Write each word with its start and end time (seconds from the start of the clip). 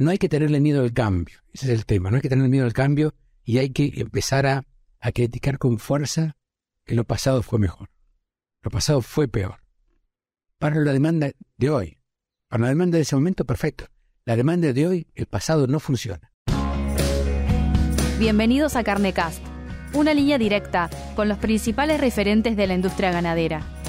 no 0.00 0.10
hay 0.10 0.18
que 0.18 0.30
tenerle 0.30 0.60
miedo 0.60 0.82
al 0.82 0.94
cambio. 0.94 1.40
Ese 1.52 1.66
es 1.66 1.78
el 1.78 1.84
tema. 1.84 2.10
No 2.10 2.16
hay 2.16 2.22
que 2.22 2.30
tenerle 2.30 2.48
miedo 2.48 2.64
al 2.64 2.72
cambio 2.72 3.14
y 3.44 3.58
hay 3.58 3.68
que 3.70 3.92
empezar 3.96 4.46
a, 4.46 4.64
a 4.98 5.12
criticar 5.12 5.58
con 5.58 5.78
fuerza 5.78 6.36
que 6.86 6.94
lo 6.94 7.04
pasado 7.04 7.42
fue 7.42 7.58
mejor. 7.58 7.90
Lo 8.62 8.70
pasado 8.70 9.02
fue 9.02 9.28
peor. 9.28 9.60
Para 10.58 10.76
la 10.76 10.92
demanda 10.92 11.30
de 11.58 11.70
hoy. 11.70 11.98
Para 12.48 12.62
la 12.62 12.68
demanda 12.70 12.96
de 12.96 13.02
ese 13.02 13.14
momento, 13.14 13.44
perfecto. 13.44 13.88
La 14.24 14.36
demanda 14.36 14.72
de 14.72 14.86
hoy, 14.86 15.06
el 15.14 15.26
pasado 15.26 15.66
no 15.66 15.80
funciona. 15.80 16.32
Bienvenidos 18.18 18.76
a 18.76 18.84
Carnecast, 18.84 19.42
una 19.92 20.14
línea 20.14 20.38
directa 20.38 20.88
con 21.14 21.28
los 21.28 21.38
principales 21.38 22.00
referentes 22.00 22.56
de 22.56 22.66
la 22.66 22.74
industria 22.74 23.12
ganadera. 23.12 23.79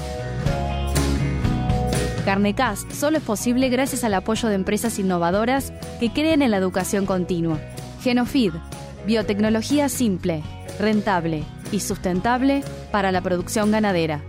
Carnecast 2.24 2.92
solo 2.92 3.18
es 3.18 3.24
posible 3.24 3.68
gracias 3.68 4.04
al 4.04 4.14
apoyo 4.14 4.48
de 4.48 4.54
empresas 4.54 4.98
innovadoras 4.98 5.72
que 5.98 6.12
creen 6.12 6.42
en 6.42 6.52
la 6.52 6.56
educación 6.56 7.04
continua. 7.04 7.58
Genofeed, 8.00 8.52
biotecnología 9.06 9.88
simple, 9.88 10.42
rentable 10.78 11.42
y 11.72 11.80
sustentable 11.80 12.62
para 12.92 13.10
la 13.10 13.22
producción 13.22 13.72
ganadera. 13.72 14.22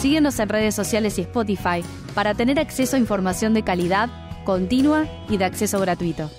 Síguenos 0.00 0.38
en 0.38 0.48
redes 0.48 0.74
sociales 0.74 1.18
y 1.18 1.22
Spotify 1.22 1.82
para 2.14 2.34
tener 2.34 2.58
acceso 2.60 2.96
a 2.96 2.98
información 2.98 3.54
de 3.54 3.62
calidad, 3.62 4.10
continua 4.44 5.06
y 5.28 5.38
de 5.38 5.46
acceso 5.46 5.80
gratuito. 5.80 6.30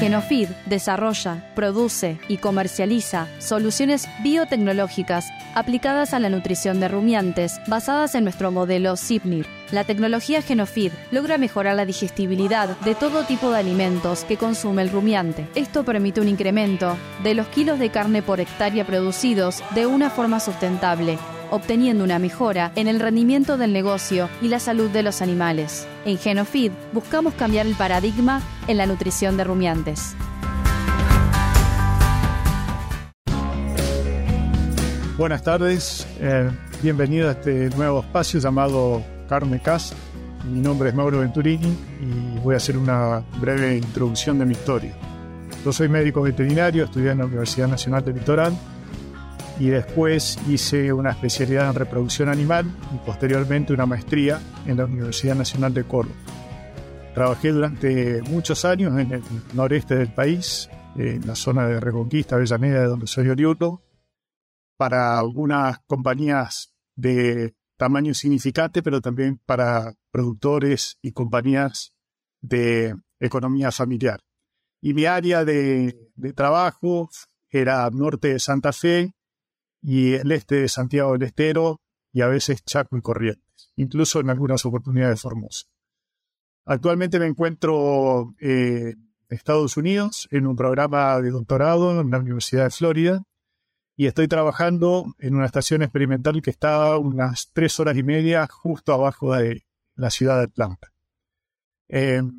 Genofeed 0.00 0.48
desarrolla, 0.64 1.52
produce 1.54 2.18
y 2.26 2.38
comercializa 2.38 3.28
soluciones 3.38 4.08
biotecnológicas 4.22 5.26
aplicadas 5.54 6.14
a 6.14 6.18
la 6.18 6.30
nutrición 6.30 6.80
de 6.80 6.88
rumiantes 6.88 7.60
basadas 7.66 8.14
en 8.14 8.24
nuestro 8.24 8.50
modelo 8.50 8.96
SIPNIR. 8.96 9.46
La 9.72 9.84
tecnología 9.84 10.40
Genofeed 10.40 10.92
logra 11.10 11.36
mejorar 11.36 11.76
la 11.76 11.84
digestibilidad 11.84 12.80
de 12.80 12.94
todo 12.94 13.24
tipo 13.24 13.50
de 13.50 13.58
alimentos 13.58 14.24
que 14.24 14.38
consume 14.38 14.80
el 14.80 14.90
rumiante. 14.90 15.46
Esto 15.54 15.84
permite 15.84 16.22
un 16.22 16.28
incremento 16.28 16.96
de 17.22 17.34
los 17.34 17.48
kilos 17.48 17.78
de 17.78 17.90
carne 17.90 18.22
por 18.22 18.40
hectárea 18.40 18.86
producidos 18.86 19.62
de 19.74 19.86
una 19.86 20.08
forma 20.08 20.40
sustentable 20.40 21.18
obteniendo 21.50 22.04
una 22.04 22.18
mejora 22.18 22.72
en 22.76 22.88
el 22.88 23.00
rendimiento 23.00 23.56
del 23.56 23.72
negocio 23.72 24.28
y 24.40 24.48
la 24.48 24.58
salud 24.58 24.90
de 24.90 25.02
los 25.02 25.22
animales. 25.22 25.86
En 26.04 26.18
Genofeed 26.18 26.72
buscamos 26.92 27.34
cambiar 27.34 27.66
el 27.66 27.74
paradigma 27.74 28.42
en 28.68 28.76
la 28.76 28.86
nutrición 28.86 29.36
de 29.36 29.44
rumiantes. 29.44 30.14
Buenas 35.16 35.42
tardes, 35.42 36.06
eh, 36.18 36.50
bienvenido 36.82 37.28
a 37.28 37.32
este 37.32 37.68
nuevo 37.76 38.00
espacio 38.00 38.40
llamado 38.40 39.02
Carne 39.28 39.60
Cast. 39.60 39.92
Mi 40.50 40.60
nombre 40.60 40.88
es 40.88 40.94
Mauro 40.94 41.20
Venturini 41.20 41.76
y 42.00 42.38
voy 42.38 42.54
a 42.54 42.56
hacer 42.56 42.78
una 42.78 43.22
breve 43.38 43.76
introducción 43.76 44.38
de 44.38 44.46
mi 44.46 44.52
historia. 44.52 44.94
Yo 45.62 45.72
soy 45.72 45.90
médico 45.90 46.22
veterinario, 46.22 46.84
estudié 46.84 47.10
en 47.10 47.18
la 47.18 47.26
Universidad 47.26 47.68
Nacional 47.68 48.02
del 48.02 48.14
Litoral 48.14 48.56
y 49.60 49.68
después 49.68 50.38
hice 50.48 50.90
una 50.90 51.10
especialidad 51.10 51.68
en 51.68 51.74
reproducción 51.74 52.30
animal 52.30 52.64
y 52.94 52.98
posteriormente 53.04 53.74
una 53.74 53.84
maestría 53.84 54.40
en 54.64 54.78
la 54.78 54.86
Universidad 54.86 55.34
Nacional 55.34 55.74
de 55.74 55.84
Córdoba. 55.84 56.16
Trabajé 57.14 57.52
durante 57.52 58.22
muchos 58.22 58.64
años 58.64 58.98
en 58.98 59.12
el 59.12 59.22
noreste 59.52 59.96
del 59.96 60.14
país, 60.14 60.70
en 60.96 61.26
la 61.26 61.34
zona 61.34 61.66
de 61.66 61.78
Reconquista, 61.78 62.36
Avellaneda, 62.36 62.80
de 62.80 62.86
donde 62.86 63.06
soy 63.06 63.28
oriundo, 63.28 63.82
para 64.78 65.18
algunas 65.18 65.80
compañías 65.80 66.72
de 66.96 67.54
tamaño 67.76 68.14
significante, 68.14 68.82
pero 68.82 69.02
también 69.02 69.42
para 69.44 69.94
productores 70.10 70.96
y 71.02 71.12
compañías 71.12 71.92
de 72.40 72.94
economía 73.18 73.70
familiar. 73.72 74.20
Y 74.80 74.94
mi 74.94 75.04
área 75.04 75.44
de, 75.44 76.10
de 76.14 76.32
trabajo 76.32 77.10
era 77.50 77.90
norte 77.90 78.28
de 78.28 78.38
Santa 78.38 78.72
Fe 78.72 79.12
y 79.82 80.14
el 80.14 80.30
este 80.32 80.56
de 80.56 80.68
Santiago 80.68 81.12
del 81.12 81.22
Estero 81.22 81.80
y 82.12 82.22
a 82.22 82.28
veces 82.28 82.64
Chaco 82.64 82.96
y 82.96 83.02
Corrientes, 83.02 83.72
incluso 83.76 84.20
en 84.20 84.30
algunas 84.30 84.64
oportunidades 84.66 85.20
Formosa. 85.20 85.66
Actualmente 86.64 87.18
me 87.18 87.26
encuentro 87.26 88.34
eh, 88.40 88.94
en 88.94 89.36
Estados 89.36 89.76
Unidos 89.76 90.28
en 90.30 90.46
un 90.46 90.56
programa 90.56 91.20
de 91.20 91.30
doctorado 91.30 92.00
en 92.00 92.10
la 92.10 92.18
Universidad 92.18 92.64
de 92.64 92.70
Florida 92.70 93.22
y 93.96 94.06
estoy 94.06 94.28
trabajando 94.28 95.14
en 95.18 95.34
una 95.34 95.46
estación 95.46 95.82
experimental 95.82 96.40
que 96.42 96.50
está 96.50 96.96
unas 96.98 97.50
tres 97.52 97.78
horas 97.80 97.96
y 97.96 98.02
media 98.02 98.46
justo 98.46 98.92
abajo 98.92 99.34
de 99.34 99.64
la 99.94 100.10
ciudad 100.10 100.38
de 100.38 100.44
Atlanta. 100.44 100.92
Em, 101.88 102.30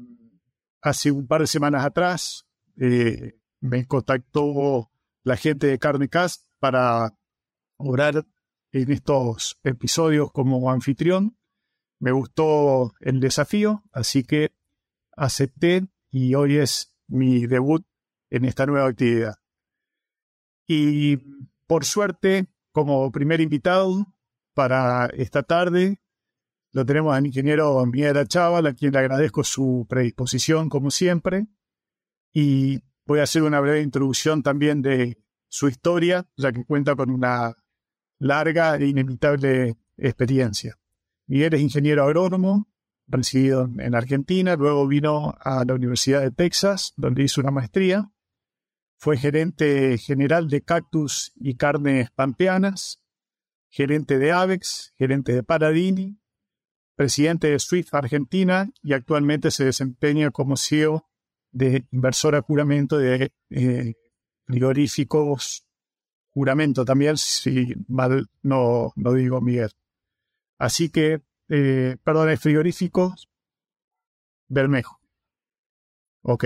hace 0.82 1.12
un 1.12 1.28
par 1.28 1.42
de 1.42 1.48
semanas 1.48 1.86
atrás 1.86 2.46
eh, 2.78 3.34
me 3.60 3.86
contactó 3.86 4.92
la 5.24 5.38
gente 5.38 5.68
de 5.68 5.78
Carnecast 5.78 6.46
para 6.60 7.14
orar 7.84 8.26
en 8.72 8.92
estos 8.92 9.60
episodios 9.64 10.32
como 10.32 10.72
anfitrión. 10.72 11.38
Me 12.00 12.12
gustó 12.12 12.94
el 13.00 13.20
desafío, 13.20 13.84
así 13.92 14.24
que 14.24 14.54
acepté 15.16 15.88
y 16.10 16.34
hoy 16.36 16.58
es 16.58 16.94
mi 17.08 17.46
debut 17.46 17.86
en 18.30 18.46
esta 18.46 18.66
nueva 18.66 18.88
actividad. 18.88 19.36
Y 20.68 21.18
por 21.68 21.86
suerte, 21.86 22.48
como 22.72 23.12
primer 23.12 23.42
invitado 23.42 24.08
para 24.54 25.08
esta 25.08 25.44
tarde, 25.44 26.02
lo 26.72 26.86
tenemos 26.86 27.14
al 27.14 27.26
ingeniero 27.26 27.86
Miguel 27.86 28.28
Chaval, 28.28 28.66
a 28.66 28.74
quien 28.74 28.94
le 28.94 29.00
agradezco 29.00 29.44
su 29.44 29.86
predisposición 29.90 30.70
como 30.70 30.90
siempre. 30.90 31.48
Y 32.34 32.82
voy 33.06 33.20
a 33.20 33.24
hacer 33.24 33.44
una 33.44 33.60
breve 33.60 33.82
introducción 33.82 34.42
también 34.42 34.82
de 34.82 35.18
su 35.50 35.68
historia, 35.68 36.30
ya 36.38 36.54
que 36.54 36.64
cuenta 36.64 36.96
con 36.96 37.12
una 37.12 37.54
larga 38.22 38.76
e 38.78 38.86
inevitable 38.86 39.78
experiencia. 39.98 40.78
Miguel 41.26 41.56
es 41.56 41.62
ingeniero 41.62 42.04
agrónomo, 42.04 42.68
residido 43.08 43.70
en 43.80 43.96
Argentina, 43.96 44.56
luego 44.56 44.88
vino 44.88 45.36
a 45.40 45.66
la 45.66 45.74
Universidad 45.74 46.22
de 46.22 46.32
Texas, 46.32 46.94
donde 46.96 47.24
hizo 47.24 47.42
una 47.42 47.52
maestría. 47.52 48.12
Fue 48.98 49.18
gerente 49.18 49.98
general 49.98 50.50
de 50.50 50.62
Cactus 50.62 51.34
y 51.36 51.56
Carnes 51.56 52.12
Pampeanas, 52.12 53.02
gerente 53.70 54.20
de 54.20 54.32
Avex, 54.32 54.94
gerente 54.98 55.34
de 55.34 55.42
Paradini, 55.42 56.20
presidente 56.96 57.48
de 57.50 57.58
Swift 57.60 57.94
Argentina 57.94 58.70
y 58.84 58.94
actualmente 58.94 59.50
se 59.50 59.66
desempeña 59.66 60.30
como 60.30 60.58
CEO 60.58 61.10
de 61.52 61.88
inversora 61.92 62.42
juramento 62.42 63.00
de 63.00 63.34
eh, 63.50 63.96
frigoríficos 64.46 65.66
juramento 66.34 66.86
también, 66.86 67.18
si 67.18 67.74
mal 67.88 68.28
no, 68.42 68.94
no 68.96 69.14
digo 69.14 69.42
Miguel. 69.42 69.72
Así 70.58 70.90
que, 70.90 71.22
eh, 71.50 71.98
perdón, 72.04 72.38
frigorífico 72.38 73.16
Bermejo. 74.48 75.00
Ok. 76.24 76.46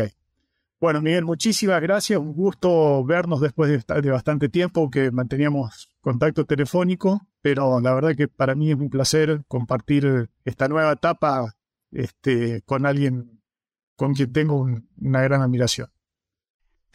Bueno, 0.79 1.01
Miguel, 1.01 1.25
muchísimas 1.25 1.81
gracias. 1.81 2.19
Un 2.19 2.33
gusto 2.33 3.03
vernos 3.03 3.41
después 3.41 3.85
de, 3.87 4.11
bastante 4.11 4.49
tiempo 4.49 4.89
que 4.89 5.09
manteníamos 5.11 5.89
contacto 6.01 6.45
telefónico, 6.45 7.27
pero 7.41 7.79
la 7.79 7.93
verdad 7.93 8.15
que 8.15 8.27
para 8.27 8.55
mí 8.55 8.71
es 8.71 8.77
un 8.77 8.89
placer 8.89 9.43
compartir 9.47 10.29
esta 10.43 10.67
nueva 10.67 10.91
etapa 10.91 11.55
este, 11.91 12.61
con 12.63 12.85
alguien 12.85 13.41
con 13.95 14.13
quien 14.13 14.31
tengo 14.31 14.67
una 14.97 15.21
gran 15.21 15.41
admiración. 15.41 15.89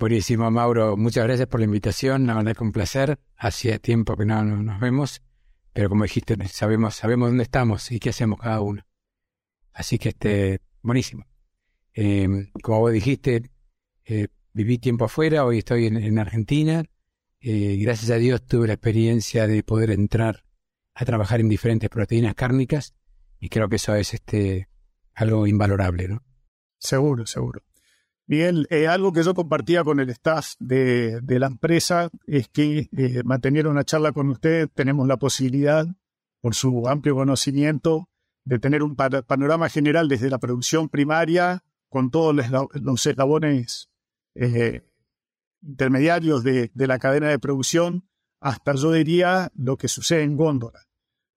Buenísimo, 0.00 0.50
Mauro. 0.50 0.96
Muchas 0.96 1.24
gracias 1.24 1.46
por 1.46 1.60
la 1.60 1.66
invitación. 1.66 2.26
La 2.26 2.32
verdad 2.32 2.56
que 2.56 2.64
un 2.64 2.72
placer. 2.72 3.18
Hacía 3.36 3.78
tiempo 3.78 4.16
que 4.16 4.24
no, 4.24 4.42
nos 4.42 4.80
vemos, 4.80 5.20
pero 5.74 5.90
como 5.90 6.04
dijiste, 6.04 6.38
sabemos, 6.48 6.94
sabemos 6.94 7.28
dónde 7.28 7.42
estamos 7.42 7.92
y 7.92 8.00
qué 8.00 8.08
hacemos 8.08 8.40
cada 8.40 8.62
uno. 8.62 8.82
Así 9.74 9.98
que, 9.98 10.08
este, 10.08 10.62
buenísimo. 10.80 11.26
Eh, 11.92 12.48
como 12.62 12.80
vos 12.80 12.92
dijiste, 12.92 13.50
eh, 14.06 14.28
viví 14.54 14.78
tiempo 14.78 15.04
afuera, 15.04 15.44
hoy 15.44 15.58
estoy 15.58 15.88
en, 15.88 16.18
Argentina. 16.18 16.82
Eh, 17.42 17.76
gracias 17.82 18.10
a 18.10 18.16
Dios 18.16 18.46
tuve 18.46 18.68
la 18.68 18.72
experiencia 18.72 19.46
de 19.46 19.62
poder 19.62 19.90
entrar 19.90 20.44
a 20.94 21.04
trabajar 21.04 21.40
en 21.40 21.50
diferentes 21.50 21.90
proteínas 21.90 22.34
cárnicas 22.34 22.94
y 23.38 23.50
creo 23.50 23.68
que 23.68 23.76
eso 23.76 23.94
es 23.94 24.14
este, 24.14 24.70
algo 25.12 25.46
invalorable, 25.46 26.08
¿no? 26.08 26.24
Seguro, 26.78 27.26
seguro. 27.26 27.60
Miguel, 28.30 28.68
eh, 28.70 28.86
algo 28.86 29.12
que 29.12 29.24
yo 29.24 29.34
compartía 29.34 29.82
con 29.82 29.98
el 29.98 30.08
staff 30.10 30.54
de, 30.60 31.20
la 31.26 31.48
empresa 31.48 32.10
es 32.28 32.46
que 32.46 32.88
eh, 32.96 33.24
mantener 33.24 33.66
una 33.66 33.82
charla 33.82 34.12
con 34.12 34.28
usted 34.28 34.68
tenemos 34.72 35.08
la 35.08 35.16
posibilidad, 35.16 35.84
por 36.40 36.54
su 36.54 36.86
amplio 36.86 37.16
conocimiento, 37.16 38.08
de 38.44 38.60
tener 38.60 38.84
un 38.84 38.94
panorama 38.94 39.68
general 39.68 40.08
desde 40.08 40.30
la 40.30 40.38
producción 40.38 40.88
primaria, 40.88 41.64
con 41.88 42.12
todos 42.12 42.36
los, 42.72 43.04
eslabones 43.04 43.90
eh, 44.36 44.84
intermediarios 45.60 46.44
de, 46.44 46.70
la 46.76 47.00
cadena 47.00 47.30
de 47.30 47.40
producción, 47.40 48.08
hasta 48.40 48.76
yo 48.76 48.92
diría 48.92 49.50
lo 49.56 49.76
que 49.76 49.88
sucede 49.88 50.22
en 50.22 50.36
Góndola. 50.36 50.86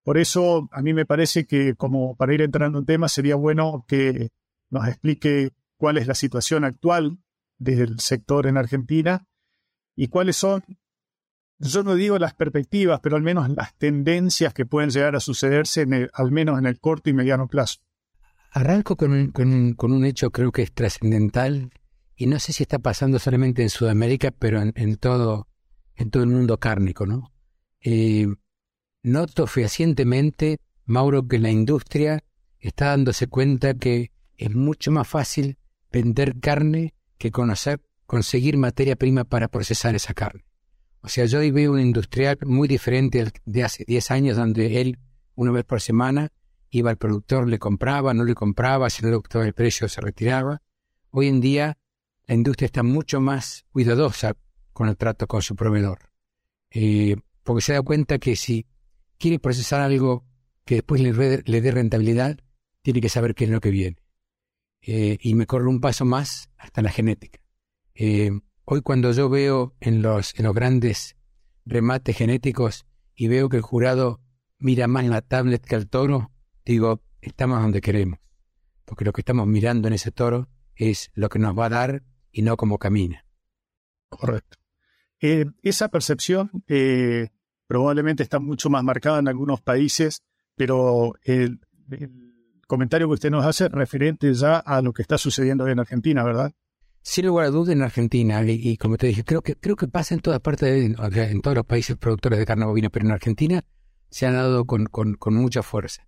Por 0.03 0.19
eso 0.19 0.69
a 0.71 0.83
mí 0.83 0.93
me 0.93 1.07
parece 1.07 1.47
que 1.47 1.73
como 1.73 2.15
para 2.15 2.35
ir 2.35 2.43
entrando 2.43 2.77
en 2.77 2.85
tema 2.85 3.09
sería 3.09 3.33
bueno 3.33 3.83
que 3.87 4.29
nos 4.69 4.87
explique 4.87 5.53
cuál 5.83 5.97
es 5.97 6.07
la 6.07 6.15
situación 6.15 6.63
actual 6.63 7.17
del 7.57 7.99
sector 7.99 8.47
en 8.47 8.55
Argentina 8.55 9.27
y 9.97 10.07
cuáles 10.07 10.37
son, 10.37 10.63
yo 11.59 11.83
no 11.83 11.95
digo 11.95 12.17
las 12.19 12.33
perspectivas, 12.33 13.01
pero 13.03 13.17
al 13.17 13.21
menos 13.21 13.49
las 13.49 13.77
tendencias 13.77 14.53
que 14.53 14.65
pueden 14.65 14.91
llegar 14.91 15.17
a 15.17 15.19
sucederse 15.19 15.85
al 16.13 16.31
menos 16.31 16.57
en 16.57 16.67
el 16.67 16.79
corto 16.79 17.09
y 17.09 17.13
mediano 17.13 17.49
plazo. 17.49 17.81
Arranco 18.51 18.95
con 18.95 19.11
un, 19.11 19.73
con 19.73 19.91
un, 19.91 20.05
hecho 20.05 20.31
creo 20.31 20.53
que 20.53 20.61
es 20.61 20.71
trascendental 20.71 21.69
y 22.15 22.27
no 22.27 22.39
sé 22.39 22.53
si 22.53 22.63
está 22.63 22.79
pasando 22.79 23.19
solamente 23.19 23.61
en 23.61 23.69
Sudamérica, 23.69 24.31
pero 24.31 24.61
en, 24.61 24.95
todo, 24.95 25.49
en 25.95 26.11
todo 26.11 26.23
el 26.23 26.29
mundo 26.29 26.61
cárnico, 26.61 27.05
¿no? 27.05 27.33
Eh, 27.81 28.27
Noto 29.01 29.47
fehacientemente, 29.47 30.59
Mauro, 30.85 31.27
que 31.27 31.39
la 31.39 31.51
industria 31.51 32.23
está 32.61 32.85
dándose 32.85 33.27
cuenta 33.27 33.73
que 33.73 34.13
es 34.37 34.55
mucho 34.55 34.89
más 34.89 35.09
fácil 35.09 35.57
vender 35.93 36.39
carne 36.39 36.93
que 37.17 37.31
conocer, 37.31 37.79
conseguir 38.05 38.57
materia 38.57 38.97
prima 38.97 39.23
para 39.23 39.47
procesar 39.47 39.95
esa 39.95 40.13
carne. 40.13 40.43
O 41.01 41.07
sea, 41.07 41.25
yo 41.25 41.39
hoy 41.39 41.51
veo 41.51 41.71
un 41.73 41.79
industrial 41.79 42.39
muy 42.45 42.67
diferente 42.67 43.31
de 43.45 43.63
hace 43.63 43.85
10 43.85 44.11
años, 44.11 44.37
donde 44.37 44.81
él, 44.81 44.99
una 45.35 45.51
vez 45.51 45.63
por 45.63 45.79
semana, 45.79 46.29
iba 46.69 46.89
al 46.89 46.97
productor, 46.97 47.47
le 47.47 47.59
compraba, 47.59 48.13
no 48.13 48.23
le 48.23 48.33
compraba, 48.33 48.89
si 48.89 49.03
no 49.03 49.09
le 49.09 49.17
gustaba 49.17 49.45
el 49.45 49.53
precio, 49.53 49.87
se 49.87 50.01
retiraba. 50.01 50.61
Hoy 51.11 51.27
en 51.27 51.39
día, 51.39 51.77
la 52.25 52.35
industria 52.35 52.65
está 52.65 52.83
mucho 52.83 53.21
más 53.21 53.65
cuidadosa 53.71 54.35
con 54.71 54.89
el 54.89 54.97
trato 54.97 55.27
con 55.27 55.41
su 55.41 55.55
proveedor. 55.55 56.09
Eh, 56.71 57.15
porque 57.43 57.61
se 57.61 57.73
da 57.73 57.81
cuenta 57.81 58.17
que 58.17 58.35
si 58.35 58.65
quiere 59.19 59.37
procesar 59.39 59.81
algo 59.81 60.25
que 60.65 60.75
después 60.75 61.01
le, 61.01 61.61
dé 61.61 61.71
rentabilidad, 61.71 62.39
tiene 62.81 63.01
que 63.01 63.09
saber 63.09 63.35
qué 63.35 63.43
es 63.43 63.51
lo 63.51 63.59
que 63.59 63.69
viene. 63.69 63.97
Eh, 64.85 65.17
y 65.21 65.33
me 65.35 65.45
corre 65.45 65.67
un 65.67 65.79
paso 65.79 66.03
más 66.03 66.49
hasta 66.57 66.81
la 66.81 66.91
genética. 66.91 67.39
Eh, 67.95 68.31
hoy 68.65 68.81
cuando 68.81 69.13
yo 69.13 69.29
veo 69.29 69.75
en 69.79 70.01
los, 70.01 70.37
en 70.37 70.43
los 70.43 70.53
grandes 70.53 71.15
remates 71.65 72.17
genéticos 72.17 72.85
y 73.15 73.29
veo 73.29 73.47
que 73.47 73.57
el 73.57 73.63
jurado 73.63 74.19
mira 74.59 74.87
más 74.87 75.05
la 75.05 75.21
tablet 75.21 75.65
que 75.65 75.75
al 75.75 75.87
toro, 75.87 76.31
digo, 76.65 77.01
estamos 77.21 77.61
donde 77.61 77.79
queremos. 77.79 78.19
Porque 78.83 79.05
lo 79.05 79.13
que 79.13 79.21
estamos 79.21 79.47
mirando 79.47 79.87
en 79.87 79.93
ese 79.93 80.11
toro 80.11 80.49
es 80.75 81.11
lo 81.13 81.29
que 81.29 81.39
nos 81.39 81.57
va 81.57 81.67
a 81.67 81.69
dar 81.69 82.03
y 82.31 82.41
no 82.41 82.57
cómo 82.57 82.77
camina. 82.77 83.25
Correcto. 84.09 84.57
Eh, 85.21 85.45
esa 85.61 85.87
percepción 85.87 86.51
probablemente 87.67 88.23
está 88.23 88.39
mucho 88.39 88.69
más 88.69 88.83
marcada 88.83 89.19
en 89.19 89.29
algunos 89.29 89.61
países, 89.61 90.23
pero 90.55 91.13
el, 91.23 91.61
comentario 92.73 93.07
que 93.07 93.13
usted 93.13 93.29
nos 93.29 93.45
hace 93.45 93.69
referente 93.69 94.33
ya 94.33 94.57
a 94.57 94.81
lo 94.81 94.93
que 94.93 95.03
está 95.03 95.19
sucediendo 95.19 95.67
en 95.67 95.79
Argentina, 95.79 96.23
¿verdad? 96.23 96.53
Sin 97.03 97.27
lugar 97.27 97.45
a 97.45 97.49
dudas 97.51 97.75
en 97.75 97.83
Argentina, 97.83 98.41
y, 98.43 98.77
como 98.77 98.97
te 98.97 99.05
dije, 99.05 99.23
creo 99.23 99.43
que, 99.43 99.55
creo 99.55 99.75
que 99.75 99.87
pasa 99.87 100.15
en 100.15 100.21
todas 100.21 100.39
partes, 100.39 100.95
en 100.97 101.41
todos 101.41 101.55
los 101.55 101.65
países 101.67 101.97
productores 101.97 102.39
de 102.39 102.45
carne 102.47 102.65
bovina, 102.65 102.89
pero 102.89 103.05
en 103.05 103.11
Argentina 103.11 103.63
se 104.09 104.25
ha 104.25 104.31
dado 104.31 104.65
con, 104.65 104.85
con, 104.85 105.17
mucha 105.35 105.61
fuerza. 105.61 106.07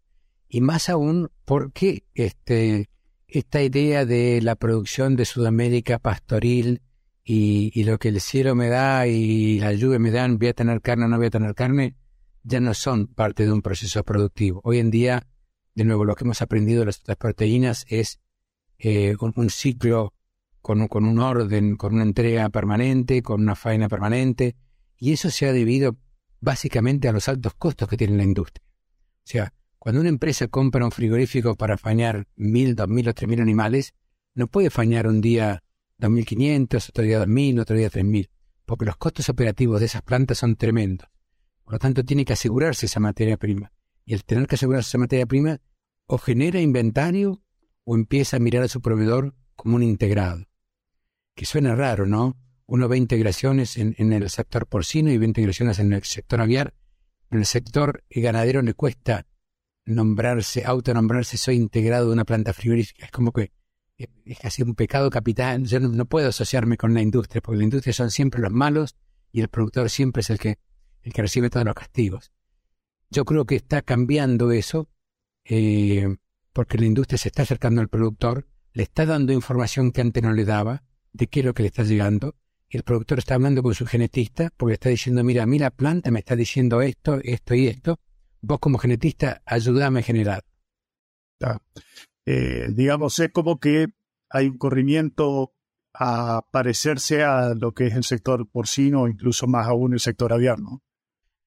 Y 0.50 0.62
más 0.62 0.90
aún 0.90 1.30
porque 1.46 2.06
este, 2.16 2.90
esta 3.28 3.62
idea 3.62 4.06
de 4.06 4.42
la 4.42 4.56
producción 4.56 5.16
de 5.16 5.26
Sudamérica 5.26 6.00
pastoril 6.00 6.82
y, 7.24 7.84
lo 7.84 8.00
que 8.00 8.10
el 8.10 8.20
cielo 8.22 8.56
me 8.56 8.70
da 8.70 9.06
y 9.06 9.60
la 9.60 9.72
lluvia 9.74 10.00
me 10.00 10.10
dan, 10.10 10.40
voy 10.40 10.48
a 10.48 10.54
tener 10.54 10.82
carne 10.82 11.06
o 11.06 11.08
no 11.10 11.18
voy 11.18 11.28
a 11.28 11.32
tener 11.32 11.54
carne, 11.54 11.96
ya 12.42 12.60
no 12.60 12.74
son 12.74 13.06
parte 13.06 13.46
de 13.46 13.52
un 13.52 13.62
proceso 13.62 14.04
productivo. 14.04 14.62
Hoy 14.64 14.80
en 14.80 14.90
día, 14.90 15.28
de 15.76 15.84
nuevo, 15.84 16.06
lo 16.06 16.16
que 16.16 16.24
hemos 16.24 16.42
aprendido 16.42 16.80
de 16.80 16.86
las, 16.88 17.00
proteínas 17.18 17.86
es 17.90 18.20
eh, 18.80 19.16
un, 19.20 19.50
ciclo 19.50 20.14
con, 20.62 20.88
con 20.88 21.06
un 21.06 21.20
orden, 21.20 21.76
con 21.76 21.94
una 21.94 22.04
entrega 22.04 22.50
permanente, 22.50 23.22
con 23.22 23.42
una 23.42 23.56
faena 23.56 23.88
permanente, 23.90 24.56
y 24.98 25.12
eso 25.14 25.30
se 25.30 25.48
ha 25.48 25.54
debido 25.54 25.98
básicamente 26.40 27.08
a 27.08 27.12
los 27.12 27.28
altos 27.28 27.54
costos 27.56 27.88
que 27.88 27.98
tiene 27.98 28.18
la 28.18 28.24
industria. 28.24 28.66
O 28.68 29.28
sea, 29.28 29.54
cuando 29.78 30.02
una 30.02 30.10
empresa 30.10 30.48
compra 30.48 30.86
un 30.86 30.92
frigorífico 30.92 31.56
para 31.56 31.78
fañar 31.78 32.28
mil, 32.36 32.76
dos 32.76 32.88
mil 32.88 33.08
o 33.10 33.14
tres 33.14 33.30
mil 33.30 33.42
animales, 33.42 33.94
no 34.34 34.48
puede 34.48 34.70
fañar 34.70 35.08
un 35.08 35.22
día 35.22 35.64
2.500, 36.00 36.90
otro 36.90 37.04
día 37.04 37.24
2.000, 37.24 37.62
otro 37.62 37.76
día 37.76 37.90
3.000, 37.90 38.30
porque 38.66 38.86
los 38.86 38.98
costos 38.98 39.30
operativos 39.30 39.80
de 39.80 39.86
esas 39.86 40.02
plantas 40.02 40.40
son 40.40 40.56
tremendos. 40.56 41.08
Por 41.64 41.74
lo 41.74 41.80
tanto, 41.80 42.04
tiene 42.04 42.26
que 42.26 42.34
asegurarse 42.34 42.86
esa 42.86 43.00
materia 43.00 43.38
prima. 43.38 43.72
Y 44.06 44.14
el 44.14 44.24
tener 44.24 44.48
que 44.48 44.56
asegurarse 44.56 44.90
esa 44.90 44.98
materia 44.98 45.26
prima, 45.26 45.60
o 46.08 46.18
genera 46.18 46.62
inventario 46.62 47.42
o 47.84 47.96
empieza 47.96 48.38
a 48.38 48.40
mirar 48.40 48.64
a 48.64 48.68
su 48.68 48.82
proveedor 48.82 49.36
como 49.56 49.76
un 49.76 49.84
integrado. 49.84 50.46
Que 51.36 51.46
suena 51.46 51.76
raro, 51.76 52.06
¿no? 52.06 52.38
Uno 52.68 52.88
ve 52.88 52.98
integraciones 52.98 53.78
en, 53.78 53.96
en 53.98 54.14
el 54.14 54.30
sector 54.30 54.68
porcino 54.68 55.12
y 55.12 55.18
ve 55.18 55.26
integraciones 55.26 55.80
en 55.80 55.94
el 55.94 56.04
sector 56.04 56.42
aviar. 56.42 56.74
En 57.32 57.40
el 57.40 57.46
sector 57.46 58.04
ganadero 58.10 58.62
le 58.62 58.74
cuesta 58.74 59.26
nombrarse, 59.86 60.64
autonombrarse, 60.66 61.38
soy 61.38 61.56
integrado 61.56 62.08
de 62.08 62.14
una 62.14 62.26
planta 62.26 62.54
frigorífica. 62.54 63.06
Es 63.06 63.12
como 63.12 63.32
que 63.32 63.52
es 63.98 64.40
casi 64.40 64.64
un 64.64 64.76
pecado 64.76 65.10
capital. 65.10 65.66
Yo 65.66 65.80
no, 65.80 66.06
puedo 66.06 66.30
asociarme 66.30 66.78
con 66.78 66.94
la 66.94 67.02
industria, 67.02 67.42
porque 67.42 67.58
la 67.58 67.64
industria 67.64 67.94
son 67.94 68.12
siempre 68.12 68.42
los 68.42 68.52
malos 68.52 68.96
y 69.32 69.42
el 69.42 69.48
productor 69.48 69.90
siempre 69.90 70.22
es 70.22 70.30
el 70.30 70.40
que, 70.40 70.58
el 71.04 71.14
que 71.14 71.22
recibe 71.22 71.50
todos 71.50 71.66
los 71.66 71.76
castigos. 71.76 72.32
Yo 73.10 73.26
creo 73.26 73.46
que 73.46 73.56
está 73.56 73.82
cambiando 73.82 74.52
eso, 74.52 74.90
eh, 75.44 76.18
porque 76.54 76.78
la 76.78 76.86
industria 76.86 77.18
se 77.18 77.30
está 77.30 77.44
acercando 77.44 77.82
al 77.82 77.90
productor, 77.90 78.48
le 78.74 78.84
está 78.84 79.06
dando 79.06 79.34
información 79.34 79.92
que 79.92 80.02
antes 80.02 80.24
no 80.24 80.34
le 80.34 80.46
daba, 80.46 80.84
de 81.14 81.28
qué 81.28 81.40
es 81.40 81.46
lo 81.46 81.54
que 81.54 81.64
le 81.64 81.68
está 81.68 81.84
llegando, 81.84 82.36
el 82.70 82.84
productor 82.84 83.20
está 83.20 83.36
hablando 83.36 83.64
con 83.64 83.74
su 83.74 83.86
genetista, 83.86 84.52
porque 84.58 84.74
está 84.74 84.90
diciendo, 84.90 85.24
mira, 85.24 85.44
a 85.44 85.46
mí 85.46 85.60
la 85.60 85.72
planta 85.72 86.12
me 86.12 86.20
está 86.20 86.36
diciendo 86.36 86.82
esto, 86.82 87.20
esto 87.24 87.56
y 87.56 87.68
esto, 87.68 88.00
vos 88.42 88.60
como 88.60 88.78
genetista 88.78 89.42
ayúdame 89.46 90.00
a 90.00 90.04
generar. 90.04 90.44
Eh, 92.26 92.68
digamos, 92.72 93.20
es 93.20 93.32
como 93.32 93.60
que 93.60 93.88
hay 94.30 94.48
un 94.48 94.58
corrimiento 94.58 95.54
a 95.94 96.46
parecerse 96.52 97.24
a 97.24 97.54
lo 97.54 97.74
que 97.74 97.88
es 97.88 97.96
el 97.96 98.04
sector 98.04 98.50
porcino 98.50 99.08
incluso 99.08 99.48
más 99.48 99.68
aún 99.68 99.94
el 99.94 100.00
sector 100.00 100.34
aviar, 100.34 100.60
¿no? 100.60 100.82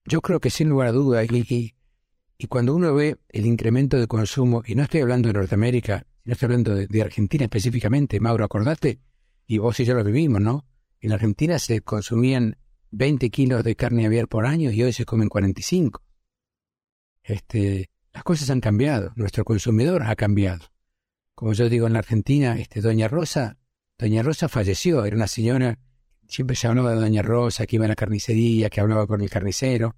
Yo 0.04 0.20
creo 0.20 0.40
que 0.40 0.50
sin 0.50 0.68
lugar 0.68 0.88
a 0.88 0.92
duda, 0.92 1.24
y, 1.24 1.74
y, 2.38 2.46
cuando 2.46 2.74
uno 2.74 2.94
ve 2.94 3.18
el 3.28 3.46
incremento 3.46 3.98
de 3.98 4.06
consumo, 4.06 4.62
y 4.66 4.74
no 4.74 4.82
estoy 4.82 5.00
hablando 5.00 5.28
de 5.28 5.34
Norteamérica, 5.34 6.06
no 6.24 6.32
estoy 6.32 6.46
hablando 6.46 6.74
de, 6.74 7.02
Argentina 7.02 7.44
específicamente, 7.44 8.20
Mauro, 8.20 8.44
acordate, 8.44 9.00
y 9.46 9.58
vos 9.58 9.78
y 9.80 9.84
yo 9.84 9.94
lo 9.94 10.04
vivimos, 10.04 10.40
¿no? 10.40 10.66
En 11.00 11.12
Argentina 11.12 11.58
se 11.58 11.80
consumían 11.80 12.56
20 12.90 13.30
kilos 13.30 13.64
de 13.64 13.76
carne 13.76 14.06
aviar 14.06 14.28
por 14.28 14.46
año 14.46 14.70
y 14.70 14.82
hoy 14.82 14.92
se 14.92 15.04
comen 15.04 15.28
45. 15.28 16.02
Este, 17.23 17.90
las 18.12 18.25
cosas 18.25 18.50
han 18.50 18.61
cambiado, 18.61 19.12
nuestro 19.16 19.44
consumidor 19.44 20.02
ha 20.02 20.16
cambiado. 20.16 20.66
Como 21.34 21.52
yo 21.52 21.68
digo 21.68 21.87
en 21.87 21.92
la 21.92 22.00
Argentina, 22.00 22.58
este, 22.58 22.80
Doña 22.80 23.08
Rosa, 23.08 23.58
Doña 23.99 24.23
Rosa 24.23 24.49
falleció, 24.49 25.04
era 25.04 25.16
una 25.16 25.28
señora, 25.28 25.78
siempre 26.28 26.54
se 26.54 26.68
hablaba 26.68 26.94
de 26.94 27.00
Doña 27.00 27.23
Rosa, 27.23 27.66
que 27.66 27.76
iba 27.76 27.87
a 27.87 27.88
la 27.88 27.97
carnicería, 27.97 28.70
que 28.70 28.80
hablaba 28.80 29.06
con 29.06 29.20
el 29.23 29.30
carnicero, 29.30 29.97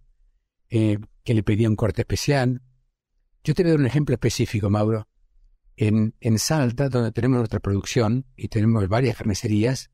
eh, 0.70 0.98
que 1.24 1.34
le 1.34 1.42
pedía 1.42 1.68
un 1.68 1.76
corte 1.76 2.02
especial. 2.02 2.62
Yo 3.42 3.54
te 3.54 3.62
voy 3.62 3.70
a 3.70 3.72
dar 3.72 3.80
un 3.80 3.86
ejemplo 3.86 4.14
específico, 4.14 4.70
Mauro. 4.70 5.08
En, 5.76 6.14
en 6.20 6.38
Salta, 6.38 6.88
donde 6.88 7.10
tenemos 7.10 7.38
nuestra 7.38 7.58
producción 7.58 8.26
y 8.36 8.48
tenemos 8.48 8.86
varias 8.88 9.16
carnicerías, 9.16 9.90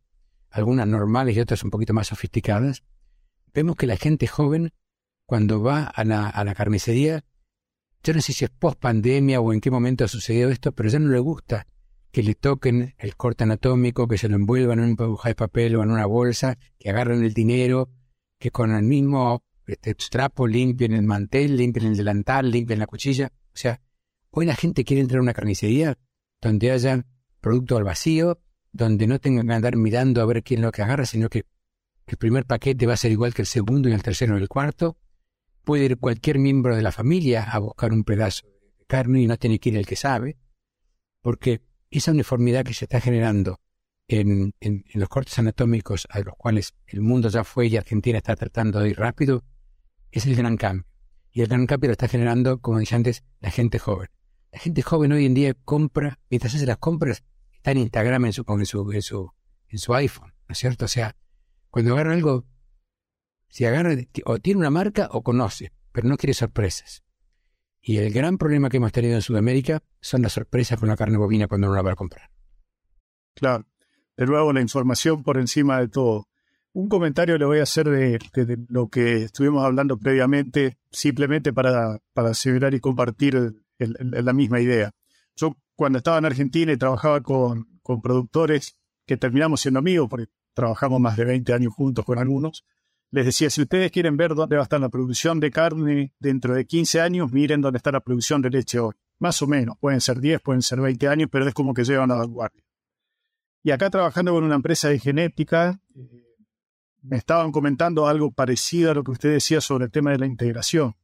algunas 0.50 0.86
normales 0.86 1.36
y 1.36 1.40
otras 1.40 1.62
un 1.64 1.70
poquito 1.70 1.94
más 1.94 2.08
sofisticadas, 2.08 2.82
vemos 3.54 3.76
que 3.76 3.86
la 3.86 3.96
gente 3.96 4.26
joven, 4.26 4.72
cuando 5.26 5.62
va 5.62 5.84
a 5.84 6.04
la, 6.04 6.28
a 6.28 6.44
la 6.44 6.54
carnicería, 6.54 7.24
yo 8.02 8.14
no 8.14 8.20
sé 8.20 8.32
si 8.32 8.44
es 8.44 8.50
post 8.50 8.78
pandemia 8.78 9.40
o 9.40 9.52
en 9.52 9.60
qué 9.60 9.70
momento 9.70 10.04
ha 10.04 10.08
sucedido 10.08 10.50
esto, 10.50 10.72
pero 10.72 10.88
ya 10.88 10.98
no 10.98 11.08
le 11.10 11.18
gusta 11.18 11.66
que 12.10 12.22
le 12.22 12.34
toquen 12.34 12.94
el 12.98 13.16
corte 13.16 13.44
anatómico, 13.44 14.08
que 14.08 14.18
se 14.18 14.28
lo 14.28 14.36
envuelvan 14.36 14.78
en 14.78 14.90
un 14.90 14.96
hoja 15.00 15.28
de 15.28 15.34
papel 15.34 15.76
o 15.76 15.82
en 15.82 15.90
una 15.90 16.06
bolsa, 16.06 16.58
que 16.78 16.90
agarren 16.90 17.22
el 17.24 17.34
dinero, 17.34 17.90
que 18.38 18.50
con 18.50 18.72
el 18.72 18.82
mismo 18.82 19.42
este, 19.66 19.94
trapo 19.94 20.46
limpien 20.46 20.92
el 20.92 21.02
mantel, 21.02 21.56
limpien 21.56 21.86
el 21.86 21.96
delantal, 21.96 22.50
limpien 22.50 22.78
la 22.78 22.86
cuchilla. 22.86 23.32
O 23.48 23.56
sea, 23.56 23.80
hoy 24.30 24.46
la 24.46 24.54
gente 24.54 24.84
quiere 24.84 25.02
entrar 25.02 25.18
a 25.18 25.22
una 25.22 25.34
carnicería 25.34 25.98
donde 26.40 26.70
haya 26.70 27.04
producto 27.40 27.76
al 27.76 27.84
vacío, 27.84 28.40
donde 28.72 29.06
no 29.06 29.18
tengan 29.18 29.46
que 29.46 29.54
andar 29.54 29.76
mirando 29.76 30.20
a 30.20 30.26
ver 30.26 30.42
quién 30.42 30.60
es 30.60 30.64
lo 30.64 30.72
que 30.72 30.82
agarra, 30.82 31.06
sino 31.06 31.28
que 31.28 31.44
el 32.06 32.16
primer 32.16 32.44
paquete 32.44 32.86
va 32.86 32.94
a 32.94 32.98
ser 32.98 33.10
igual 33.10 33.34
que 33.34 33.42
el 33.42 33.46
segundo 33.46 33.88
y 33.88 33.92
el 33.92 34.02
tercero 34.02 34.38
y 34.38 34.42
el 34.42 34.48
cuarto, 34.48 34.96
puede 35.64 35.86
ir 35.86 35.98
cualquier 35.98 36.38
miembro 36.38 36.76
de 36.76 36.82
la 36.82 36.92
familia 36.92 37.42
a 37.42 37.58
buscar 37.58 37.92
un 37.92 38.04
pedazo 38.04 38.46
de 38.78 38.84
carne 38.86 39.22
y 39.22 39.26
no 39.26 39.36
tiene 39.36 39.58
que 39.58 39.70
ir 39.70 39.76
el 39.76 39.86
que 39.86 39.96
sabe, 39.96 40.36
porque 41.20 41.60
esa 41.90 42.12
uniformidad 42.12 42.64
que 42.64 42.74
se 42.74 42.84
está 42.84 43.00
generando 43.00 43.60
en, 44.08 44.54
los 44.94 45.08
cortes 45.08 45.38
anatómicos 45.38 46.06
a 46.10 46.20
los 46.20 46.34
cuales 46.36 46.74
el 46.86 47.00
mundo 47.00 47.28
ya 47.28 47.44
fue 47.44 47.66
y 47.66 47.76
Argentina 47.76 48.18
está 48.18 48.36
tratando 48.36 48.80
de 48.80 48.90
ir 48.90 48.98
rápido, 48.98 49.44
es 50.10 50.26
el 50.26 50.36
gran 50.36 50.56
cambio. 50.56 50.86
Y 51.32 51.42
el 51.42 51.48
gran 51.48 51.66
cambio 51.66 51.88
lo 51.88 51.92
está 51.92 52.08
generando, 52.08 52.60
como 52.60 52.78
dije 52.78 52.94
antes, 52.94 53.24
la 53.40 53.50
gente 53.50 53.78
joven. 53.78 54.08
La 54.52 54.58
gente 54.58 54.82
joven 54.82 55.12
hoy 55.12 55.26
en 55.26 55.34
día 55.34 55.54
compra, 55.54 56.18
mientras 56.30 56.54
hace 56.54 56.66
las 56.66 56.78
compras, 56.78 57.24
está 57.54 57.72
en 57.72 57.78
Instagram 57.78 58.24
en 58.26 58.32
su, 58.32 58.44
en 58.48 58.66
su, 58.66 58.92
en 58.92 59.02
su, 59.02 59.32
en 59.68 59.78
su 59.78 59.94
iPhone, 59.94 60.32
¿no 60.48 60.52
es 60.52 60.58
cierto? 60.58 60.86
O 60.86 60.88
sea, 60.88 61.16
cuando 61.70 61.92
agarra 61.92 62.14
algo, 62.14 62.46
si 63.48 63.64
agarra, 63.66 63.94
o 64.24 64.38
tiene 64.38 64.60
una 64.60 64.70
marca 64.70 65.08
o 65.12 65.22
conoce, 65.22 65.72
pero 65.92 66.08
no 66.08 66.16
quiere 66.16 66.32
sorpresas. 66.32 67.02
Y 67.88 67.98
el 67.98 68.12
gran 68.12 68.36
problema 68.36 68.68
que 68.68 68.78
hemos 68.78 68.90
tenido 68.90 69.14
en 69.14 69.22
Sudamérica 69.22 69.80
son 70.00 70.20
las 70.20 70.32
sorpresas 70.32 70.76
con 70.76 70.88
la 70.88 70.96
carne 70.96 71.18
bovina 71.18 71.46
cuando 71.46 71.68
uno 71.68 71.76
la 71.76 71.82
va 71.82 71.92
a 71.92 71.96
comprar. 71.96 72.28
Claro. 73.32 73.64
De 74.16 74.26
nuevo, 74.26 74.52
la 74.52 74.60
información 74.60 75.22
por 75.22 75.38
encima 75.38 75.78
de 75.78 75.86
todo. 75.86 76.26
Un 76.72 76.88
comentario 76.88 77.38
le 77.38 77.44
voy 77.44 77.60
a 77.60 77.62
hacer 77.62 77.88
de, 77.88 78.18
lo 78.68 78.88
que 78.88 79.22
estuvimos 79.22 79.64
hablando 79.64 79.98
previamente, 79.98 80.78
simplemente 80.90 81.52
para, 81.52 82.00
para 82.12 82.30
asegurar 82.30 82.74
y 82.74 82.80
compartir 82.80 83.54
la 83.78 84.32
misma 84.32 84.58
idea. 84.58 84.90
Yo 85.36 85.54
cuando 85.76 85.98
estaba 85.98 86.18
en 86.18 86.24
Argentina 86.24 86.72
y 86.72 86.76
trabajaba 86.76 87.20
con, 87.20 87.68
con 87.82 88.02
productores 88.02 88.76
que 89.06 89.16
terminamos 89.16 89.60
siendo 89.60 89.78
amigos, 89.78 90.08
porque 90.10 90.26
trabajamos 90.54 90.98
más 90.98 91.16
de 91.16 91.24
20 91.24 91.52
años 91.52 91.72
juntos 91.72 92.04
con 92.04 92.18
algunos, 92.18 92.64
les 93.10 93.26
decía, 93.26 93.50
si 93.50 93.62
ustedes 93.62 93.90
quieren 93.90 94.16
ver 94.16 94.34
dónde 94.34 94.56
va 94.56 94.62
a 94.62 94.64
estar 94.64 94.80
la 94.80 94.88
producción 94.88 95.40
de 95.40 95.50
carne 95.50 96.12
dentro 96.18 96.54
de 96.54 96.66
15 96.66 97.00
años, 97.00 97.32
miren 97.32 97.60
dónde 97.60 97.78
está 97.78 97.92
la 97.92 98.00
producción 98.00 98.42
de 98.42 98.50
leche 98.50 98.78
hoy. 98.78 98.94
Más 99.18 99.40
o 99.42 99.46
menos, 99.46 99.76
pueden 99.78 100.00
ser 100.00 100.20
10, 100.20 100.40
pueden 100.42 100.62
ser 100.62 100.80
20 100.80 101.08
años, 101.08 101.28
pero 101.30 101.46
es 101.48 101.54
como 101.54 101.72
que 101.72 101.84
llevan 101.84 102.10
a 102.10 102.14
la 102.14 102.20
vanguardia. 102.20 102.62
Y 103.62 103.70
acá 103.70 103.90
trabajando 103.90 104.32
con 104.32 104.44
una 104.44 104.56
empresa 104.56 104.88
de 104.88 104.98
genética, 104.98 105.80
eh, 105.94 106.26
me 107.02 107.16
estaban 107.16 107.52
comentando 107.52 108.06
algo 108.06 108.32
parecido 108.32 108.90
a 108.90 108.94
lo 108.94 109.04
que 109.04 109.12
usted 109.12 109.32
decía 109.32 109.60
sobre 109.60 109.86
el 109.86 109.90
tema 109.90 110.10
de 110.10 110.18
la 110.18 110.26
integración. 110.26 110.94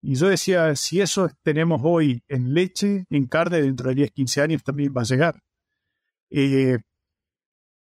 Y 0.00 0.14
yo 0.14 0.28
decía, 0.28 0.74
si 0.76 1.00
eso 1.00 1.28
tenemos 1.42 1.80
hoy 1.84 2.22
en 2.28 2.54
leche, 2.54 3.06
en 3.10 3.26
carne, 3.26 3.62
dentro 3.62 3.88
de 3.88 3.96
10, 3.96 4.12
15 4.12 4.40
años 4.42 4.62
también 4.62 4.94
va 4.96 5.02
a 5.02 5.04
llegar. 5.04 5.42
Eh, 6.30 6.78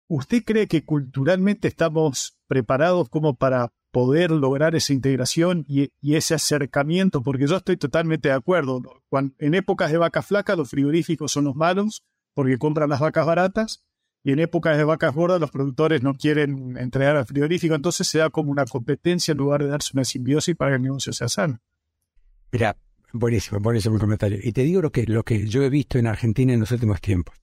¿Usted 0.07 0.43
cree 0.43 0.67
que 0.67 0.85
culturalmente 0.85 1.67
estamos 1.67 2.37
preparados 2.47 3.09
como 3.09 3.35
para 3.35 3.73
poder 3.91 4.29
lograr 4.29 4.75
esa 4.75 4.93
integración 4.93 5.65
y, 5.67 5.89
ese 6.01 6.35
acercamiento? 6.35 7.23
Porque 7.23 7.47
yo 7.47 7.57
estoy 7.57 7.77
totalmente 7.77 8.29
de 8.29 8.35
acuerdo. 8.35 8.81
en 9.39 9.53
épocas 9.55 9.91
de 9.91 9.97
vacas 9.97 10.27
flacas, 10.27 10.57
los 10.57 10.69
frigoríficos 10.69 11.31
son 11.31 11.45
los 11.45 11.55
malos 11.55 12.03
porque 12.33 12.57
compran 12.57 12.89
las 12.89 12.99
vacas 12.99 13.25
baratas. 13.25 13.83
Y 14.23 14.31
en 14.31 14.39
épocas 14.39 14.75
de 14.75 14.83
vacas 14.83 15.13
gordas, 15.13 15.39
los 15.39 15.51
productores 15.51 16.01
no 16.01 16.15
quieren 16.15 16.77
entregar 16.77 17.15
al 17.15 17.25
frigorífico. 17.25 17.75
Entonces 17.75 18.07
se 18.07 18.17
da 18.19 18.29
como 18.31 18.51
una 18.51 18.65
competencia 18.65 19.31
en 19.33 19.37
lugar 19.37 19.63
de 19.63 19.69
darse 19.69 19.91
una 19.93 20.03
simbiosis 20.03 20.55
para 20.55 20.71
que 20.71 20.77
el 20.77 20.81
negocio 20.81 21.13
sea 21.13 21.29
sano. 21.29 21.59
Mira, 22.51 22.75
buenísimo, 23.13 23.59
buenísimo 23.59 23.95
el 23.95 24.01
comentario. 24.01 24.39
Y 24.41 24.51
te 24.51 24.61
digo 24.61 24.81
lo 24.81 24.91
que, 24.91 25.05
lo 25.05 25.23
que 25.23 25.47
yo 25.47 25.61
he 25.63 25.69
visto 25.69 25.99
en 25.99 26.07
Argentina 26.07 26.53
en 26.53 26.59
los 26.59 26.71
últimos 26.71 27.01
tiempos. 27.01 27.35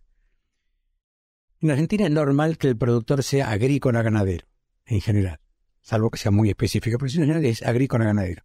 En 1.62 1.70
Argentina 1.70 2.06
es 2.06 2.10
normal 2.10 2.58
que 2.58 2.66
el 2.66 2.76
productor 2.76 3.22
sea 3.22 3.52
agrícola 3.52 4.02
ganadero, 4.02 4.48
en 4.84 5.00
general, 5.00 5.38
salvo 5.80 6.10
que 6.10 6.18
sea 6.18 6.32
muy 6.32 6.48
específico, 6.48 6.98
pero 6.98 7.08
en 7.08 7.20
general 7.20 7.44
es 7.44 7.62
agrícola 7.62 8.04
ganadero. 8.04 8.42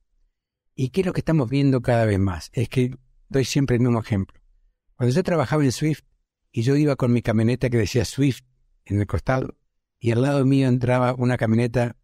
¿Y 0.75 0.89
qué 0.89 1.01
es 1.01 1.07
lo 1.07 1.13
que 1.13 1.21
estamos 1.21 1.50
viendo 1.50 1.81
cada 1.81 2.05
vez 2.05 2.19
más? 2.19 2.51
Es 2.53 2.69
que 2.69 2.95
doy 3.27 3.43
siempre 3.43 3.77
el 3.77 3.81
mismo 3.81 4.00
ejemplo. 4.00 4.39
Cuando 4.95 5.15
yo 5.15 5.24
trabajaba 5.24 5.63
en 5.63 5.71
Swift 5.71 6.03
y 6.51 6.62
yo 6.62 6.75
iba 6.75 6.95
con 6.95 7.12
mi 7.12 7.24
camioneta 7.24 7.71
que 7.71 7.77
decía 7.77 8.05
Swift 8.05 8.41
en 8.86 9.00
el 9.00 9.07
costado, 9.07 9.57
y 10.00 10.12
al 10.12 10.21
lado 10.21 10.45
mío 10.45 10.67
entraba 10.67 11.15
una 11.15 11.38
camioneta 11.38 11.95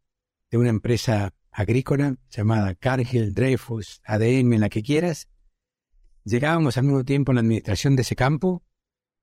de 0.50 0.58
una 0.58 0.70
empresa 0.70 1.36
agrícola 1.51 2.17
llamada 2.32 2.74
Cargill, 2.74 3.36
Dreyfus, 3.36 4.01
ADM, 4.03 4.53
en 4.53 4.62
la 4.62 4.70
que 4.70 4.82
quieras, 4.82 5.29
llegábamos 6.24 6.75
al 6.77 6.86
mismo 6.86 7.05
tiempo 7.05 7.32
en 7.32 7.36
la 7.36 7.41
administración 7.41 7.96
de 7.96 8.01
ese 8.01 8.15
campo 8.15 8.63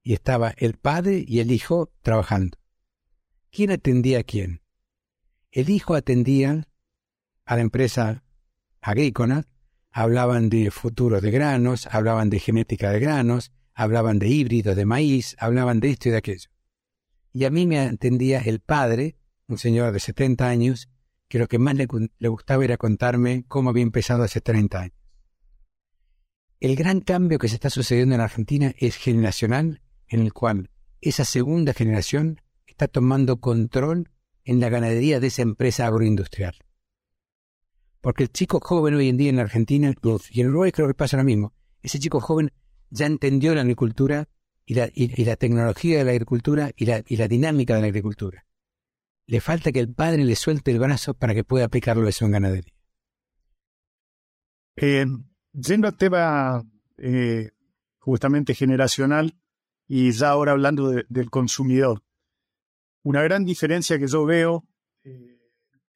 y 0.02 0.14
estaba 0.14 0.54
el 0.56 0.74
padre 0.74 1.24
y 1.26 1.40
el 1.40 1.50
hijo 1.50 1.92
trabajando. 2.02 2.58
¿Quién 3.50 3.70
atendía 3.70 4.20
a 4.20 4.22
quién? 4.22 4.62
El 5.50 5.70
hijo 5.70 5.94
atendía 5.94 6.68
a 7.44 7.56
la 7.56 7.62
empresa 7.62 8.22
agrícola, 8.80 9.46
hablaban 9.90 10.48
de 10.48 10.70
futuro 10.70 11.20
de 11.20 11.30
granos, 11.30 11.86
hablaban 11.90 12.30
de 12.30 12.38
genética 12.38 12.90
de 12.90 13.00
granos, 13.00 13.52
hablaban 13.74 14.18
de 14.18 14.28
híbridos 14.28 14.76
de 14.76 14.86
maíz, 14.86 15.36
hablaban 15.38 15.80
de 15.80 15.90
esto 15.90 16.08
y 16.08 16.12
de 16.12 16.18
aquello. 16.18 16.50
Y 17.32 17.44
a 17.44 17.50
mí 17.50 17.66
me 17.66 17.80
atendía 17.80 18.40
el 18.40 18.60
padre, 18.60 19.16
un 19.48 19.58
señor 19.58 19.92
de 19.92 20.00
70 20.00 20.48
años, 20.48 20.88
que 21.28 21.38
lo 21.38 21.48
que 21.48 21.58
más 21.58 21.74
le, 21.74 21.86
le 22.18 22.28
gustaba 22.28 22.64
era 22.64 22.76
contarme 22.76 23.44
cómo 23.46 23.70
había 23.70 23.82
empezado 23.82 24.22
hace 24.22 24.40
30 24.40 24.80
años. 24.80 24.96
El 26.58 26.76
gran 26.76 27.00
cambio 27.00 27.38
que 27.38 27.48
se 27.48 27.54
está 27.54 27.70
sucediendo 27.70 28.14
en 28.14 28.20
Argentina 28.20 28.74
es 28.78 28.96
generacional 28.96 29.80
en 30.10 30.20
el 30.20 30.34
cual 30.34 30.68
esa 31.00 31.24
segunda 31.24 31.72
generación 31.72 32.42
está 32.66 32.88
tomando 32.88 33.40
control 33.40 34.10
en 34.44 34.60
la 34.60 34.68
ganadería 34.68 35.20
de 35.20 35.28
esa 35.28 35.42
empresa 35.42 35.86
agroindustrial. 35.86 36.56
Porque 38.00 38.24
el 38.24 38.32
chico 38.32 38.60
joven 38.60 38.94
hoy 38.94 39.08
en 39.08 39.16
día 39.16 39.30
en 39.30 39.38
Argentina, 39.38 39.94
y 40.30 40.40
en 40.40 40.48
Uruguay 40.48 40.72
creo 40.72 40.88
que 40.88 40.94
pasa 40.94 41.16
lo 41.16 41.24
mismo, 41.24 41.54
ese 41.82 41.98
chico 41.98 42.20
joven 42.20 42.52
ya 42.90 43.06
entendió 43.06 43.54
la 43.54 43.60
agricultura 43.60 44.28
y 44.66 44.74
la, 44.74 44.90
y, 44.92 45.24
la 45.24 45.36
tecnología 45.36 45.98
de 45.98 46.04
la 46.04 46.10
agricultura 46.10 46.70
y 46.76 46.86
la, 46.86 47.02
y 47.06 47.16
la, 47.16 47.28
dinámica 47.28 47.74
de 47.74 47.80
la 47.80 47.86
agricultura. 47.86 48.46
Le 49.26 49.40
falta 49.40 49.72
que 49.72 49.80
el 49.80 49.92
padre 49.92 50.24
le 50.24 50.34
suelte 50.36 50.70
el 50.70 50.80
brazo 50.80 51.14
para 51.14 51.34
que 51.34 51.44
pueda 51.44 51.66
aplicarlo 51.66 52.08
eso 52.08 52.24
en 52.24 52.32
ganadería. 52.32 52.74
Eh, 54.76 55.06
yendo 55.52 55.88
al 55.88 55.96
tema 55.96 56.64
eh, 56.98 57.50
justamente 57.98 58.54
generacional, 58.54 59.39
y 59.92 60.12
ya 60.12 60.30
ahora 60.30 60.52
hablando 60.52 60.92
del 61.08 61.30
consumidor. 61.30 62.04
Una 63.02 63.24
gran 63.24 63.44
diferencia 63.44 63.98
que 63.98 64.06
yo 64.06 64.24
veo 64.24 64.64
eh, 65.02 65.36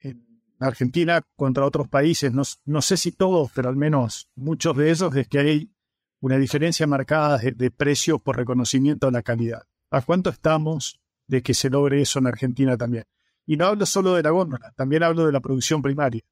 en 0.00 0.26
Argentina 0.58 1.22
contra 1.36 1.64
otros 1.64 1.86
países, 1.86 2.32
no, 2.32 2.42
no, 2.64 2.82
sé 2.82 2.96
si 2.96 3.12
todos, 3.12 3.52
pero 3.54 3.68
al 3.68 3.76
menos 3.76 4.28
muchos 4.34 4.76
de 4.76 4.90
ellos, 4.90 5.14
es 5.14 5.28
que 5.28 5.38
hay 5.38 5.70
una 6.18 6.38
diferencia 6.38 6.88
marcada 6.88 7.38
de, 7.38 7.52
de 7.52 7.70
precios 7.70 8.20
por 8.20 8.36
reconocimiento 8.36 9.06
de 9.06 9.12
la 9.12 9.22
calidad. 9.22 9.62
¿A 9.92 10.02
cuánto 10.02 10.28
estamos 10.28 11.00
de 11.28 11.44
que 11.44 11.54
se 11.54 11.70
logre 11.70 12.00
eso 12.00 12.18
en 12.18 12.26
Argentina 12.26 12.76
también? 12.76 13.04
Y 13.46 13.56
no 13.56 13.66
hablo 13.66 13.86
solo 13.86 14.14
de 14.14 14.24
la 14.24 14.30
góndola, 14.30 14.72
también 14.74 15.04
hablo 15.04 15.24
de 15.24 15.30
la 15.30 15.38
producción 15.38 15.82
primaria. 15.82 16.22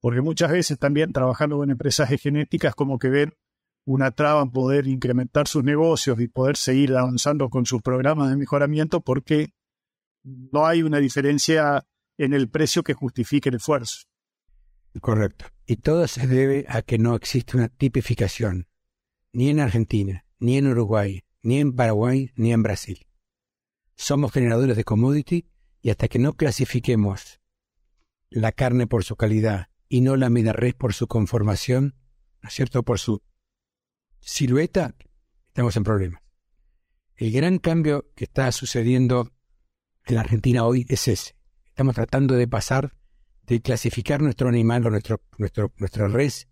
Porque 0.00 0.22
muchas 0.22 0.50
veces 0.50 0.78
también 0.78 1.12
trabajando 1.12 1.58
con 1.58 1.70
empresas 1.70 2.08
de 2.08 2.16
genéticas 2.16 2.74
como 2.74 2.98
que 2.98 3.10
ven 3.10 3.34
una 3.84 4.10
traba 4.10 4.42
en 4.42 4.50
poder 4.50 4.86
incrementar 4.86 5.46
sus 5.46 5.62
negocios 5.62 6.18
y 6.20 6.28
poder 6.28 6.56
seguir 6.56 6.94
avanzando 6.96 7.50
con 7.50 7.66
sus 7.66 7.82
programas 7.82 8.30
de 8.30 8.36
mejoramiento 8.36 9.00
porque 9.00 9.52
no 10.22 10.66
hay 10.66 10.82
una 10.82 10.98
diferencia 10.98 11.86
en 12.16 12.32
el 12.32 12.48
precio 12.48 12.82
que 12.82 12.94
justifique 12.94 13.50
el 13.50 13.56
esfuerzo. 13.56 14.06
Correcto. 15.00 15.46
Y 15.66 15.76
todo 15.76 16.06
se 16.06 16.26
debe 16.26 16.66
a 16.68 16.82
que 16.82 16.98
no 16.98 17.14
existe 17.14 17.56
una 17.56 17.68
tipificación, 17.68 18.68
ni 19.32 19.50
en 19.50 19.60
Argentina, 19.60 20.24
ni 20.38 20.56
en 20.56 20.68
Uruguay, 20.68 21.24
ni 21.42 21.60
en 21.60 21.74
Paraguay, 21.74 22.30
ni 22.36 22.52
en 22.52 22.62
Brasil. 22.62 23.06
Somos 23.96 24.32
generadores 24.32 24.76
de 24.76 24.84
commodity 24.84 25.46
y 25.82 25.90
hasta 25.90 26.08
que 26.08 26.18
no 26.18 26.34
clasifiquemos 26.34 27.40
la 28.30 28.52
carne 28.52 28.86
por 28.86 29.04
su 29.04 29.16
calidad 29.16 29.68
y 29.88 30.00
no 30.00 30.16
la 30.16 30.28
res 30.28 30.74
por 30.74 30.94
su 30.94 31.06
conformación, 31.06 31.94
¿no 32.42 32.48
es 32.48 32.54
cierto? 32.54 32.82
Por 32.82 32.98
su 32.98 33.22
silueta, 34.24 34.94
estamos 35.48 35.76
en 35.76 35.84
problemas. 35.84 36.22
El 37.16 37.30
gran 37.30 37.58
cambio 37.58 38.10
que 38.16 38.24
está 38.24 38.50
sucediendo 38.52 39.32
en 40.06 40.14
la 40.16 40.22
Argentina 40.22 40.64
hoy 40.64 40.86
es 40.88 41.06
ese. 41.08 41.36
Estamos 41.66 41.94
tratando 41.94 42.34
de 42.34 42.48
pasar 42.48 42.94
de 43.46 43.60
clasificar 43.60 44.22
nuestro 44.22 44.48
animal 44.48 44.86
o 44.86 44.90
nuestro, 44.90 45.20
nuestro, 45.36 45.72
nuestra 45.76 46.08
res, 46.08 46.48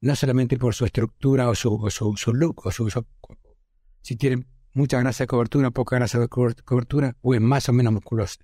no 0.00 0.16
solamente 0.16 0.58
por 0.58 0.74
su 0.74 0.84
estructura 0.84 1.48
o 1.48 1.54
su, 1.54 1.88
su, 1.90 2.34
look, 2.34 2.66
o 2.66 2.72
su, 2.72 2.90
si 4.00 4.16
tiene 4.16 4.44
mucha 4.74 4.98
grasa 4.98 5.22
de 5.22 5.28
cobertura, 5.28 5.70
poca 5.70 5.96
grasa 5.96 6.18
de 6.18 6.28
cobertura, 6.28 7.16
o 7.20 7.34
es 7.34 7.40
más 7.40 7.68
o 7.68 7.72
menos 7.72 7.92
musculosa. 7.92 8.40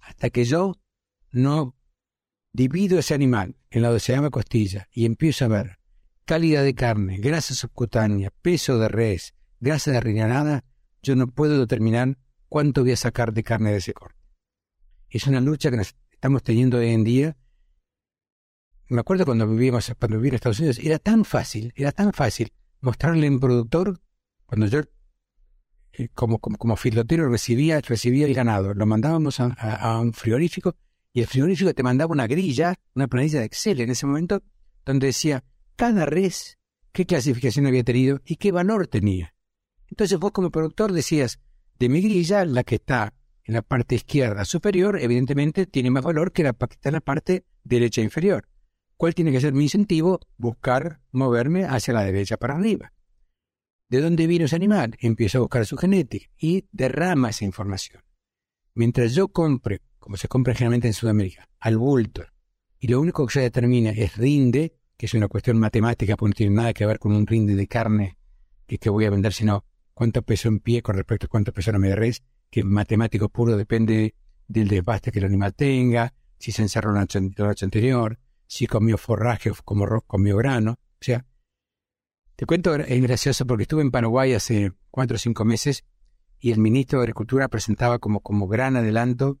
Hasta 0.00 0.28
que 0.28 0.44
yo 0.44 0.74
no 1.30 1.74
divido 2.52 2.98
ese 2.98 3.14
animal 3.14 3.56
en 3.70 3.80
la 3.80 3.88
doceava 3.88 4.28
costilla 4.28 4.88
y 4.92 5.06
empiezo 5.06 5.46
a 5.46 5.48
ver 5.48 5.81
calidad 6.24 6.62
de 6.62 6.74
carne, 6.74 7.18
grasa 7.18 7.54
subcutánea, 7.54 8.30
peso 8.42 8.78
de 8.78 8.88
res, 8.88 9.34
grasa 9.60 9.90
de 9.92 10.00
riñonada, 10.00 10.64
yo 11.02 11.16
no 11.16 11.26
puedo 11.28 11.58
determinar 11.58 12.16
cuánto 12.48 12.82
voy 12.82 12.92
a 12.92 12.96
sacar 12.96 13.32
de 13.32 13.42
carne 13.42 13.72
de 13.72 13.78
ese 13.78 13.92
corte. 13.92 14.18
Es 15.10 15.26
una 15.26 15.40
lucha 15.40 15.70
que 15.70 15.80
estamos 16.10 16.42
teniendo 16.42 16.78
hoy 16.78 16.88
en 16.88 17.04
día. 17.04 17.36
Me 18.88 19.00
acuerdo 19.00 19.24
cuando 19.24 19.46
vivíamos, 19.46 19.92
cuando 19.98 20.16
vivía 20.16 20.30
en 20.30 20.34
Estados 20.36 20.58
Unidos, 20.58 20.78
era 20.78 20.98
tan 20.98 21.24
fácil, 21.24 21.72
era 21.76 21.92
tan 21.92 22.12
fácil 22.12 22.52
mostrarle 22.80 23.26
a 23.26 23.30
un 23.30 23.40
productor, 23.40 24.00
cuando 24.46 24.66
yo 24.66 24.80
eh, 25.94 26.08
como, 26.14 26.38
como, 26.38 26.56
como 26.56 26.76
filotero 26.76 27.28
recibía, 27.28 27.80
recibía 27.80 28.26
el 28.26 28.34
ganado, 28.34 28.74
lo 28.74 28.86
mandábamos 28.86 29.40
a, 29.40 29.48
a 29.48 30.00
un 30.00 30.12
frigorífico 30.12 30.76
y 31.12 31.20
el 31.20 31.26
frigorífico 31.26 31.74
te 31.74 31.82
mandaba 31.82 32.12
una 32.12 32.26
grilla, 32.26 32.74
una 32.94 33.08
planilla 33.08 33.40
de 33.40 33.46
Excel 33.46 33.80
en 33.80 33.90
ese 33.90 34.06
momento, 34.06 34.42
donde 34.84 35.08
decía 35.08 35.44
cada 35.76 36.06
res 36.06 36.58
qué 36.92 37.06
clasificación 37.06 37.66
había 37.66 37.84
tenido 37.84 38.20
y 38.24 38.36
qué 38.36 38.52
valor 38.52 38.86
tenía. 38.86 39.34
Entonces 39.88 40.18
vos 40.18 40.32
como 40.32 40.50
productor 40.50 40.92
decías, 40.92 41.40
de 41.78 41.88
mi 41.88 42.00
grilla, 42.00 42.44
la 42.44 42.64
que 42.64 42.76
está 42.76 43.14
en 43.44 43.54
la 43.54 43.62
parte 43.62 43.94
izquierda 43.96 44.44
superior, 44.44 45.00
evidentemente 45.00 45.66
tiene 45.66 45.90
más 45.90 46.04
valor 46.04 46.32
que 46.32 46.44
la 46.44 46.52
que 46.52 46.74
está 46.74 46.90
en 46.90 46.94
la 46.94 47.00
parte 47.00 47.44
derecha 47.64 48.00
inferior. 48.00 48.48
¿Cuál 48.96 49.14
tiene 49.14 49.32
que 49.32 49.40
ser 49.40 49.52
mi 49.52 49.64
incentivo? 49.64 50.20
Buscar 50.36 51.00
moverme 51.10 51.64
hacia 51.64 51.92
la 51.92 52.04
derecha 52.04 52.36
para 52.36 52.54
arriba. 52.54 52.92
¿De 53.88 54.00
dónde 54.00 54.26
vino 54.26 54.44
ese 54.44 54.56
animal? 54.56 54.96
Empiezo 55.00 55.38
a 55.38 55.40
buscar 55.40 55.66
su 55.66 55.76
genética 55.76 56.26
y 56.38 56.66
derrama 56.70 57.30
esa 57.30 57.44
información. 57.44 58.02
Mientras 58.74 59.14
yo 59.14 59.28
compre, 59.28 59.80
como 59.98 60.16
se 60.16 60.28
compra 60.28 60.54
generalmente 60.54 60.86
en 60.86 60.94
Sudamérica, 60.94 61.48
al 61.58 61.76
bulto, 61.76 62.24
y 62.78 62.88
lo 62.88 63.00
único 63.00 63.26
que 63.26 63.34
se 63.34 63.40
determina 63.40 63.90
es 63.90 64.16
rinde, 64.16 64.76
que 65.02 65.06
es 65.06 65.14
una 65.14 65.26
cuestión 65.26 65.58
matemática, 65.58 66.16
porque 66.16 66.28
no 66.28 66.34
tiene 66.36 66.54
nada 66.54 66.72
que 66.72 66.86
ver 66.86 67.00
con 67.00 67.10
un 67.10 67.26
rinde 67.26 67.56
de 67.56 67.66
carne 67.66 68.16
que, 68.68 68.88
voy 68.88 69.04
a 69.04 69.10
vender, 69.10 69.32
sino 69.32 69.64
cuánto 69.94 70.22
peso 70.22 70.46
en 70.46 70.60
pie 70.60 70.80
con 70.80 70.94
respecto 70.94 71.26
a 71.26 71.28
cuánto 71.28 71.52
peso 71.52 71.72
en 71.72 71.80
media 71.80 71.96
res, 71.96 72.22
que 72.48 72.62
matemático 72.62 73.28
puro 73.28 73.56
depende 73.56 74.14
del 74.46 74.68
desbaste 74.68 75.10
que 75.10 75.18
el 75.18 75.24
animal 75.24 75.54
tenga, 75.54 76.14
si 76.38 76.52
se 76.52 76.62
encerró 76.62 76.92
la 76.92 77.00
noche 77.00 77.64
anterior, 77.64 78.20
si 78.46 78.68
comió 78.68 78.96
forraje 78.96 79.50
o 79.50 79.56
como 79.64 80.02
comió 80.02 80.36
grano. 80.36 80.78
O 80.78 81.00
sea, 81.00 81.26
te 82.36 82.46
cuento, 82.46 82.72
es 82.76 83.02
gracioso 83.02 83.44
porque 83.44 83.62
estuve 83.62 83.82
en 83.82 83.90
Paraguay 83.90 84.34
hace 84.34 84.70
cuatro 84.92 85.16
o 85.16 85.18
cinco 85.18 85.44
meses 85.44 85.82
y 86.38 86.52
el 86.52 86.60
ministro 86.60 87.00
de 87.00 87.06
Agricultura 87.06 87.48
presentaba 87.48 87.98
como, 87.98 88.20
como 88.20 88.46
gran 88.46 88.76
adelanto 88.76 89.40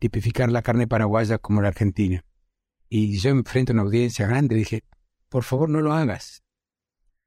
tipificar 0.00 0.50
la 0.50 0.62
carne 0.62 0.88
paraguaya 0.88 1.38
como 1.38 1.62
la 1.62 1.68
argentina. 1.68 2.24
Y 2.88 3.18
yo 3.18 3.30
enfrente 3.30 3.72
a 3.72 3.74
una 3.74 3.82
audiencia 3.82 4.26
grande 4.26 4.54
dije, 4.54 4.84
por 5.28 5.44
favor 5.44 5.68
no 5.68 5.80
lo 5.80 5.92
hagas. 5.92 6.42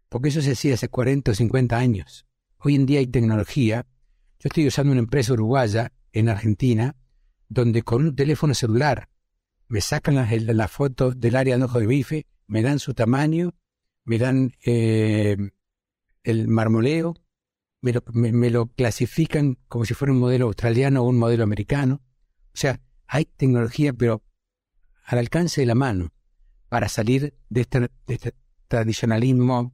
Porque 0.09 0.29
eso 0.29 0.41
se 0.41 0.51
hacía 0.51 0.73
hace 0.73 0.89
40 0.89 1.31
o 1.31 1.35
50 1.35 1.77
años. 1.77 2.25
Hoy 2.57 2.75
en 2.75 2.85
día 2.85 2.99
hay 2.99 3.07
tecnología. 3.07 3.85
Yo 4.39 4.47
estoy 4.47 4.67
usando 4.67 4.91
una 4.91 4.99
empresa 4.99 5.33
uruguaya 5.33 5.91
en 6.11 6.29
Argentina 6.29 6.95
donde 7.47 7.83
con 7.83 8.05
un 8.05 8.15
teléfono 8.15 8.53
celular 8.53 9.09
me 9.67 9.81
sacan 9.81 10.15
la, 10.15 10.67
foto 10.67 11.11
del 11.11 11.35
área 11.35 11.57
de 11.57 11.63
ojo 11.63 11.79
de 11.79 11.87
bife, 11.87 12.25
me 12.47 12.61
dan 12.61 12.79
su 12.79 12.93
tamaño, 12.93 13.53
me 14.03 14.17
dan 14.17 14.53
eh, 14.65 15.37
el 16.23 16.47
marmoleo, 16.47 17.15
me 17.81 17.93
lo, 17.93 18.03
me 18.13 18.49
lo 18.49 18.67
clasifican 18.67 19.57
como 19.67 19.85
si 19.85 19.93
fuera 19.93 20.13
un 20.13 20.19
modelo 20.19 20.47
australiano 20.47 21.03
o 21.03 21.07
un 21.07 21.17
modelo 21.17 21.43
americano. 21.43 22.01
O 22.53 22.57
sea, 22.57 22.81
hay 23.07 23.25
tecnología, 23.25 23.93
pero 23.93 24.23
al 25.11 25.19
alcance 25.19 25.59
de 25.59 25.67
la 25.67 25.75
mano 25.75 26.13
para 26.69 26.87
salir 26.87 27.33
de 27.49 27.61
este, 27.61 27.89
este 28.07 28.33
tradicionalismo 28.69 29.73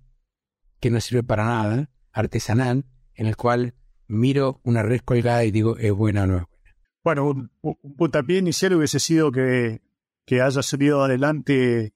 que 0.79 0.89
no 0.89 0.99
sirve 0.99 1.21
para 1.21 1.45
nada, 1.45 1.91
artesanal, 2.11 2.85
en 3.13 3.27
el 3.27 3.37
cual 3.37 3.75
miro 4.07 4.59
una 4.63 4.81
red 4.81 5.01
colgada 5.01 5.45
y 5.45 5.51
digo, 5.51 5.77
¿es 5.77 5.91
buena 5.91 6.23
o 6.23 6.25
no 6.25 6.37
es 6.37 6.43
buena? 6.49 6.75
Bueno, 7.03 7.29
un, 7.29 7.51
puntapié 7.95 8.39
inicial 8.39 8.73
hubiese 8.73 8.99
sido 8.99 9.31
que, 9.31 9.83
que 10.25 10.41
haya 10.41 10.63
salido 10.63 11.03
adelante 11.03 11.93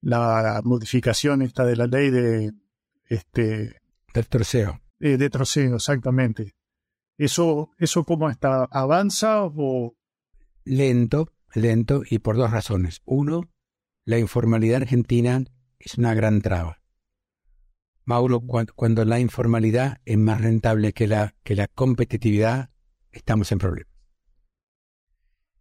la 0.00 0.60
modificación 0.62 1.42
esta 1.42 1.64
de 1.64 1.74
la 1.74 1.88
ley 1.88 2.10
de 2.10 2.52
este 3.08 3.80
del 4.14 4.28
troceo. 4.28 4.80
Eh, 5.00 5.16
de 5.16 5.28
troceo, 5.28 5.74
exactamente. 5.74 6.54
¿Eso, 7.18 7.70
eso 7.78 8.04
cómo 8.04 8.30
está? 8.30 8.62
¿Avanza 8.70 9.42
o...? 9.42 9.96
Lento, 10.64 11.32
lento 11.56 12.02
y 12.08 12.18
por 12.18 12.36
dos 12.36 12.50
razones. 12.50 13.02
Uno, 13.04 13.48
la 14.04 14.18
informalidad 14.18 14.82
argentina 14.82 15.44
es 15.78 15.98
una 15.98 16.14
gran 16.14 16.40
traba. 16.40 16.80
Mauro, 18.04 18.40
cuando, 18.40 19.04
la 19.04 19.18
informalidad 19.18 20.00
es 20.04 20.16
más 20.16 20.40
rentable 20.40 20.92
que 20.92 21.08
la, 21.08 21.34
que 21.42 21.56
la 21.56 21.66
competitividad, 21.66 22.70
estamos 23.10 23.50
en 23.50 23.58
problemas. 23.58 23.92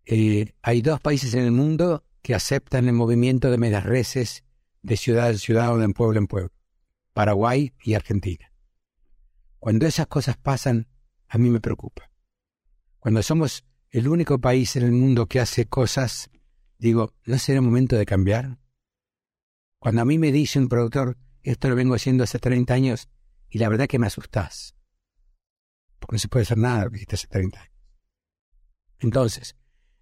Eh, 0.06 0.54
hay 0.62 0.82
dos 0.82 1.02
países 1.02 1.34
en 1.34 1.46
el 1.46 1.52
mundo 1.52 2.04
que 2.22 2.36
aceptan 2.36 2.88
el 2.88 2.94
movimiento 2.94 3.50
de 3.50 3.58
medias 3.58 3.84
reses 3.84 4.44
de 4.84 4.98
ciudad 4.98 5.32
en 5.32 5.40
ciudad 5.40 5.74
o 5.74 5.78
de 5.80 5.90
pueblo 5.90 6.20
en 6.20 6.28
pueblo. 6.28 6.52
Paraguay 7.14 7.74
y 7.84 7.96
Argentina. 7.96 8.52
Cuando 9.58 9.88
esas 9.88 10.06
cosas 10.06 10.38
pasan, 10.38 10.88
a 11.28 11.40
mí 11.40 11.50
me 11.50 11.60
preocupa. 11.60 12.12
Cuando 13.00 13.24
somos 13.24 13.66
el 13.96 14.10
único 14.10 14.40
país 14.40 14.76
en 14.76 14.84
el 14.84 14.92
mundo 14.92 15.26
que 15.28 15.40
hace 15.40 15.68
cosas, 15.68 16.30
digo, 16.78 17.14
¿no 17.24 17.38
será 17.38 17.62
momento 17.62 17.96
de 17.96 18.06
cambiar? 18.06 18.60
Cuando 19.80 20.02
a 20.02 20.06
mí 20.06 20.20
me 20.20 20.34
dice 20.34 20.60
un 20.60 20.68
productor, 20.68 21.18
esto 21.44 21.70
lo 21.70 21.78
vengo 21.78 21.96
haciendo 21.96 22.26
hace 22.26 22.38
30 22.38 22.74
años, 22.74 23.08
y 23.50 23.58
la 23.58 23.70
verdad 23.70 23.88
que 23.88 23.98
me 23.98 24.08
asustás. 24.08 24.76
Porque 25.98 26.16
no 26.16 26.20
se 26.20 26.28
puede 26.28 26.44
hacer 26.44 26.58
nada 26.58 26.90
que 26.90 27.06
hace 27.10 27.28
30 27.28 27.58
años. 27.58 27.74
Entonces, 29.00 29.56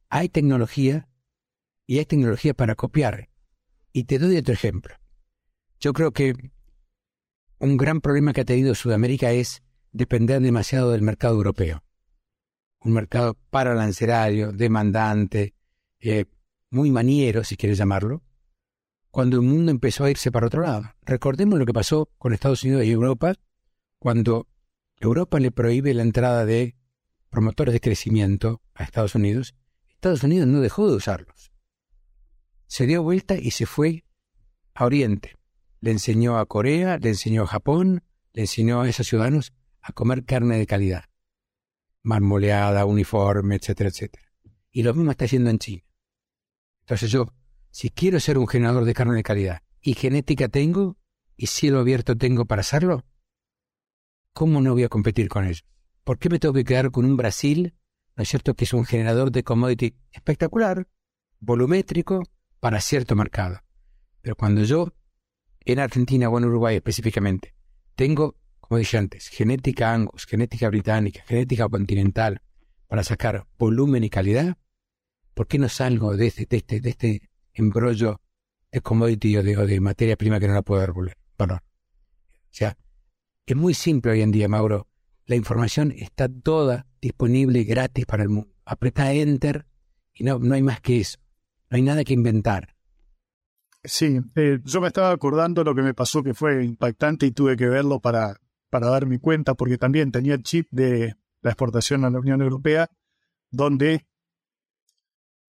hay 0.09 0.27
tecnología 0.27 1.07
y 1.85 1.99
hay 1.99 2.05
tecnología 2.05 2.55
para 2.55 2.73
copiar. 2.73 3.29
Y 3.91 4.05
te 4.05 4.17
doy 4.17 4.37
otro 4.37 4.55
ejemplo. 4.55 4.95
Yo 5.79 5.93
creo 5.93 6.11
que 6.13 6.33
un 7.59 7.77
gran 7.77 8.01
problema 8.01 8.33
que 8.33 8.41
ha 8.41 8.45
tenido 8.45 8.73
Sudamérica 8.73 9.33
es 9.33 9.61
depender 9.91 10.41
demasiado 10.41 10.89
del 10.89 11.03
mercado 11.03 11.35
europeo 11.35 11.83
un 12.83 12.93
mercado 12.93 13.37
paralancerario, 13.49 14.51
demandante, 14.51 15.53
eh, 15.99 16.25
muy 16.69 16.91
maniero, 16.91 17.43
si 17.43 17.55
quieres 17.55 17.77
llamarlo, 17.77 18.23
cuando 19.09 19.37
el 19.37 19.43
mundo 19.43 19.71
empezó 19.71 20.05
a 20.05 20.11
irse 20.11 20.31
para 20.31 20.47
otro 20.47 20.63
lado. 20.63 20.93
Recordemos 21.03 21.59
lo 21.59 21.65
que 21.65 21.73
pasó 21.73 22.09
con 22.17 22.33
Estados 22.33 22.63
Unidos 22.63 22.83
y 22.85 22.91
Europa 22.91 23.35
cuando 23.99 24.47
Europa 24.99 25.39
le 25.39 25.51
prohíbe 25.51 25.93
la 25.93 26.01
entrada 26.01 26.45
de 26.45 26.75
promotores 27.29 27.73
de 27.73 27.79
crecimiento 27.79 28.61
a 28.73 28.83
Estados 28.83 29.15
Unidos. 29.15 29.55
Estados 29.89 30.23
Unidos 30.23 30.47
no 30.47 30.61
dejó 30.61 30.89
de 30.89 30.95
usarlos. 30.95 31.51
Se 32.67 32.85
dio 32.85 33.03
vuelta 33.03 33.35
y 33.35 33.51
se 33.51 33.65
fue 33.65 34.03
a 34.73 34.85
Oriente. 34.85 35.37
Le 35.79 35.91
enseñó 35.91 36.39
a 36.39 36.45
Corea, 36.45 36.97
le 36.97 37.09
enseñó 37.09 37.43
a 37.43 37.47
Japón, 37.47 38.03
le 38.33 38.41
enseñó 38.41 38.81
a 38.81 38.89
esos 38.89 39.07
ciudadanos 39.07 39.53
a 39.81 39.93
comer 39.93 40.25
carne 40.25 40.57
de 40.57 40.65
calidad 40.65 41.05
marmoleada, 42.03 42.85
uniforme, 42.85 43.55
etcétera, 43.55 43.89
etcétera. 43.89 44.23
Y 44.71 44.83
lo 44.83 44.93
mismo 44.93 45.11
está 45.11 45.25
haciendo 45.25 45.49
en 45.49 45.59
China. 45.59 45.83
Entonces 46.81 47.09
yo, 47.09 47.33
si 47.71 47.89
quiero 47.89 48.19
ser 48.19 48.37
un 48.37 48.47
generador 48.47 48.85
de 48.85 48.93
carne 48.93 49.15
de 49.15 49.23
calidad 49.23 49.63
y 49.81 49.93
genética 49.93 50.49
tengo 50.49 50.97
y 51.35 51.47
cielo 51.47 51.79
abierto 51.79 52.17
tengo 52.17 52.45
para 52.45 52.61
hacerlo, 52.61 53.05
¿cómo 54.33 54.61
no 54.61 54.73
voy 54.73 54.83
a 54.83 54.89
competir 54.89 55.29
con 55.29 55.45
ellos? 55.45 55.65
¿Por 56.03 56.19
qué 56.19 56.29
me 56.29 56.39
tengo 56.39 56.53
que 56.53 56.65
quedar 56.65 56.91
con 56.91 57.05
un 57.05 57.15
Brasil, 57.15 57.73
no 58.15 58.23
es 58.23 58.29
cierto, 58.29 58.53
que 58.55 58.65
es 58.65 58.73
un 58.73 58.85
generador 58.85 59.31
de 59.31 59.43
commodity 59.43 59.95
espectacular, 60.11 60.87
volumétrico, 61.39 62.23
para 62.59 62.81
cierto 62.81 63.15
mercado? 63.15 63.61
Pero 64.21 64.35
cuando 64.35 64.63
yo, 64.63 64.93
en 65.61 65.79
Argentina 65.79 66.29
o 66.29 66.37
en 66.37 66.45
Uruguay 66.45 66.75
específicamente, 66.75 67.55
tengo 67.95 68.35
como 68.73 68.79
dije 68.79 68.97
antes, 68.97 69.27
genética 69.27 69.93
Angus, 69.93 70.25
genética 70.25 70.67
británica, 70.67 71.23
genética 71.27 71.69
continental, 71.69 72.41
para 72.87 73.03
sacar 73.03 73.45
volumen 73.59 74.03
y 74.03 74.09
calidad, 74.09 74.57
¿por 75.35 75.45
qué 75.45 75.59
no 75.59 75.69
salgo 75.69 76.17
de 76.17 76.25
este, 76.25 76.47
de 76.49 76.57
este, 76.57 76.81
de 76.81 76.89
este 76.89 77.29
embrollo 77.53 78.19
de 78.71 78.81
commodity 78.81 79.37
o 79.37 79.43
de, 79.43 79.79
materia 79.79 80.17
prima 80.17 80.39
que 80.39 80.47
no 80.47 80.55
la 80.55 80.63
puedo 80.63 80.81
dar 80.81 80.91
valor? 81.37 81.61
O 81.61 82.49
sea, 82.49 82.75
es 83.45 83.55
muy 83.55 83.75
simple 83.75 84.13
hoy 84.13 84.21
en 84.21 84.31
día, 84.31 84.47
Mauro. 84.47 84.87
La 85.27 85.35
información 85.35 85.91
está 85.95 86.27
toda 86.27 86.87
disponible 86.99 87.65
gratis 87.65 88.07
para 88.07 88.23
el 88.23 88.29
mundo. 88.29 88.55
Apreta 88.65 89.13
Enter 89.13 89.67
y 90.15 90.23
no, 90.23 90.39
no 90.39 90.55
hay 90.55 90.63
más 90.63 90.81
que 90.81 90.99
eso. 90.99 91.19
No 91.69 91.75
hay 91.75 91.83
nada 91.83 92.03
que 92.03 92.13
inventar. 92.13 92.75
Sí, 93.83 94.19
eh, 94.33 94.61
yo 94.63 94.81
me 94.81 94.87
estaba 94.87 95.11
acordando 95.11 95.63
lo 95.63 95.75
que 95.75 95.83
me 95.83 95.93
pasó 95.93 96.23
que 96.23 96.33
fue 96.33 96.65
impactante 96.65 97.27
y 97.27 97.31
tuve 97.31 97.55
que 97.55 97.67
verlo 97.67 97.99
para, 97.99 98.39
para 98.73 98.89
dar 98.89 99.05
mi 99.05 99.19
cuenta, 99.19 99.53
porque 99.53 99.77
también 99.77 100.11
tenía 100.11 100.33
el 100.33 100.41
chip 100.41 100.67
de 100.71 101.15
la 101.43 101.51
exportación 101.51 102.05
a 102.05 102.09
la 102.09 102.19
Unión 102.19 102.41
Europea, 102.41 102.89
donde 103.51 104.07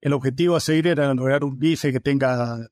el 0.02 0.12
objetivo 0.12 0.56
a 0.56 0.60
seguir 0.60 0.88
era 0.88 1.14
lograr 1.14 1.42
un 1.42 1.58
bife 1.58 1.90
que 1.90 2.00
tenga 2.00 2.68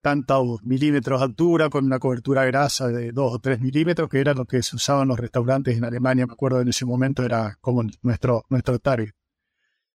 tantos 0.00 0.62
milímetros 0.62 1.18
de 1.18 1.24
altura, 1.24 1.70
con 1.70 1.86
una 1.86 1.98
cobertura 1.98 2.44
grasa 2.44 2.86
de 2.86 3.10
2 3.10 3.34
o 3.34 3.38
3 3.40 3.60
milímetros, 3.60 4.08
que 4.08 4.20
era 4.20 4.32
lo 4.32 4.44
que 4.44 4.62
se 4.62 4.76
usaba 4.76 5.02
en 5.02 5.08
los 5.08 5.18
restaurantes 5.18 5.76
en 5.76 5.84
Alemania, 5.84 6.24
me 6.24 6.34
acuerdo 6.34 6.60
en 6.60 6.68
ese 6.68 6.86
momento 6.86 7.24
era 7.24 7.58
como 7.60 7.82
nuestro, 8.02 8.44
nuestro 8.48 8.78
target. 8.78 9.10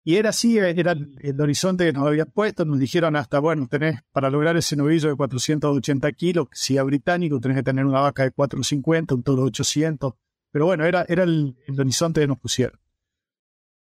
Y 0.03 0.15
era 0.15 0.29
así, 0.29 0.57
era 0.57 0.93
el, 0.93 1.39
horizonte 1.39 1.85
que 1.85 1.93
nos 1.93 2.07
habían 2.07 2.31
puesto, 2.31 2.65
nos 2.65 2.79
dijeron 2.79 3.15
hasta, 3.15 3.39
bueno, 3.39 3.67
tenés 3.67 4.01
para 4.11 4.31
lograr 4.31 4.57
ese 4.57 4.75
novillo 4.75 5.09
de 5.09 5.15
480 5.15 6.11
kilos, 6.13 6.47
si 6.53 6.77
es 6.77 6.83
británico, 6.83 7.39
tenés 7.39 7.57
que 7.57 7.63
tener 7.63 7.85
una 7.85 8.01
vaca 8.01 8.23
de 8.23 8.31
450, 8.31 9.13
un 9.13 9.23
toro 9.23 9.43
de 9.43 9.47
800, 9.49 10.13
pero 10.51 10.65
bueno, 10.65 10.85
era, 10.85 11.05
era 11.07 11.23
el, 11.23 11.55
horizonte 11.77 12.21
que 12.21 12.27
nos 12.27 12.39
pusieron. 12.39 12.79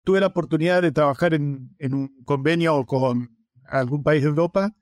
Tuve 0.03 0.19
la 0.19 0.27
oportunidad 0.27 0.81
de 0.81 0.91
trabajar 0.91 1.35
en, 1.35 1.75
en 1.77 1.93
un 1.93 2.23
convenio 2.23 2.83
con 2.85 3.37
algún 3.65 4.01
país 4.01 4.23
de 4.23 4.29
Europa 4.29 4.73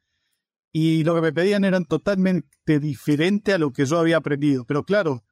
y 0.72 1.04
lo 1.04 1.16
que 1.16 1.22
me 1.22 1.34
pedían 1.34 1.66
eran 1.66 1.86
totalmente 1.86 2.80
diferente 2.80 3.52
a 3.52 3.58
lo 3.58 3.74
que 3.74 3.86
yo 3.86 4.00
había 4.00 4.18
aprendido. 4.18 4.64
Pero 4.66 4.84
claro, 4.84 5.24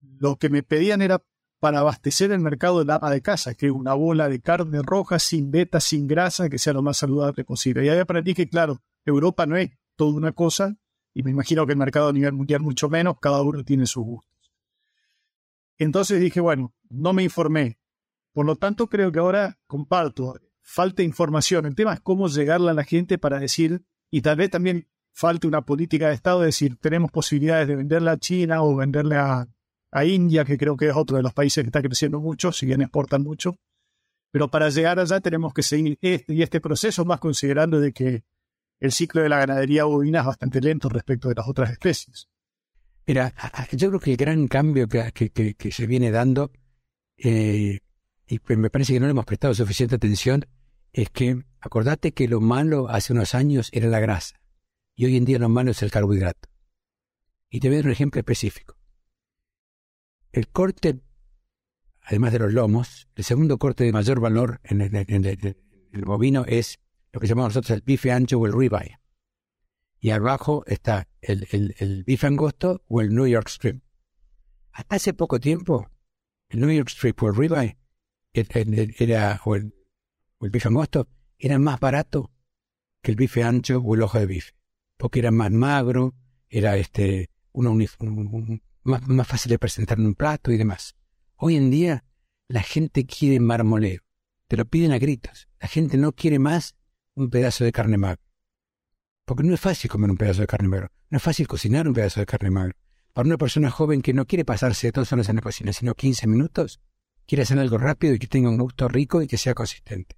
lo 0.00 0.36
que 0.36 0.50
me 0.50 0.62
pedían 0.62 1.00
era 1.00 1.22
para 1.60 1.80
abastecer 1.80 2.32
el 2.32 2.40
mercado 2.40 2.80
de 2.80 2.86
lama 2.86 3.10
de 3.10 3.20
casa, 3.20 3.54
que 3.54 3.66
es 3.66 3.72
una 3.72 3.92
bola 3.92 4.28
de 4.28 4.40
carne 4.40 4.80
roja 4.82 5.18
sin 5.18 5.50
beta, 5.50 5.78
sin 5.78 6.08
grasa, 6.08 6.48
que 6.48 6.58
sea 6.58 6.72
lo 6.72 6.82
más 6.82 6.96
saludable 6.96 7.44
posible. 7.44 7.84
Y 7.84 7.90
ahí 7.90 7.98
aprendí 7.98 8.34
que, 8.34 8.48
claro, 8.48 8.82
Europa 9.04 9.44
no 9.44 9.56
es 9.56 9.70
toda 9.94 10.16
una 10.16 10.32
cosa, 10.32 10.76
y 11.12 11.22
me 11.22 11.30
imagino 11.30 11.66
que 11.66 11.72
el 11.72 11.78
mercado 11.78 12.08
a 12.08 12.12
nivel 12.12 12.32
mundial 12.32 12.62
mucho 12.62 12.88
menos, 12.88 13.16
cada 13.20 13.42
uno 13.42 13.62
tiene 13.62 13.86
sus 13.86 14.04
gustos. 14.04 14.30
Entonces 15.76 16.20
dije, 16.20 16.40
bueno, 16.40 16.74
no 16.88 17.12
me 17.12 17.22
informé. 17.22 17.78
Por 18.32 18.46
lo 18.46 18.56
tanto, 18.56 18.88
creo 18.88 19.12
que 19.12 19.18
ahora 19.18 19.58
comparto. 19.66 20.40
Falta 20.62 21.02
información. 21.02 21.66
El 21.66 21.74
tema 21.74 21.94
es 21.94 22.00
cómo 22.00 22.28
llegarle 22.28 22.70
a 22.70 22.74
la 22.74 22.84
gente 22.84 23.18
para 23.18 23.38
decir, 23.38 23.84
y 24.10 24.22
tal 24.22 24.36
vez 24.36 24.50
también 24.50 24.88
falte 25.12 25.46
una 25.46 25.62
política 25.62 26.08
de 26.08 26.14
Estado 26.14 26.40
de 26.40 26.46
decir, 26.46 26.76
tenemos 26.78 27.10
posibilidades 27.10 27.66
de 27.66 27.76
venderle 27.76 28.10
a 28.10 28.18
China 28.18 28.62
o 28.62 28.76
venderle 28.76 29.16
a, 29.16 29.48
a 29.92 30.04
India, 30.04 30.44
que 30.44 30.56
creo 30.56 30.76
que 30.76 30.88
es 30.88 30.96
otro 30.96 31.16
de 31.16 31.22
los 31.22 31.32
países 31.32 31.64
que 31.64 31.68
está 31.68 31.82
creciendo 31.82 32.20
mucho, 32.20 32.52
si 32.52 32.66
bien 32.66 32.82
exportan 32.82 33.22
mucho. 33.22 33.56
Pero 34.30 34.50
para 34.50 34.68
llegar 34.68 34.98
allá 34.98 35.20
tenemos 35.20 35.52
que 35.52 35.62
seguir 35.62 35.98
este 36.00 36.32
y 36.32 36.42
este 36.42 36.60
proceso, 36.60 37.04
más 37.04 37.18
considerando 37.18 37.80
de 37.80 37.92
que 37.92 38.24
el 38.78 38.92
ciclo 38.92 39.22
de 39.22 39.28
la 39.28 39.38
ganadería 39.38 39.84
bovina 39.84 40.20
es 40.20 40.26
bastante 40.26 40.60
lento 40.60 40.88
respecto 40.88 41.28
de 41.28 41.34
las 41.34 41.48
otras 41.48 41.70
especies. 41.70 42.28
Mira, 43.06 43.34
yo 43.72 43.88
creo 43.88 44.00
que 44.00 44.12
el 44.12 44.16
gran 44.16 44.46
cambio 44.46 44.88
que, 44.88 45.10
que, 45.12 45.72
se 45.72 45.86
viene 45.86 46.10
dando, 46.10 46.52
eh, 47.16 47.80
y 48.26 48.40
me 48.56 48.70
parece 48.70 48.92
que 48.92 49.00
no 49.00 49.06
le 49.06 49.10
hemos 49.10 49.24
prestado 49.24 49.52
suficiente 49.52 49.96
atención, 49.96 50.46
es 50.92 51.10
que 51.10 51.44
acordate 51.60 52.12
que 52.12 52.28
lo 52.28 52.40
malo 52.40 52.88
hace 52.88 53.12
unos 53.12 53.34
años 53.34 53.68
era 53.72 53.88
la 53.88 54.00
grasa, 54.00 54.40
y 54.94 55.06
hoy 55.06 55.16
en 55.16 55.24
día 55.24 55.38
lo 55.38 55.48
malo 55.48 55.72
es 55.72 55.82
el 55.82 55.90
carbohidrato. 55.90 56.48
Y 57.50 57.58
te 57.58 57.68
voy 57.68 57.76
a 57.76 57.78
dar 57.78 57.86
un 57.86 57.92
ejemplo 57.92 58.20
específico. 58.20 58.79
El 60.32 60.48
corte, 60.48 61.00
además 62.02 62.32
de 62.32 62.38
los 62.38 62.52
lomos, 62.52 63.08
el 63.16 63.24
segundo 63.24 63.58
corte 63.58 63.84
de 63.84 63.92
mayor 63.92 64.20
valor 64.20 64.60
en 64.64 64.80
el 64.80 66.04
bovino 66.04 66.44
es 66.46 66.78
lo 67.12 67.20
que 67.20 67.26
llamamos 67.26 67.50
nosotros 67.50 67.76
el 67.76 67.82
bife 67.82 68.12
ancho 68.12 68.38
o 68.38 68.46
el 68.46 68.52
ribeye. 68.52 68.98
Y 69.98 70.10
abajo 70.10 70.64
está 70.66 71.08
el, 71.20 71.46
el, 71.50 72.04
bife 72.04 72.26
angosto 72.26 72.82
o 72.88 73.00
el 73.00 73.14
New 73.14 73.26
York 73.26 73.48
strip. 73.48 73.82
Hasta 74.72 74.96
hace 74.96 75.12
poco 75.12 75.40
tiempo, 75.40 75.90
el 76.48 76.60
New 76.60 76.70
York 76.70 76.88
strip 76.88 77.22
o 77.22 77.28
el 77.28 77.36
ribeye 77.36 77.76
era, 78.32 79.40
o 79.44 79.56
el, 79.56 79.74
bife 80.40 80.68
angosto 80.68 81.08
era 81.38 81.58
más 81.58 81.80
barato 81.80 82.30
que 83.02 83.10
el 83.10 83.16
bife 83.16 83.42
ancho 83.42 83.78
o 83.78 83.94
el 83.94 84.02
ojo 84.02 84.18
de 84.18 84.26
bife, 84.26 84.52
porque 84.96 85.18
era 85.18 85.30
más 85.30 85.50
magro, 85.50 86.14
era 86.48 86.76
este, 86.76 87.30
uno, 87.52 87.76
más, 88.90 89.26
fácil 89.26 89.50
de 89.50 89.58
presentar 89.58 89.98
en 89.98 90.06
un 90.06 90.14
plato 90.14 90.52
y 90.52 90.56
demás. 90.56 90.96
Hoy 91.36 91.56
en 91.56 91.70
día 91.70 92.04
la 92.48 92.62
gente 92.62 93.06
quiere 93.06 93.40
marmoleo, 93.40 94.02
te 94.48 94.56
lo 94.56 94.64
piden 94.64 94.92
a 94.92 94.98
gritos. 94.98 95.48
La 95.60 95.68
gente 95.68 95.96
no 95.96 96.12
quiere 96.12 96.38
más 96.38 96.74
un 97.14 97.30
pedazo 97.30 97.64
de 97.64 97.72
carne 97.72 97.96
magra. 97.96 98.20
Porque 99.24 99.44
no 99.44 99.54
es 99.54 99.60
fácil 99.60 99.90
comer 99.90 100.10
un 100.10 100.16
pedazo 100.16 100.40
de 100.40 100.46
carne 100.46 100.68
magra. 100.68 100.92
No 101.08 101.16
es 101.18 101.22
fácil 101.22 101.46
cocinar 101.46 101.86
un 101.86 101.94
pedazo 101.94 102.20
de 102.20 102.26
carne 102.26 102.50
magra. 102.50 102.76
Para 103.12 103.26
una 103.26 103.38
persona 103.38 103.70
joven 103.70 104.02
que 104.02 104.12
no 104.12 104.26
quiere 104.26 104.44
pasarse 104.44 104.90
dos 104.90 105.12
horas 105.12 105.28
en 105.28 105.36
la 105.36 105.42
cocina, 105.42 105.72
sino 105.72 105.94
15 105.94 106.26
minutos, 106.26 106.80
quiere 107.26 107.42
hacer 107.42 107.58
algo 107.58 107.78
rápido 107.78 108.14
y 108.14 108.18
que 108.18 108.26
tenga 108.26 108.48
un 108.48 108.58
gusto 108.58 108.88
rico 108.88 109.22
y 109.22 109.26
que 109.26 109.38
sea 109.38 109.54
consistente. 109.54 110.16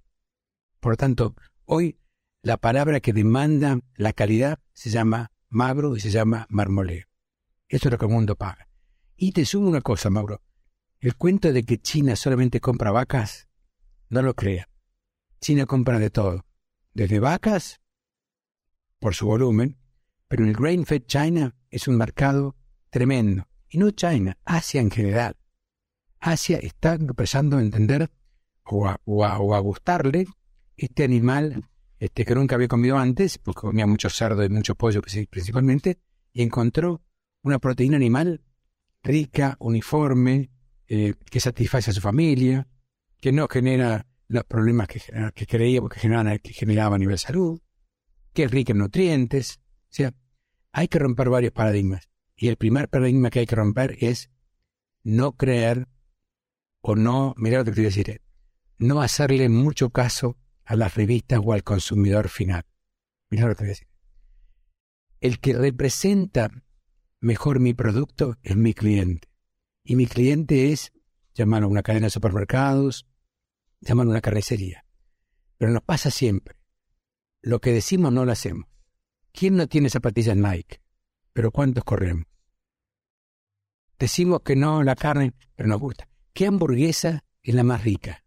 Por 0.79 0.93
lo 0.93 0.97
tanto, 0.97 1.35
hoy 1.65 1.99
la 2.41 2.57
palabra 2.57 2.99
que 2.99 3.13
demanda 3.13 3.79
la 3.95 4.13
calidad 4.13 4.59
se 4.73 4.89
llama 4.89 5.31
magro 5.49 5.95
y 5.95 5.99
se 5.99 6.09
llama 6.09 6.47
marmoleo. 6.49 7.05
Eso 7.73 7.87
es 7.87 7.91
lo 7.91 7.97
que 7.97 8.05
el 8.05 8.11
mundo 8.11 8.35
paga. 8.35 8.67
Y 9.15 9.31
te 9.31 9.45
sumo 9.45 9.67
una 9.67 9.81
cosa, 9.81 10.11
Mauro. 10.11 10.43
El 10.99 11.15
cuento 11.15 11.51
de 11.51 11.63
que 11.63 11.81
China 11.81 12.15
solamente 12.15 12.61
compra 12.61 12.91
vacas, 12.91 13.49
no 14.09 14.21
lo 14.21 14.35
crea. 14.35 14.69
China 15.41 15.65
compra 15.65 15.97
de 15.97 16.11
todo 16.11 16.45
desde 16.93 17.19
vacas 17.19 17.81
por 18.99 19.15
su 19.15 19.25
volumen, 19.25 19.79
pero 20.27 20.45
el 20.45 20.53
grain 20.53 20.85
fed 20.85 21.01
China 21.07 21.55
es 21.71 21.87
un 21.87 21.97
mercado 21.97 22.55
tremendo. 22.91 23.47
Y 23.69 23.79
no 23.79 23.89
China, 23.89 24.37
Asia 24.45 24.79
en 24.79 24.91
general. 24.91 25.35
Asia 26.19 26.59
está 26.59 26.93
empezando 26.93 27.57
a 27.57 27.61
entender 27.61 28.11
o 28.65 28.85
a, 29.25 29.59
gustarle 29.61 30.27
este 30.77 31.03
animal 31.05 31.67
este, 31.97 32.23
que 32.23 32.35
nunca 32.35 32.53
había 32.53 32.67
comido 32.67 32.99
antes, 32.99 33.39
porque 33.39 33.61
comía 33.61 33.87
mucho 33.87 34.11
cerdo 34.11 34.43
y 34.43 34.49
mucho 34.49 34.75
pollo 34.75 35.01
principalmente, 35.01 35.97
y 36.33 36.43
encontró 36.43 37.01
una 37.43 37.59
proteína 37.59 37.97
animal 37.97 38.41
rica, 39.03 39.57
uniforme, 39.59 40.49
eh, 40.87 41.13
que 41.29 41.39
satisface 41.39 41.91
a 41.91 41.93
su 41.93 42.01
familia, 42.01 42.67
que 43.19 43.31
no 43.31 43.47
genera 43.47 44.07
los 44.27 44.45
problemas 44.45 44.87
que, 44.87 45.01
que 45.35 45.45
creíamos 45.45 45.89
que 45.89 45.99
que 46.41 46.53
generaba 46.53 46.95
a 46.95 46.99
nivel 46.99 47.19
salud, 47.19 47.61
que 48.33 48.43
es 48.43 48.51
rica 48.51 48.71
en 48.71 48.79
nutrientes. 48.79 49.59
O 49.83 49.87
sea, 49.89 50.13
hay 50.71 50.87
que 50.87 50.99
romper 50.99 51.29
varios 51.29 51.51
paradigmas. 51.51 52.09
Y 52.35 52.47
el 52.47 52.57
primer 52.57 52.89
paradigma 52.89 53.29
que 53.29 53.39
hay 53.39 53.45
que 53.45 53.55
romper 53.55 53.97
es 53.99 54.31
no 55.03 55.33
creer 55.33 55.87
o 56.81 56.95
no, 56.95 57.35
mira 57.37 57.59
lo 57.59 57.65
que 57.65 57.71
te 57.71 57.81
a 57.81 57.83
decir, 57.83 58.21
no 58.77 59.01
hacerle 59.01 59.47
mucho 59.49 59.91
caso 59.91 60.37
a 60.65 60.75
las 60.75 60.95
revistas 60.95 61.39
o 61.43 61.53
al 61.53 61.63
consumidor 61.63 62.29
final. 62.29 62.65
Mira 63.29 63.47
lo 63.47 63.49
que 63.49 63.55
te 63.55 63.63
voy 63.63 63.69
a 63.69 63.73
decir. 63.73 63.87
El 65.21 65.39
que 65.39 65.53
representa 65.53 66.51
mejor 67.23 67.59
mi 67.59 67.73
producto 67.73 68.37
es 68.43 68.55
mi 68.55 68.73
cliente. 68.73 69.29
Y 69.83 69.95
mi 69.95 70.07
cliente 70.07 70.71
es, 70.71 70.91
llamarlo 71.33 71.69
una 71.69 71.81
cadena 71.81 72.07
de 72.07 72.11
supermercados, 72.11 73.07
llaman 73.79 74.09
una 74.09 74.21
carnicería. 74.21 74.85
Pero 75.57 75.71
nos 75.71 75.83
pasa 75.83 76.11
siempre. 76.11 76.57
Lo 77.41 77.59
que 77.59 77.71
decimos 77.71 78.11
no 78.11 78.25
lo 78.25 78.31
hacemos. 78.31 78.67
¿Quién 79.31 79.55
no 79.55 79.67
tiene 79.67 79.89
zapatillas 79.89 80.35
Nike? 80.35 80.81
Pero 81.31 81.51
¿cuántos 81.51 81.83
corremos? 81.83 82.25
Decimos 83.97 84.41
que 84.41 84.55
no 84.55 84.83
la 84.83 84.95
carne, 84.95 85.33
pero 85.55 85.69
nos 85.69 85.79
gusta. 85.79 86.09
¿Qué 86.33 86.45
hamburguesa 86.45 87.23
es 87.41 87.55
la 87.55 87.63
más 87.63 87.83
rica? 87.83 88.25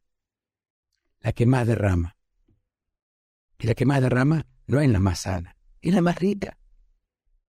La 1.21 1.33
que 1.33 1.45
más 1.45 1.67
derrama. 1.67 2.17
Y 3.59 3.67
la 3.67 3.75
que 3.75 3.85
más 3.85 4.01
derrama 4.01 4.47
no 4.67 4.81
es 4.81 4.89
la 4.89 5.01
más 5.01 5.21
sana, 5.21 5.57
es 5.81 5.95
la 5.95 6.01
más 6.01 6.19
rica. 6.19 6.59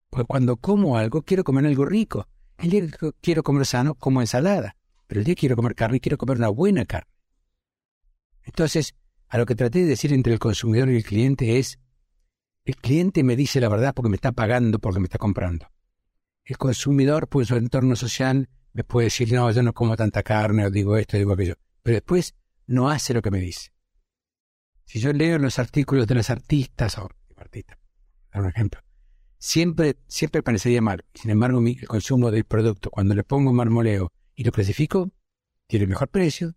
Pues 0.09 0.25
cuando 0.27 0.57
como 0.57 0.97
algo, 0.97 1.21
quiero 1.21 1.43
comer 1.43 1.65
algo 1.65 1.85
rico. 1.85 2.27
El 2.57 2.69
día 2.69 2.87
que 2.87 3.11
quiero 3.21 3.43
comer 3.43 3.65
sano, 3.65 3.95
como 3.95 4.21
ensalada. 4.21 4.75
Pero 5.07 5.19
el 5.19 5.25
día 5.25 5.35
que 5.35 5.41
quiero 5.41 5.55
comer 5.55 5.75
carne, 5.75 5.99
quiero 5.99 6.17
comer 6.17 6.37
una 6.37 6.49
buena 6.49 6.85
carne. 6.85 7.11
Entonces, 8.43 8.95
a 9.27 9.37
lo 9.37 9.45
que 9.45 9.55
traté 9.55 9.79
de 9.79 9.85
decir 9.85 10.11
entre 10.11 10.33
el 10.33 10.39
consumidor 10.39 10.89
y 10.89 10.97
el 10.97 11.03
cliente 11.03 11.59
es, 11.59 11.79
el 12.65 12.75
cliente 12.75 13.23
me 13.23 13.35
dice 13.35 13.61
la 13.61 13.69
verdad 13.69 13.93
porque 13.93 14.09
me 14.09 14.15
está 14.15 14.31
pagando, 14.31 14.79
porque 14.79 14.99
me 14.99 15.05
está 15.05 15.17
comprando. 15.17 15.67
El 16.43 16.57
consumidor, 16.57 17.27
pues 17.27 17.47
su 17.47 17.55
entorno 17.55 17.95
social, 17.95 18.49
me 18.73 18.83
puede 18.83 19.05
decir, 19.05 19.31
no, 19.31 19.51
yo 19.51 19.61
no 19.61 19.73
como 19.73 19.95
tanta 19.95 20.23
carne, 20.23 20.65
o 20.65 20.71
digo 20.71 20.97
esto, 20.97 21.17
digo 21.17 21.33
aquello. 21.33 21.55
Pero 21.83 21.95
después 21.95 22.35
no 22.65 22.89
hace 22.89 23.13
lo 23.13 23.21
que 23.21 23.31
me 23.31 23.39
dice. 23.39 23.71
Si 24.85 24.99
yo 24.99 25.13
leo 25.13 25.37
los 25.37 25.59
artículos 25.59 26.07
de 26.07 26.15
los 26.15 26.29
artistas, 26.29 26.97
o 26.97 27.09
artistas, 27.37 27.77
por 28.31 28.47
ejemplo, 28.47 28.81
siempre, 29.39 29.97
siempre 30.07 30.43
parecería 30.43 30.81
mal. 30.81 31.03
Sin 31.13 31.31
embargo, 31.31 31.59
el 31.59 31.87
consumo 31.87 32.29
del 32.29 32.43
producto, 32.43 32.91
cuando 32.91 33.15
le 33.15 33.23
pongo 33.23 33.51
marmoleo 33.51 34.11
y 34.35 34.43
lo 34.43 34.51
clasifico, 34.51 35.11
tiene 35.67 35.87
mejor 35.87 36.09
precio, 36.09 36.55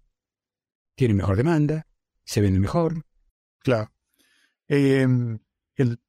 tiene 0.94 1.14
mejor 1.14 1.36
demanda, 1.36 1.86
se 2.24 2.40
vende 2.40 2.60
mejor. 2.60 3.06
Claro. 3.60 3.90
Eh, 4.68 5.06
el 5.76 6.00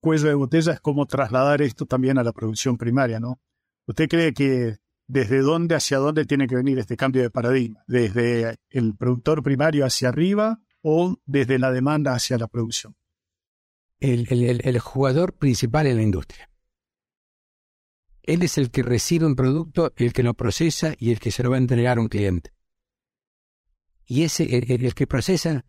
cuello 0.00 0.28
de 0.28 0.34
botella 0.34 0.72
es 0.72 0.80
cómo 0.80 1.06
trasladar 1.06 1.62
esto 1.62 1.86
también 1.86 2.18
a 2.18 2.24
la 2.24 2.32
producción 2.32 2.76
primaria, 2.76 3.20
¿no? 3.20 3.40
¿Usted 3.86 4.08
cree 4.08 4.34
que 4.34 4.76
desde 5.06 5.40
dónde 5.40 5.76
hacia 5.76 5.98
dónde 5.98 6.24
tiene 6.24 6.48
que 6.48 6.56
venir 6.56 6.78
este 6.78 6.96
cambio 6.96 7.22
de 7.22 7.30
paradigma? 7.30 7.82
¿Desde 7.86 8.56
el 8.70 8.96
productor 8.96 9.42
primario 9.42 9.86
hacia 9.86 10.08
arriba 10.08 10.60
o 10.82 11.16
desde 11.24 11.58
la 11.58 11.70
demanda 11.70 12.12
hacia 12.14 12.38
la 12.38 12.48
producción? 12.48 12.96
El, 13.98 14.26
el, 14.62 14.78
jugador 14.78 15.32
principal 15.32 15.86
en 15.86 15.96
la 15.96 16.02
industria. 16.02 16.50
Él 18.22 18.42
es 18.42 18.58
el 18.58 18.70
que 18.70 18.82
recibe 18.82 19.24
un 19.24 19.36
producto, 19.36 19.92
el 19.96 20.12
que 20.12 20.22
lo 20.22 20.34
procesa 20.34 20.94
y 20.98 21.12
el 21.12 21.20
que 21.20 21.30
se 21.30 21.42
lo 21.42 21.50
va 21.50 21.56
a 21.56 21.60
entregar 21.60 21.98
a 21.98 22.00
un 22.00 22.08
cliente. 22.08 22.52
Y 24.04 24.24
ese, 24.24 24.44
el, 24.56 24.94
que 24.94 25.06
procesa, 25.06 25.64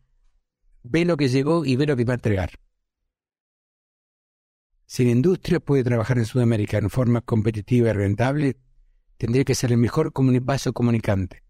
ve 0.84 1.06
lo 1.06 1.18
que 1.18 1.30
llegó 1.30 1.66
y 1.66 1.76
ve 1.76 1.86
lo 1.86 1.96
que 1.96 2.06
va 2.06 2.14
a 2.14 2.16
entregar. 2.16 2.52
Si 4.86 5.06
la 5.06 5.12
industria 5.12 5.60
puede 5.60 5.84
trabajar 5.84 6.18
en 6.18 6.26
Sudamérica 6.26 6.78
en 6.78 6.90
forma 6.90 7.22
competitiva 7.22 7.90
y 7.90 7.94
rentable, 7.94 8.58
tendría 9.18 9.44
que 9.44 9.56
ser 9.56 9.72
el 9.72 9.78
mejor 9.78 10.12
vaso 10.42 10.74
comunicante 10.74 11.44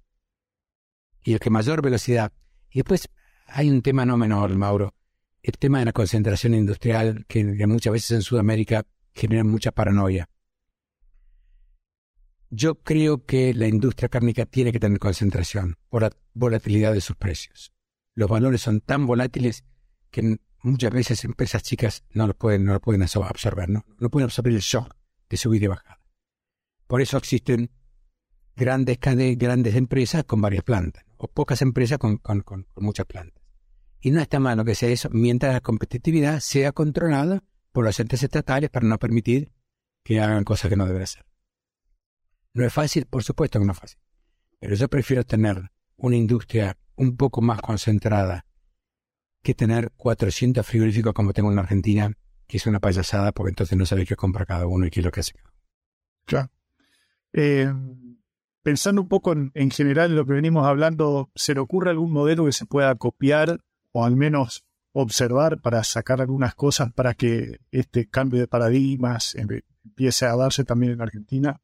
y 1.23 1.33
el 1.33 1.39
que 1.39 1.49
mayor 1.49 1.81
velocidad. 1.81 2.31
Y 2.69 2.79
después 2.79 3.09
hay 3.47 3.69
un 3.69 3.81
tema 3.81 4.05
no 4.05 4.17
menor, 4.17 4.55
Mauro, 4.55 4.95
el 5.43 5.57
tema 5.57 5.79
de 5.79 5.85
la 5.85 5.93
concentración 5.93 6.53
industrial, 6.53 7.25
que 7.27 7.43
muchas 7.67 7.93
veces 7.93 8.11
en 8.11 8.21
Sudamérica 8.21 8.85
genera 9.13 9.43
mucha 9.43 9.71
paranoia. 9.71 10.29
Yo 12.49 12.75
creo 12.75 13.25
que 13.25 13.53
la 13.53 13.67
industria 13.67 14.07
cárnica 14.07 14.45
tiene 14.45 14.71
que 14.71 14.79
tener 14.79 14.99
concentración 14.99 15.75
por 15.89 16.03
la 16.03 16.11
volatilidad 16.33 16.93
de 16.93 17.01
sus 17.01 17.15
precios. 17.15 17.73
Los 18.15 18.29
valores 18.29 18.61
son 18.61 18.79
tan 18.79 19.05
volátiles 19.05 19.65
que 20.11 20.37
muchas 20.61 20.91
veces 20.91 21.25
empresas 21.25 21.63
chicas 21.63 22.03
no 22.11 22.25
lo 22.25 22.33
pueden, 22.33 22.63
no 22.63 22.73
lo 22.73 22.79
pueden 22.79 23.03
absorber, 23.03 23.69
¿no? 23.69 23.85
no 23.99 24.09
pueden 24.09 24.25
absorber 24.25 24.53
el 24.53 24.61
shock 24.61 24.95
de 25.29 25.37
subida 25.37 25.65
y 25.65 25.67
bajada. 25.67 25.99
Por 26.87 27.01
eso 27.01 27.17
existen 27.17 27.69
grandes, 28.55 28.97
grandes 28.99 29.75
empresas 29.75 30.23
con 30.23 30.41
varias 30.41 30.63
plantas, 30.63 31.03
o 31.17 31.27
pocas 31.27 31.61
empresas 31.61 31.97
con, 31.97 32.21
muchas 32.77 33.05
plantas. 33.05 33.36
Y 34.07 34.11
no 34.11 34.21
está 34.21 34.39
malo 34.39 34.63
que 34.63 34.73
sea 34.73 34.87
eso 34.87 35.09
mientras 35.11 35.53
la 35.53 35.59
competitividad 35.59 36.39
sea 36.39 36.71
controlada 36.71 37.43
por 37.73 37.83
los 37.83 37.99
entes 37.99 38.23
estatales 38.23 38.69
para 38.69 38.87
no 38.87 38.97
permitir 38.97 39.51
que 40.01 40.21
hagan 40.21 40.45
cosas 40.45 40.69
que 40.69 40.77
no 40.77 40.85
deben 40.85 41.01
hacer. 41.01 41.25
No 42.53 42.65
es 42.65 42.71
fácil, 42.71 43.05
por 43.05 43.25
supuesto 43.25 43.59
que 43.59 43.65
no 43.65 43.73
es 43.73 43.79
fácil. 43.79 43.99
Pero 44.61 44.75
yo 44.75 44.87
prefiero 44.87 45.25
tener 45.25 45.71
una 45.97 46.15
industria 46.15 46.77
un 46.95 47.17
poco 47.17 47.41
más 47.41 47.59
concentrada 47.59 48.45
que 49.43 49.53
tener 49.53 49.91
400 49.97 50.65
frigoríficos 50.65 51.13
como 51.13 51.33
tengo 51.33 51.51
en 51.51 51.59
Argentina, 51.59 52.09
que 52.47 52.55
es 52.55 52.65
una 52.65 52.79
payasada 52.79 53.33
porque 53.33 53.49
entonces 53.49 53.77
no 53.77 53.85
sabes 53.85 54.07
qué 54.07 54.15
compra 54.15 54.45
cada 54.45 54.67
uno 54.67 54.85
y 54.85 54.89
qué 54.89 55.01
es 55.01 55.05
lo 55.05 55.11
que 55.11 55.19
hace. 55.19 55.33
Claro. 56.23 56.49
Eh, 57.33 57.69
pensando 58.63 59.01
un 59.01 59.09
poco 59.09 59.33
en, 59.33 59.51
en 59.53 59.69
general 59.69 60.11
en 60.11 60.15
lo 60.15 60.25
que 60.25 60.31
venimos 60.31 60.65
hablando, 60.65 61.29
¿se 61.35 61.53
le 61.53 61.59
ocurre 61.59 61.89
algún 61.89 62.13
modelo 62.13 62.45
que 62.45 62.53
se 62.53 62.65
pueda 62.65 62.95
copiar 62.95 63.59
o 63.97 64.05
al 64.05 64.15
menos 64.15 64.63
observar 64.91 65.59
para 65.59 65.83
sacar 65.83 66.21
algunas 66.21 66.53
cosas 66.53 66.93
para 66.93 67.15
que 67.15 67.59
este 67.71 68.07
cambio 68.07 68.39
de 68.39 68.47
paradigmas 68.47 69.35
empiece 69.35 70.25
a 70.25 70.35
darse 70.35 70.63
también 70.63 70.93
en 70.93 71.01
Argentina? 71.01 71.59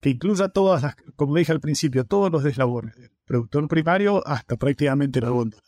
que 0.00 0.10
incluya 0.10 0.50
todas 0.50 0.82
las, 0.82 0.96
como 1.16 1.34
dije 1.34 1.50
al 1.50 1.60
principio, 1.60 2.04
todos 2.04 2.30
los 2.30 2.44
deslabones, 2.44 2.94
del 2.94 3.10
productor 3.24 3.66
primario 3.68 4.22
hasta 4.26 4.56
prácticamente 4.56 5.18
la 5.18 5.30
góndola. 5.30 5.62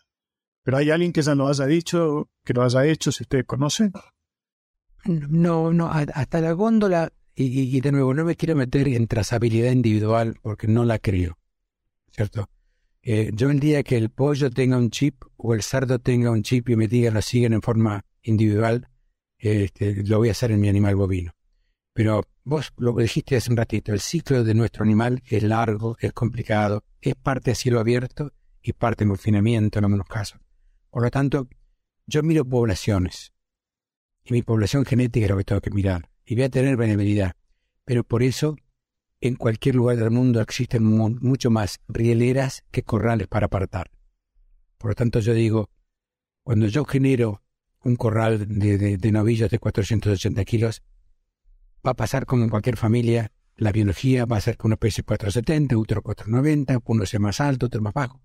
Pero 0.63 0.77
hay 0.77 0.91
alguien 0.91 1.15
que 1.15 1.23
ya 1.23 1.35
lo 1.35 1.49
haya 1.49 1.65
dicho, 1.65 2.29
que 2.45 2.53
lo 2.53 2.63
haya 2.63 2.85
hecho, 2.85 3.13
si 3.13 3.23
ustedes 3.23 3.47
conocen. 3.47 3.93
No, 5.07 5.73
no, 5.73 5.89
hasta 5.89 6.43
la 6.43 6.53
góndola, 6.53 7.15
y, 7.35 7.81
de 7.81 7.93
nuevo, 7.93 8.13
no 8.13 8.25
me 8.27 8.37
quiero 8.37 8.57
meter 8.57 8.89
en 8.89 9.07
trazabilidad 9.07 9.73
individual 9.73 10.37
porque 10.43 10.69
no 10.69 10.85
la 10.85 10.99
creo, 10.99 11.39
¿cierto? 12.11 12.51
Eh, 13.09 13.31
yo 13.33 13.51
el 13.51 13.61
día 13.61 13.85
que 13.85 13.97
el 13.97 14.11
pollo 14.11 14.51
tenga 14.51 14.77
un 14.77 14.91
chip 14.91 15.23
o 15.37 15.55
el 15.55 15.63
sardo 15.63 16.01
tenga 16.01 16.33
un 16.33 16.43
chip 16.43 16.69
y 16.71 16.75
me 16.75 16.89
digan 16.89 17.15
lo 17.15 17.23
siguen 17.23 17.53
en 17.53 17.63
forma 17.63 18.05
individual, 18.23 18.89
este, 19.39 20.03
lo 20.03 20.19
voy 20.19 20.27
a 20.27 20.33
hacer 20.33 20.51
en 20.51 20.61
mi 20.61 20.69
animal 20.69 20.97
bovino. 20.97 21.31
Pero 21.93 22.25
vos 22.43 22.73
lo 22.77 22.93
dijiste 22.95 23.37
hace 23.37 23.49
un 23.49 23.59
ratito, 23.59 23.93
el 23.93 24.01
ciclo 24.01 24.43
de 24.43 24.55
nuestro 24.55 24.83
animal 24.83 25.23
es 25.25 25.45
largo, 25.45 25.97
es 26.01 26.13
complicado, 26.15 26.83
es 27.01 27.15
parte 27.15 27.53
de 27.53 27.55
cielo 27.55 27.79
abierto 27.79 28.33
y 28.61 28.73
parte 28.73 29.05
de 29.05 29.11
confinamiento 29.11 29.79
en 29.79 29.85
algunos 29.85 30.09
casos. 30.09 30.41
Por 30.91 31.05
lo 31.05 31.11
tanto, 31.13 31.49
yo 32.09 32.25
miro 32.25 32.45
poblaciones 32.45 33.33
y 34.25 34.33
mi 34.33 34.43
población 34.43 34.85
genética 34.85 35.27
es 35.27 35.31
lo 35.31 35.37
que 35.37 35.45
tengo 35.45 35.61
que 35.61 35.71
mirar 35.71 36.11
y 36.25 36.35
voy 36.35 36.43
a 36.43 36.51
tener 36.51 36.77
benevolidad. 36.77 37.37
Pero 37.85 38.03
por 38.03 38.25
eso, 38.25 38.57
en 39.21 39.37
cualquier 39.37 39.75
lugar 39.75 39.97
del 39.97 40.11
mundo 40.11 40.41
existen 40.41 40.85
mucho 40.85 41.51
más 41.51 41.81
rieleras 41.89 42.65
que 42.71 42.83
corrales 42.83 43.29
para 43.29 43.47
apartar. 43.47 43.91
Por 44.79 44.91
lo 44.91 44.95
tanto, 44.95 45.21
yo 45.21 45.33
digo, 45.33 45.71
cuando 46.43 46.67
yo 46.67 46.85
genero 46.85 47.43
un 47.83 47.97
corral 47.97 48.47
de, 48.49 48.99
de 48.99 49.13
novillos 49.13 49.51
de 49.51 49.59
480 49.59 50.45
kilos, 50.45 50.83
va 51.87 51.93
a 51.93 51.95
pasar 51.95 52.27
como 52.27 52.45
en 52.45 52.51
cualquier 52.51 52.77
familia, 52.77 53.33
la 53.57 53.73
biología 53.73 54.27
va 54.27 54.37
a 54.37 54.41
ser 54.41 54.57
que 54.57 54.67
uno 54.67 54.77
pese 54.77 55.03
470, 55.03 55.79
otro 55.79 56.03
490, 56.03 56.81
uno 56.85 57.07
sea 57.07 57.21
más 57.21 57.41
alto, 57.41 57.67
otro 57.67 57.81
más 57.81 57.95
bajo. 57.95 58.21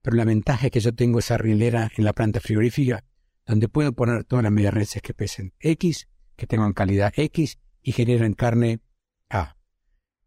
Pero 0.00 0.16
la 0.16 0.24
ventaja 0.24 0.66
es 0.66 0.72
que 0.72 0.80
yo 0.80 0.94
tengo 0.94 1.18
esa 1.18 1.36
rilera 1.38 1.90
en 1.96 2.04
la 2.04 2.12
planta 2.12 2.40
frigorífica 2.40 3.04
donde 3.46 3.68
puedo 3.68 3.92
poner 3.92 4.24
todas 4.24 4.42
las 4.42 4.52
medias 4.52 4.74
que 5.02 5.14
pesen 5.14 5.52
X, 5.60 6.08
que 6.36 6.46
tengan 6.46 6.72
calidad 6.72 7.12
X 7.14 7.58
y 7.82 7.92
generen 7.92 8.34
carne 8.34 8.80
A. 9.28 9.56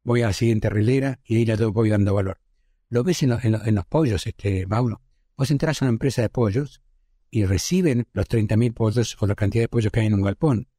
Voy 0.08 0.22
a 0.22 0.28
la 0.28 0.34
siguiente 0.34 0.70
rilera 0.70 1.20
y 1.26 1.36
ahí 1.36 1.46
la 1.46 1.58
voy 1.68 1.90
dando 1.90 2.14
valor. 2.14 2.40
Lo 2.88 3.04
ves 3.04 3.24
en, 3.24 3.76
los 3.76 3.86
pollos, 3.88 4.26
este, 4.26 4.66
Mauro. 4.66 5.02
Vos 5.36 5.52
entras 5.52 5.82
a 5.82 5.86
una 5.86 5.90
empresa 5.90 6.22
de 6.22 6.30
pollos 6.30 6.82
y 7.30 7.44
reciben 7.44 8.08
los 8.14 8.30
30.000 8.30 8.74
pollos 8.74 9.18
o 9.20 9.28
la 9.28 9.36
cantidad 9.36 9.66
de 9.66 9.68
pollos 9.68 9.92
que 9.92 10.00
hay 10.00 10.06
en 10.06 10.14
un 10.14 10.22
galpón. 10.22 10.70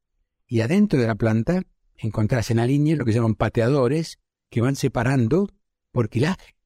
Y 0.47 0.63
adentro 0.63 0.99
de 0.99 1.07
la 1.07 1.15
planta 1.15 1.61
encontrás 1.99 2.51
en 2.51 2.57
la 2.57 2.67
línea 2.67 2.97
lo 2.97 3.05
que 3.05 3.13
llaman 3.13 3.35
pateadores 3.35 4.19
que 4.49 4.63
van 4.63 4.77
separando 4.77 5.51
por 5.93 6.09
quilaje. 6.09 6.57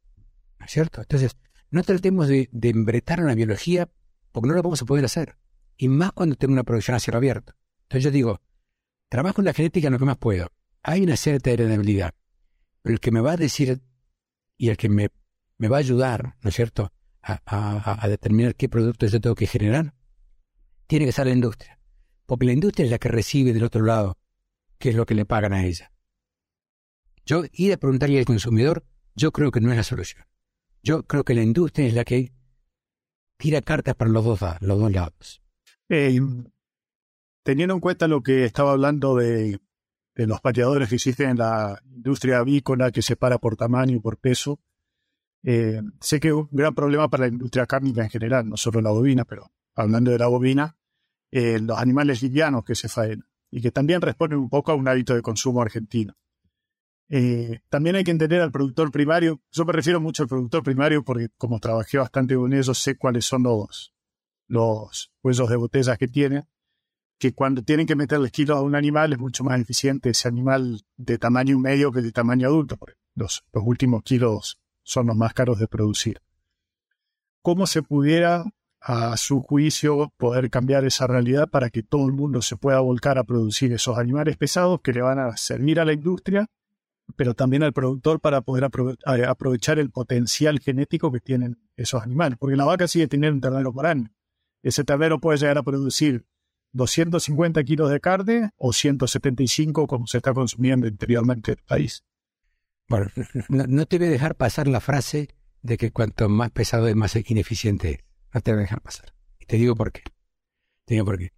¿No 0.61 0.67
es 0.67 0.71
cierto? 0.71 1.01
Entonces, 1.01 1.37
no 1.73 1.83
tratemos 1.83 2.29
de, 2.29 2.49
embretar 2.53 3.19
la 3.19 3.35
biología 3.35 3.89
porque 4.31 4.47
no 4.47 4.55
lo 4.55 4.63
vamos 4.63 4.83
a 4.83 4.87
poder 4.87 5.05
hacer. 5.05 5.37
Y 5.77 5.89
más 5.89 6.13
cuando 6.13 6.37
tengo 6.37 6.53
una 6.53 6.63
producción 6.63 6.95
a 6.95 7.01
cielo 7.01 7.17
abierto. 7.17 7.55
Entonces 7.89 8.05
yo 8.05 8.13
digo, 8.13 8.41
trabajo 9.09 9.41
en 9.41 9.47
la 9.47 9.53
genética 9.53 9.89
en 9.89 9.95
lo 9.95 9.99
que 9.99 10.05
más 10.05 10.19
puedo. 10.19 10.53
Hay 10.85 11.03
una 11.03 11.17
cierta 11.17 11.51
heredabilidad. 11.51 12.15
Pero 12.83 12.95
el 12.95 13.01
que 13.01 13.11
me 13.11 13.21
va 13.21 13.33
a 13.33 13.37
decir 13.37 13.81
y 14.57 14.69
el 14.69 14.77
que 14.77 14.89
me, 14.89 15.09
va 15.61 15.77
a 15.77 15.81
ayudar, 15.81 16.37
¿no 16.43 16.49
es 16.49 16.55
cierto?, 16.55 16.93
a 17.23 18.09
determinar 18.09 18.57
qué 18.57 18.69
productos 18.69 19.13
yo 19.13 19.21
tengo 19.21 19.37
que 19.37 19.47
generar, 19.47 19.95
tiene 20.89 21.07
que 21.07 21.13
ser 21.13 21.27
la 21.27 21.33
industria. 21.33 21.79
Porque 22.27 22.47
la 22.47 22.53
industria 22.53 22.85
es 22.85 22.91
la 22.91 22.99
que 22.99 23.09
recibe 23.09 23.53
del 23.53 23.65
otro 23.65 23.83
lado 23.83 24.19
qué 24.79 24.91
es 24.91 24.95
lo 24.95 25.07
que 25.07 25.15
le 25.15 25.25
pagan 25.25 25.53
a 25.53 25.65
ella. 25.65 25.93
Yo 27.25 27.45
ir 27.53 27.73
a 27.73 27.77
preguntarle 27.77 28.19
al 28.19 28.25
consumidor, 28.25 28.85
yo 29.15 29.33
creo 29.33 29.51
que 29.51 29.61
no 29.61 29.71
es 29.71 29.77
la 29.77 29.85
solución. 29.85 30.27
Yo 30.83 31.05
creo 31.05 31.25
que 31.25 31.35
la 31.35 31.43
industria 31.43 31.87
es 31.87 31.95
la 31.95 32.05
que 32.05 32.33
tira 33.37 33.63
cartas 33.63 33.95
para 33.95 34.11
los 34.11 34.25
dos, 34.25 34.41
los 34.61 34.79
dos 34.79 34.93
lados. 34.93 35.43
Eh, 35.89 36.21
teniendo 37.45 37.75
en 37.75 37.81
cuenta 37.81 38.09
lo 38.09 38.23
que 38.23 38.45
estaba 38.45 38.73
hablando 38.73 39.17
de, 39.17 39.61
los 40.15 40.41
pateadores 40.41 40.89
que 40.89 40.97
existen 40.97 41.31
en 41.31 41.39
la 41.39 41.81
industria 41.95 42.39
avícola, 42.39 42.91
que 42.91 43.03
se 43.03 43.17
para 43.17 43.39
por 43.39 43.57
tamaño 43.57 43.97
y 43.97 44.01
por 44.01 44.19
peso, 44.19 44.61
eh, 45.43 45.81
sé 46.01 46.21
que 46.21 46.29
es 46.29 46.35
un 46.35 46.49
gran 46.51 46.75
problema 46.75 47.09
para 47.09 47.23
la 47.23 47.33
industria 47.33 47.67
cárnica 47.67 48.03
en 48.03 48.11
general, 48.11 48.49
no 48.49 48.57
solo 48.57 48.81
la 48.81 48.91
bovina, 48.91 49.25
pero 49.25 49.51
hablando 49.75 50.11
de 50.11 50.19
la 50.19 50.29
bovina, 50.29 50.77
eh, 51.31 51.59
los 51.61 51.79
animales 51.79 52.23
livianos 52.23 52.65
que 52.65 52.75
se 52.75 52.89
faenan 52.89 53.27
y 53.51 53.61
que 53.61 53.71
también 53.71 54.01
responden 54.01 54.39
un 54.39 54.49
poco 54.49 54.73
a 54.73 54.75
un 54.75 54.89
hábito 54.89 55.15
de 55.15 55.23
consumo 55.23 55.61
argentino. 55.61 56.15
Eh, 57.09 57.61
también 57.69 57.97
hay 57.97 58.05
que 58.05 58.11
entender 58.11 58.41
al 58.41 58.51
productor 58.51 58.91
primario. 58.91 59.43
Yo 59.51 59.67
me 59.67 59.73
refiero 59.73 60.01
mucho 60.01 60.23
al 60.23 60.29
productor 60.29 60.63
primario 60.63 61.05
porque 61.05 61.29
como 61.37 61.61
trabajé 61.61 61.99
bastante 61.99 62.35
con 62.35 62.53
ellos, 62.55 62.79
sé 62.79 62.97
cuáles 62.97 63.27
son 63.27 63.43
los, 63.43 63.93
los 64.47 65.13
huesos 65.23 65.51
de 65.51 65.57
botellas 65.57 65.99
que 65.99 66.09
tiene, 66.09 66.45
que 67.23 67.35
cuando 67.35 67.63
tienen 67.63 67.87
que 67.87 67.95
meterle 67.95 68.33
kilos 68.33 68.59
a 68.59 68.63
un 68.63 68.75
animal 68.75 69.13
es 69.13 69.19
mucho 69.21 69.45
más 69.45 69.61
eficiente 69.61 70.11
ese 70.11 70.27
animal 70.27 70.83
de 70.97 71.19
tamaño 71.19 71.57
medio 71.57 71.93
que 71.93 72.03
de 72.03 72.11
tamaño 72.11 72.49
adulto, 72.49 72.77
los, 73.15 73.45
los 73.53 73.63
últimos 73.65 74.03
kilos 74.03 74.59
son 74.83 75.07
los 75.07 75.15
más 75.15 75.33
caros 75.33 75.61
de 75.61 75.69
producir. 75.69 76.21
¿Cómo 77.41 77.69
se 77.69 77.85
pudiera 77.85 78.45
a 78.81 79.17
su 79.17 79.41
juicio, 79.41 80.13
poder 80.17 80.51
cambiar 80.51 80.85
esa 80.85 81.07
realidad 81.07 81.49
para 81.49 81.71
que 81.71 81.85
todo 81.85 82.09
el 82.09 82.13
mundo 82.13 82.43
se 82.43 82.57
pueda 82.57 82.81
volcar 82.81 83.19
a 83.19 83.23
producir 83.23 83.73
esos 83.73 83.99
animales 83.99 84.37
pesados 84.37 84.81
que 84.81 84.93
le 84.93 85.03
van 85.03 85.21
a 85.21 85.37
servir 85.37 85.79
a 85.79 85.85
la 85.85 85.93
industria, 85.93 86.49
pero 87.15 87.35
también 87.35 87.63
al 87.63 87.73
productor 87.73 88.19
para 88.19 88.41
poder 88.41 88.65
aprovechar 88.65 89.79
el 89.79 89.91
potencial 89.93 90.59
genético 90.59 91.13
que 91.13 91.21
tienen 91.21 91.61
esos 91.77 92.03
animales. 92.03 92.37
Porque 92.41 92.57
la 92.57 92.65
vaca 92.65 92.89
sigue 92.89 93.07
teniendo 93.07 93.37
un 93.37 93.41
ternero 93.43 93.73
por 93.73 93.87
año. 93.87 94.11
Ese 94.65 94.83
ternero 94.83 95.21
puede 95.21 95.39
llegar 95.39 95.59
a 95.59 95.63
producir 95.63 96.27
250 96.73 97.63
kilos 97.65 97.91
de 97.91 98.01
carne 98.01 98.51
o 98.57 98.73
175 98.73 99.87
como 99.87 100.07
se 100.07 100.19
está 100.19 100.33
consumiendo 100.33 100.87
interiormente 100.87 101.53
en 101.53 101.59
el 101.59 101.65
país. 101.65 102.05
Bueno, 102.89 103.11
no, 103.49 103.87
te 103.87 103.99
voy 103.99 104.09
a 104.09 104.11
dejar 104.11 104.35
pasar 104.35 104.69
la 104.69 104.81
frase 104.81 105.29
de 105.63 105.77
que 105.77 105.93
cuanto 105.93 106.29
más 106.29 106.51
pesado 106.51 106.89
es 106.89 106.97
más 106.97 107.15
ineficiente 107.17 108.05
no 108.33 108.41
te 108.41 108.53
voy 108.53 108.61
a 108.61 108.63
dejar 108.63 108.81
pasar. 108.81 109.13
Y 109.39 109.47
te 109.47 109.57
digo 109.57 109.75
por 109.75 109.93
qué. 109.93 110.03
Te 110.87 110.95
digo 110.95 111.05
por 111.05 111.19
qué. 111.19 111.33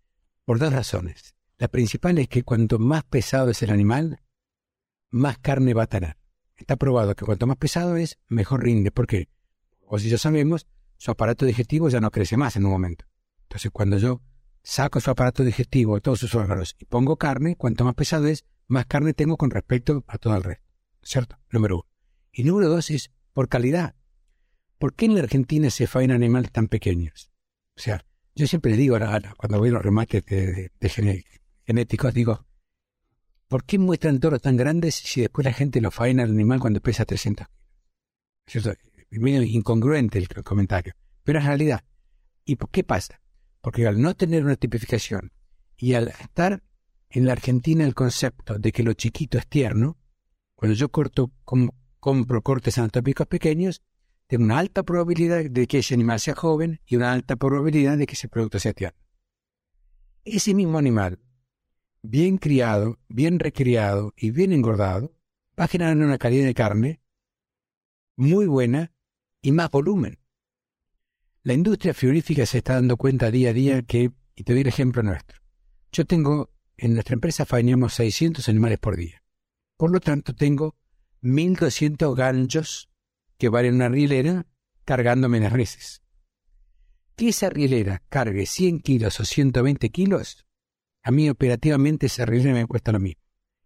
Por 0.45 0.59
dos 0.59 0.73
razones. 0.73 1.35
La 1.59 1.69
principal 1.69 2.19
es 2.19 2.29
que 2.29 2.43
cuanto 2.43 2.79
más 2.79 3.05
pesado 3.05 3.51
es 3.51 3.63
el 3.63 3.71
animal, 3.71 4.21
más 5.11 5.39
carne 5.39 5.75
va 5.75 5.85
a 5.85 5.89
tener. 5.89 6.17
Está 6.57 6.77
probado 6.77 7.15
que 7.17 7.25
cuanto 7.25 7.47
más 7.47 7.57
pesado 7.57 7.97
es, 7.97 8.19
mejor 8.29 8.63
rinde. 8.63 8.91
¿Por 8.91 9.07
qué? 9.07 9.29
O 9.87 9.99
si 9.99 10.09
ya 10.09 10.19
sabemos, 10.19 10.67
su 10.97 11.11
aparato 11.11 11.45
digestivo 11.47 11.89
ya 11.89 12.01
no 12.01 12.11
crece 12.11 12.37
más 12.37 12.57
en 12.57 12.65
un 12.65 12.71
momento. 12.71 13.07
Entonces, 13.43 13.71
cuando 13.73 13.99
yo 13.99 14.21
saco 14.65 14.99
su 14.99 15.11
aparato 15.13 15.45
digestivo, 15.45 16.01
todos 16.01 16.19
sus 16.19 16.35
órganos, 16.35 16.75
y 16.81 16.87
pongo 16.87 17.17
carne, 17.17 17.55
cuanto 17.55 17.85
más 17.85 17.95
pesado 17.95 18.27
es, 18.27 18.45
más 18.67 18.87
carne 18.87 19.15
tengo 19.15 19.37
con 19.37 19.51
respecto 19.51 20.03
a 20.09 20.19
todo 20.19 20.37
el 20.37 20.43
resto. 20.43 20.65
¿Cierto? 21.03 21.39
Número 21.53 21.77
uno. 21.77 21.87
Y 22.33 22.43
número 22.43 22.69
dos 22.69 22.91
es 22.91 23.13
por 23.33 23.49
calidad. 23.49 23.95
¿por 24.85 24.95
qué 24.95 25.07
en 25.07 25.15
la 25.15 25.23
Argentina 25.23 25.71
se 25.71 25.87
faenan 25.87 26.17
animales 26.17 26.53
tan 26.53 26.69
pequeños? 26.69 27.31
O 27.75 27.81
sea, 27.81 28.05
Yo 28.35 28.47
siempre 28.47 28.73
le 28.73 28.77
digo, 28.77 28.99
cuando 29.39 29.59
voy 29.59 29.71
a 29.71 29.73
los 29.73 29.83
remates 29.83 30.27
de, 30.27 30.71
genéticos, 31.65 32.13
digo, 32.13 32.45
¿por 33.49 33.65
qué 33.65 33.79
muestran 33.79 34.21
toros 34.21 34.43
tan 34.43 34.59
grandes 34.59 34.97
si 34.97 35.23
después 35.23 35.47
la 35.47 35.55
gente 35.55 35.81
lo 35.81 35.91
faena 35.91 36.25
al 36.25 36.33
animal 36.33 36.61
cuando 36.61 36.81
pesa 36.81 37.07
300 37.07 37.47
kilos? 38.45 38.77
Es 39.11 39.21
medio 39.21 39.43
incongruente 39.43 40.19
el 40.19 40.29
comentario, 40.45 40.95
pero 41.23 41.39
es 41.39 41.47
realidad. 41.47 41.83
¿Y 42.45 42.57
por 42.57 42.69
qué 42.69 42.85
pasa? 42.85 43.23
Porque 43.65 43.87
al 43.87 43.99
no 44.03 44.15
tener 44.15 44.45
una 44.45 44.57
tipificación 44.57 45.33
y 45.79 45.95
al 45.95 46.09
estar 46.09 46.63
en 47.09 47.25
la 47.25 47.33
Argentina 47.33 47.87
el 47.87 47.95
concepto 47.95 48.59
de 48.59 48.73
que 48.73 48.83
lo 48.83 48.93
chiquito 48.93 49.39
es 49.39 49.47
tierno, 49.47 49.97
cuando 50.55 50.75
yo 50.75 50.91
corto, 50.91 51.33
compro 51.99 52.43
cortes 52.43 52.77
anatómicos 52.77 53.27
pequeños, 53.27 53.83
tengo 54.27 54.45
una 54.45 54.59
alta 54.59 54.83
probabilidad 54.83 55.47
de 55.49 55.67
que 55.67 55.79
ese 55.79 55.95
animal 55.95 56.21
sea 56.21 56.35
joven 56.35 56.83
y 56.85 56.97
una 56.97 57.15
alta 57.15 57.37
probabilidad 57.37 57.97
de 57.97 58.05
que 58.07 58.13
ese 58.13 58.29
producto 58.29 58.59
sea 58.59 58.75
tierno. 58.75 59.01
Ese 60.27 60.53
mismo 60.53 60.77
animal, 60.77 61.19
bien 62.03 62.37
criado, 62.37 62.99
bien 63.09 63.39
recriado 63.39 64.13
y 64.15 64.31
bien 64.31 64.53
engordado, 64.53 65.17
va 65.59 65.65
a 65.65 65.69
generar 65.69 65.97
una 65.97 66.19
calidad 66.19 66.45
de 66.45 66.55
carne 66.55 67.01
muy 68.15 68.47
buena 68.47 68.93
y 69.41 69.53
más 69.53 69.71
volumen. 69.71 70.19
La 71.45 71.53
industria 71.53 71.93
frigorífica 71.93 72.47
se 72.47 72.59
está 72.59 72.73
dando 72.73 72.97
cuenta 72.97 73.31
día 73.31 73.51
a 73.51 73.53
día 73.53 73.83
que, 73.83 74.11
y 74.35 74.45
te 74.45 74.55
doy 74.55 74.63
el 74.63 74.69
ejemplo 74.69 75.03
nuestro, 75.03 75.43
yo 75.93 76.07
tengo, 76.07 76.51
en 76.79 76.95
nuestra 76.95 77.13
empresa 77.13 77.45
faenamos 77.45 77.93
600 77.93 78.49
animales 78.49 78.79
por 78.79 78.97
día. 78.97 79.23
Por 79.77 79.91
lo 79.91 80.01
tanto, 80.01 80.35
tengo 80.35 80.75
1.200 81.23 82.15
ganchos 82.17 82.89
que 83.37 83.51
van 83.51 83.67
en 83.67 83.75
una 83.75 83.91
rielera 83.91 84.47
cargándome 84.87 85.39
las 85.39 85.53
reses. 85.53 86.03
Que 87.15 87.29
esa 87.29 87.51
rielera 87.51 88.03
cargue 88.09 88.47
100 88.47 88.81
kilos 88.81 89.21
o 89.21 89.27
120 89.27 89.91
kilos, 89.91 90.47
a 91.03 91.11
mí 91.11 91.29
operativamente 91.29 92.07
esa 92.07 92.25
rielera 92.25 92.55
me 92.55 92.67
cuesta 92.67 92.91
lo 92.91 93.01
mismo. 93.01 93.21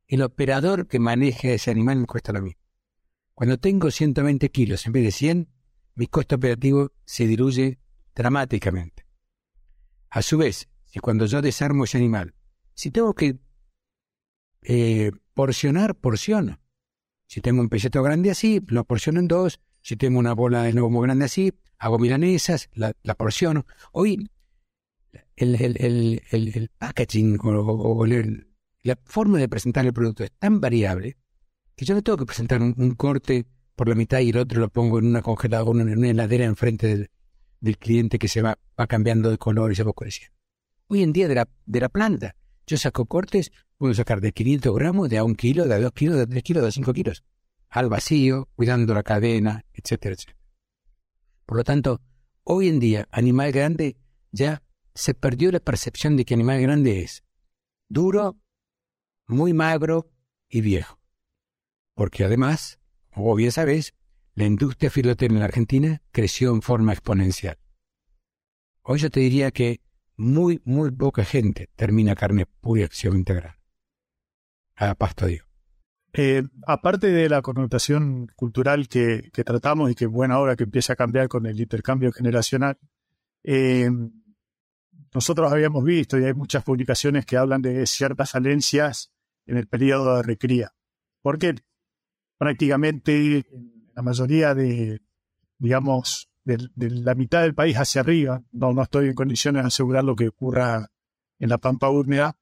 El 0.08 0.22
operador 0.22 0.88
que 0.88 0.98
maneja 0.98 1.50
ese 1.50 1.70
animal 1.70 1.98
me 1.98 2.06
cuesta 2.06 2.32
lo 2.32 2.42
mismo. 2.42 2.60
Cuando 3.34 3.56
tengo 3.56 3.92
120 3.92 4.50
kilos 4.50 4.84
en 4.84 4.92
vez 4.92 5.04
de 5.04 5.12
100, 5.12 5.58
mi 5.98 6.06
costo 6.06 6.37
operativo 6.37 6.92
se 7.04 7.26
diluye 7.26 7.80
dramáticamente. 8.14 9.04
A 10.11 10.22
su 10.22 10.38
vez, 10.38 10.68
si 10.84 11.00
cuando 11.00 11.26
yo 11.26 11.42
desarmo 11.42 11.84
ese 11.84 11.98
animal, 11.98 12.34
si 12.72 12.92
tengo 12.92 13.14
que 13.14 13.38
eh, 14.62 15.11
porcionar, 15.34 15.96
porciono. 15.96 16.61
Si 17.26 17.40
tengo 17.40 17.61
un 17.61 17.68
peseto 17.68 18.02
grande 18.02 18.30
así, 18.30 18.61
lo 18.68 18.84
porciono 18.84 19.18
en 19.18 19.26
dos. 19.26 19.61
Si 19.82 19.96
tengo 19.96 20.20
una 20.20 20.34
bola 20.34 20.62
de 20.62 20.72
nuevo 20.72 20.88
muy 20.88 21.02
grande 21.02 21.24
así, 21.24 21.52
hago 21.78 21.98
milanesas, 21.98 22.70
la, 22.74 22.92
porciono. 23.14 23.66
Hoy, 23.92 24.30
el, 25.34 26.70
packaging 26.78 27.38
o, 27.42 28.06
la 28.82 28.98
forma 29.04 29.38
de 29.38 29.48
presentar 29.48 29.84
el 29.84 29.92
producto 29.92 30.22
es 30.22 30.30
tan 30.32 30.61
variable 30.61 31.16
que 31.74 31.84
yo 31.84 31.94
no 31.94 32.02
tengo 32.02 32.18
que 32.18 32.26
presentar 32.26 32.62
un, 32.62 32.94
corte 32.94 33.46
por 33.78 33.88
la 33.88 33.94
mitad 33.94 34.18
y 34.18 34.30
el 34.30 34.38
otro 34.38 34.60
lo 34.60 34.68
pongo 34.68 34.98
en 34.98 35.06
una 35.06 35.22
congeladora, 35.22 35.80
en 35.82 35.96
una 35.96 36.10
heladera 36.10 36.44
enfrente 36.44 37.08
del, 37.60 37.78
cliente 37.78 38.18
que 38.18 38.26
se 38.26 38.42
va, 38.42 38.58
va 38.78 38.86
cambiando 38.88 39.30
de 39.30 39.38
color 39.38 39.70
y 39.70 39.76
se 39.76 39.84
va 39.84 39.90
oscureciendo. 39.90 40.36
Hoy 40.88 41.04
en 41.04 41.12
día 41.12 41.28
de 41.28 41.36
la, 41.36 41.48
de 41.64 41.80
la 41.80 41.88
planta, 41.88 42.34
yo 42.66 42.76
saco 42.76 43.06
cortes, 43.06 43.52
puedo 43.76 43.94
sacar 43.94 44.20
de 44.20 44.32
500 44.32 44.74
gramos, 44.74 45.08
de 45.08 45.18
a 45.18 45.24
un 45.24 45.36
kilo, 45.36 45.64
de 45.64 45.74
a 45.74 45.78
dos 45.78 45.92
kilos, 45.92 46.16
de 46.16 46.26
tres 46.26 46.42
kilos, 46.42 46.64
de 46.64 46.72
cinco 46.72 46.92
kilos, 46.92 47.22
al 47.68 47.88
vacío, 47.88 48.48
cuidando 48.56 48.94
la 48.94 49.04
cadena, 49.04 49.64
etcétera, 49.72 50.16
etcétera. 50.16 50.38
Por 51.46 51.58
lo 51.58 51.64
tanto, 51.64 52.00
hoy 52.42 52.68
en 52.68 52.80
día, 52.80 53.06
animal 53.12 53.52
grande 53.52 53.96
ya 54.32 54.60
se 54.92 55.14
perdió 55.14 55.52
la 55.52 55.60
percepción 55.60 56.16
de 56.16 56.24
que 56.24 56.34
animal 56.34 56.60
grande 56.60 57.02
es 57.02 57.22
duro, 57.88 58.40
muy 59.28 59.52
magro 59.52 60.10
y 60.48 60.62
viejo. 60.62 60.98
Porque 61.94 62.24
además, 62.24 62.77
como 63.18 63.35
bien 63.35 63.50
sabes, 63.50 63.94
la 64.37 64.44
industria 64.44 64.90
filotera 64.90 65.35
en 65.35 65.40
la 65.40 65.46
Argentina 65.46 66.02
creció 66.12 66.52
en 66.52 66.62
forma 66.62 66.92
exponencial. 66.92 67.59
Hoy 68.83 69.00
yo 69.00 69.11
te 69.11 69.18
diría 69.18 69.50
que 69.50 69.81
muy, 70.16 70.62
muy 70.64 70.92
poca 70.92 71.24
gente 71.24 71.68
termina 71.74 72.14
carne 72.14 72.46
pura 72.46 72.83
y 72.83 72.85
acción 72.85 73.16
integral. 73.16 73.57
A 74.76 74.94
pasto 74.94 75.26
digo. 75.26 75.46
Eh, 76.12 76.44
aparte 76.64 77.09
de 77.09 77.28
la 77.28 77.42
connotación 77.42 78.28
cultural 78.37 78.87
que, 78.87 79.33
tratamos 79.44 79.90
y 79.90 79.96
que 79.96 80.07
buena 80.07 80.38
hora 80.38 80.54
que 80.54 80.62
empieza 80.62 80.92
a 80.92 80.96
cambiar 80.96 81.26
con 81.26 81.44
el 81.46 81.61
intercambio 81.61 82.12
generacional, 82.12 82.78
eh, 83.42 83.90
nosotros 85.12 85.52
habíamos 85.52 85.83
visto 85.83 86.20
y 86.20 86.24
hay 86.24 86.35
muchas 86.35 86.62
publicaciones 86.62 87.26
que 87.26 87.37
hablan 87.37 87.62
de 87.62 87.85
ciertas 87.85 88.31
falencias 88.31 89.12
en 89.44 89.57
el 89.57 89.66
periodo 89.66 90.18
de 90.18 90.22
recría, 90.22 90.72
porque 91.20 91.57
prácticamente 92.38 93.44
la 93.94 94.03
mayoría 94.03 94.55
de, 94.55 95.01
digamos, 95.59 96.31
de, 96.44 96.70
la 96.77 97.14
mitad 97.14 97.42
del 97.42 97.55
país 97.55 97.77
hacia 97.77 98.01
arriba, 98.01 98.42
no, 98.53 98.72
no 98.72 98.83
estoy 98.83 99.09
en 99.09 99.14
condiciones 99.14 99.62
de 99.62 99.66
asegurar 99.66 100.05
lo 100.05 100.16
que 100.16 100.29
ocurra 100.29 100.90
en 101.38 101.48
la 101.48 101.59
pampa 101.59 101.90
húmeda, 101.90 102.37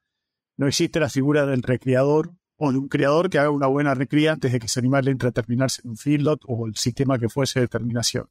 no 0.57 0.67
existe 0.67 1.01
la 1.01 1.09
figura 1.09 1.45
del 1.47 1.63
recreador 1.63 2.33
o 2.57 2.73
de 2.73 2.79
un 2.79 2.89
criador 2.89 3.29
que 3.29 3.39
haga 3.39 3.51
una 3.51 3.67
buena 3.67 3.95
recría 3.95 4.33
antes 4.33 4.53
de 4.53 4.59
que 4.59 4.67
ese 4.67 4.81
animal 4.81 5.09
entre 5.09 5.29
a 5.29 5.33
terminarse 5.33 5.83
en 5.85 5.91
un 5.91 5.97
feedlot 5.97 6.43
o 6.47 6.67
el 6.67 6.77
sistema 6.77 7.19
que 7.19 7.29
fuese 7.29 7.61
de 7.61 7.69
terminación. 7.69 8.29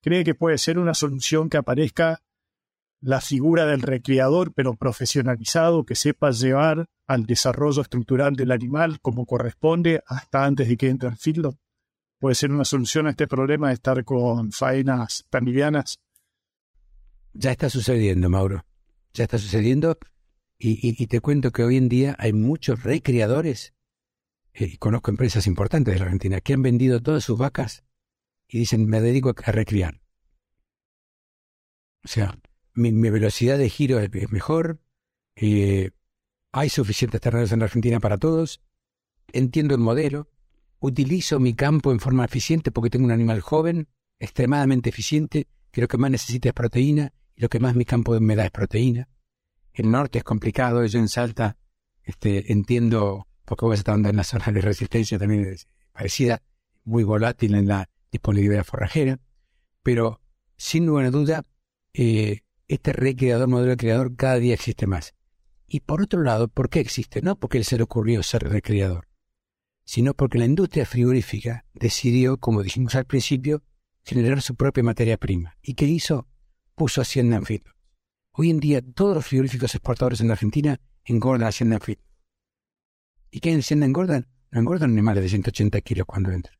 ¿Cree 0.00 0.24
que 0.24 0.34
puede 0.34 0.58
ser 0.58 0.78
una 0.78 0.94
solución 0.94 1.48
que 1.48 1.56
aparezca 1.56 2.22
la 3.00 3.20
figura 3.20 3.66
del 3.66 3.82
recreador, 3.82 4.52
pero 4.54 4.74
profesionalizado, 4.74 5.84
que 5.84 5.94
sepa 5.94 6.30
llevar 6.30 6.86
al 7.06 7.26
desarrollo 7.26 7.82
estructural 7.82 8.34
del 8.36 8.52
animal 8.52 9.00
como 9.00 9.26
corresponde 9.26 10.02
hasta 10.06 10.44
antes 10.44 10.68
de 10.68 10.76
que 10.76 10.88
entre 10.88 11.08
al 11.08 11.16
feedlot? 11.16 11.56
puede 12.20 12.34
ser 12.34 12.52
una 12.52 12.64
solución 12.64 13.06
a 13.06 13.10
este 13.10 13.26
problema 13.26 13.68
de 13.68 13.74
estar 13.74 14.04
con 14.04 14.52
faenas 14.52 15.26
tan 15.30 15.46
Ya 17.32 17.50
está 17.50 17.70
sucediendo, 17.70 18.28
Mauro. 18.28 18.64
Ya 19.14 19.24
está 19.24 19.38
sucediendo. 19.38 19.98
Y, 20.62 21.06
te 21.06 21.20
cuento 21.20 21.50
que 21.52 21.64
hoy 21.64 21.78
en 21.78 21.88
día 21.88 22.14
hay 22.18 22.34
muchos 22.34 22.82
recriadores, 22.82 23.72
eh, 24.52 24.66
y 24.74 24.76
conozco 24.76 25.10
empresas 25.10 25.46
importantes 25.46 25.94
de 25.94 25.98
la 25.98 26.04
Argentina, 26.04 26.42
que 26.42 26.52
han 26.52 26.60
vendido 26.60 27.00
todas 27.00 27.24
sus 27.24 27.38
vacas 27.38 27.82
y 28.46 28.58
dicen, 28.58 28.86
me 28.86 29.00
dedico 29.00 29.34
a 29.42 29.52
recriar. 29.52 30.02
O 32.04 32.08
sea, 32.08 32.38
mi, 32.80 33.10
velocidad 33.10 33.58
de 33.58 33.68
giro 33.68 34.00
es, 34.00 34.10
mejor, 34.30 34.80
eh, 35.36 35.90
hay 36.52 36.68
suficientes 36.68 37.20
terrenos 37.20 37.52
en 37.52 37.60
la 37.60 37.66
Argentina 37.66 38.00
para 38.00 38.18
todos, 38.18 38.60
entiendo 39.32 39.74
el 39.74 39.80
modelo, 39.80 40.28
utilizo 40.80 41.38
mi 41.38 41.54
campo 41.54 41.92
en 41.92 42.00
forma 42.00 42.24
eficiente 42.24 42.72
porque 42.72 42.90
tengo 42.90 43.04
un 43.04 43.12
animal 43.12 43.40
joven, 43.40 43.88
extremadamente 44.18 44.90
eficiente, 44.90 45.46
que 45.70 45.80
lo 45.80 45.88
que 45.88 45.98
más 45.98 46.10
necesita 46.10 46.48
es 46.48 46.54
proteína 46.54 47.12
y 47.36 47.42
lo 47.42 47.48
que 47.48 47.60
más 47.60 47.74
mi 47.74 47.84
campo 47.84 48.18
me 48.20 48.34
da 48.34 48.44
es 48.44 48.50
proteína. 48.50 49.08
El 49.72 49.90
norte 49.90 50.18
es 50.18 50.24
complicado, 50.24 50.84
yo 50.84 50.98
en 50.98 51.08
Salta 51.08 51.56
este, 52.02 52.52
entiendo, 52.52 53.28
porque 53.44 53.66
voy 53.66 53.76
estando 53.76 54.08
en 54.08 54.16
la 54.16 54.24
zona 54.24 54.46
de 54.46 54.60
resistencia 54.60 55.18
también 55.18 55.44
es 55.44 55.68
parecida, 55.92 56.42
muy 56.84 57.04
volátil 57.04 57.54
en 57.54 57.68
la 57.68 57.88
disponibilidad 58.10 58.64
forrajera, 58.64 59.20
pero 59.82 60.20
sin 60.56 60.86
ninguna 60.86 61.10
duda, 61.10 61.44
eh, 61.94 62.40
este 62.70 62.92
recreador, 62.92 63.48
modelo 63.48 63.70
de 63.70 63.76
creador, 63.76 64.14
cada 64.14 64.36
día 64.36 64.54
existe 64.54 64.86
más. 64.86 65.14
Y 65.66 65.80
por 65.80 66.02
otro 66.02 66.22
lado, 66.22 66.46
¿por 66.46 66.70
qué 66.70 66.78
existe? 66.78 67.20
No 67.20 67.36
porque 67.36 67.58
él 67.58 67.64
se 67.64 67.76
le 67.76 67.82
ocurrió 67.82 68.22
ser 68.22 68.44
recreador, 68.44 69.08
sino 69.84 70.14
porque 70.14 70.38
la 70.38 70.44
industria 70.44 70.86
frigorífica 70.86 71.64
decidió, 71.74 72.38
como 72.38 72.62
dijimos 72.62 72.94
al 72.94 73.06
principio, 73.06 73.64
generar 74.04 74.40
su 74.40 74.54
propia 74.54 74.84
materia 74.84 75.16
prima. 75.16 75.56
¿Y 75.62 75.74
qué 75.74 75.86
hizo? 75.86 76.28
Puso 76.76 77.00
Hacienda 77.00 77.38
en. 77.38 77.62
Hoy 78.34 78.50
en 78.50 78.60
día 78.60 78.80
todos 78.82 79.16
los 79.16 79.26
frigoríficos 79.26 79.74
exportadores 79.74 80.20
en 80.20 80.30
Argentina 80.30 80.80
engordan 81.04 81.48
Hacienda 81.48 81.76
en 81.76 81.82
fit. 81.82 82.00
¿Y 83.32 83.40
qué 83.40 83.50
en 83.50 83.58
Hacienda 83.58 83.86
engordan? 83.86 84.28
No 84.52 84.60
engordan 84.60 84.92
animales 84.92 85.24
de 85.24 85.28
180 85.28 85.80
kilos 85.80 86.06
cuando 86.06 86.30
entran. 86.30 86.56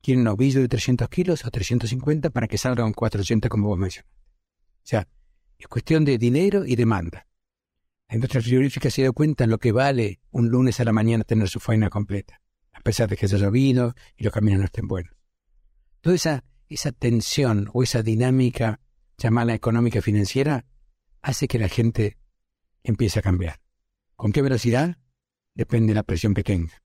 Quieren 0.00 0.22
un 0.22 0.28
ovillo 0.28 0.60
de 0.60 0.68
300 0.68 1.08
kilos 1.08 1.44
o 1.44 1.50
350 1.50 2.30
para 2.30 2.46
que 2.46 2.56
salga 2.56 2.84
un 2.84 2.92
480 2.92 3.48
como 3.48 3.66
vos 3.66 3.78
mencionaste. 3.78 4.14
O 4.14 4.86
sea, 4.90 5.08
es 5.60 5.68
cuestión 5.68 6.04
de 6.04 6.18
dinero 6.18 6.64
y 6.64 6.76
demanda. 6.76 7.26
La 8.08 8.16
industria 8.16 8.42
frigorífica 8.42 8.90
se 8.90 9.02
dio 9.02 9.12
cuenta 9.12 9.44
en 9.44 9.50
lo 9.50 9.58
que 9.58 9.72
vale 9.72 10.20
un 10.30 10.48
lunes 10.48 10.80
a 10.80 10.84
la 10.84 10.92
mañana 10.92 11.24
tener 11.24 11.48
su 11.48 11.60
faena 11.60 11.90
completa 11.90 12.40
a 12.80 12.82
pesar 12.82 13.08
de 13.08 13.16
que 13.16 13.26
haya 13.26 13.38
llovido 13.38 13.94
y 14.16 14.24
los 14.24 14.32
caminos 14.32 14.60
no 14.60 14.64
estén 14.64 14.88
buenos. 14.88 15.14
Toda 16.00 16.16
esa, 16.16 16.42
tensión 16.98 17.68
o 17.74 17.82
esa 17.82 18.02
dinámica 18.02 18.80
llamada 19.18 19.52
económica 19.52 20.00
financiera 20.00 20.64
hace 21.20 21.46
que 21.46 21.58
la 21.58 21.68
gente 21.68 22.16
empiece 22.82 23.18
a 23.18 23.22
cambiar. 23.22 23.60
¿Con 24.16 24.32
qué 24.32 24.40
velocidad? 24.40 24.96
Depende 25.54 25.88
de 25.88 25.96
la 25.96 26.04
presión 26.04 26.32
que 26.32 26.42
tenga. 26.42 26.82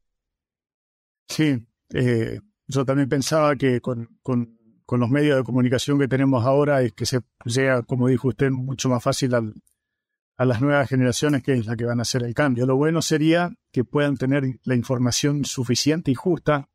Sí, 1.29 1.65
eh, 1.93 2.41
yo 2.67 2.85
también 2.85 3.07
pensaba 3.07 3.55
que 3.55 3.79
con 3.79 4.54
con 4.85 4.99
los 4.99 5.09
medios 5.09 5.37
de 5.37 5.43
comunicación 5.43 5.99
que 5.99 6.07
tenemos 6.07 6.45
ahora 6.45 6.81
es 6.81 6.93
que 6.93 7.05
se 7.05 7.21
llega, 7.45 7.81
como 7.83 8.07
dijo 8.07 8.27
usted, 8.27 8.51
mucho 8.51 8.89
más 8.89 9.03
fácil 9.03 9.33
a 9.33 10.45
las 10.45 10.61
nuevas 10.61 10.87
generaciones, 10.87 11.43
que 11.43 11.53
es 11.53 11.65
la 11.65 11.75
que 11.75 11.85
van 11.85 11.99
a 11.99 12.03
hacer 12.03 12.23
el 12.23 12.33
cambio. 12.33 12.65
Lo 12.65 12.75
bueno 12.75 13.01
sería 13.01 13.51
que 13.71 13.83
puedan 13.83 14.17
tener 14.17 14.59
la 14.63 14.75
información 14.75 15.43
suficiente 15.45 16.11
y 16.11 16.15
justa, 16.15 16.69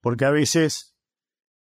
porque 0.00 0.24
a 0.24 0.30
veces 0.30 0.94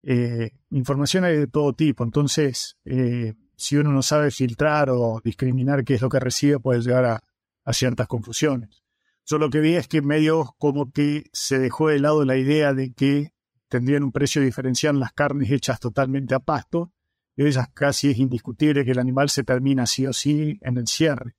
eh, 0.02 0.52
información 0.72 1.26
hay 1.26 1.38
de 1.38 1.48
todo 1.48 1.74
tipo. 1.74 2.04
Entonces, 2.04 2.78
eh, 2.86 3.36
si 3.56 3.78
uno 3.78 3.92
no 3.92 4.02
sabe 4.02 4.32
filtrar 4.32 4.90
o 4.90 5.22
discriminar 5.24 5.84
qué 5.84 5.94
es 5.96 6.02
lo 6.02 6.10
que 6.10 6.20
recibe, 6.20 6.60
puede 6.60 6.82
llegar 6.82 7.06
a, 7.06 7.24
a 7.66 7.74
ciertas 7.74 8.08
confusiones. 8.08 8.84
Yo 9.26 9.38
lo 9.38 9.50
que 9.50 9.60
vi 9.60 9.76
es 9.76 9.88
que 9.88 10.02
medio 10.02 10.56
como 10.58 10.92
que 10.92 11.26
se 11.32 11.60
dejó 11.60 11.88
de 11.88 12.00
lado 12.00 12.26
la 12.26 12.36
idea 12.36 12.74
de 12.74 12.94
que 12.94 13.34
tendrían 13.74 14.04
un 14.04 14.12
precio 14.12 14.40
diferencial 14.40 15.00
las 15.00 15.14
carnes 15.14 15.50
hechas 15.50 15.80
totalmente 15.80 16.36
a 16.36 16.40
pasto, 16.40 16.92
y 17.36 17.44
ellas 17.44 17.70
casi 17.74 18.12
es 18.12 18.20
indiscutible 18.20 18.86
que 18.86 18.92
el 18.92 19.00
animal 19.00 19.32
se 19.32 19.44
termina 19.44 19.88
sí 19.88 20.06
o 20.06 20.14
sí 20.14 20.60
en 20.62 20.78
el 20.78 20.86
cierre, 20.86 21.34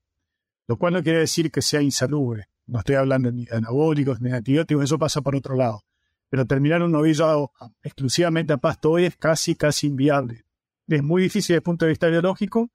lo 0.66 0.76
cual 0.76 0.94
no 0.94 1.02
quiere 1.04 1.20
decir 1.20 1.52
que 1.52 1.62
sea 1.62 1.80
insalubre. 1.80 2.48
No 2.66 2.80
estoy 2.80 2.96
hablando 2.96 3.30
ni 3.30 3.44
de 3.44 3.54
anabólicos 3.54 4.20
ni 4.20 4.30
de 4.30 4.38
antibióticos, 4.38 4.82
eso 4.82 4.98
pasa 4.98 5.20
por 5.22 5.36
otro 5.36 5.54
lado. 5.54 5.84
Pero 6.28 6.44
terminar 6.44 6.82
un 6.82 6.90
novillo 6.90 7.52
exclusivamente 7.84 8.52
a 8.52 8.56
pasto 8.56 8.90
hoy 8.90 9.04
es 9.04 9.16
casi, 9.16 9.54
casi 9.54 9.86
inviable. 9.86 10.44
Es 10.88 11.04
muy 11.04 11.22
difícil 11.22 11.54
desde 11.54 11.58
el 11.58 11.62
punto 11.62 11.84
de 11.84 11.90
vista 11.90 12.08
biológico 12.08 12.68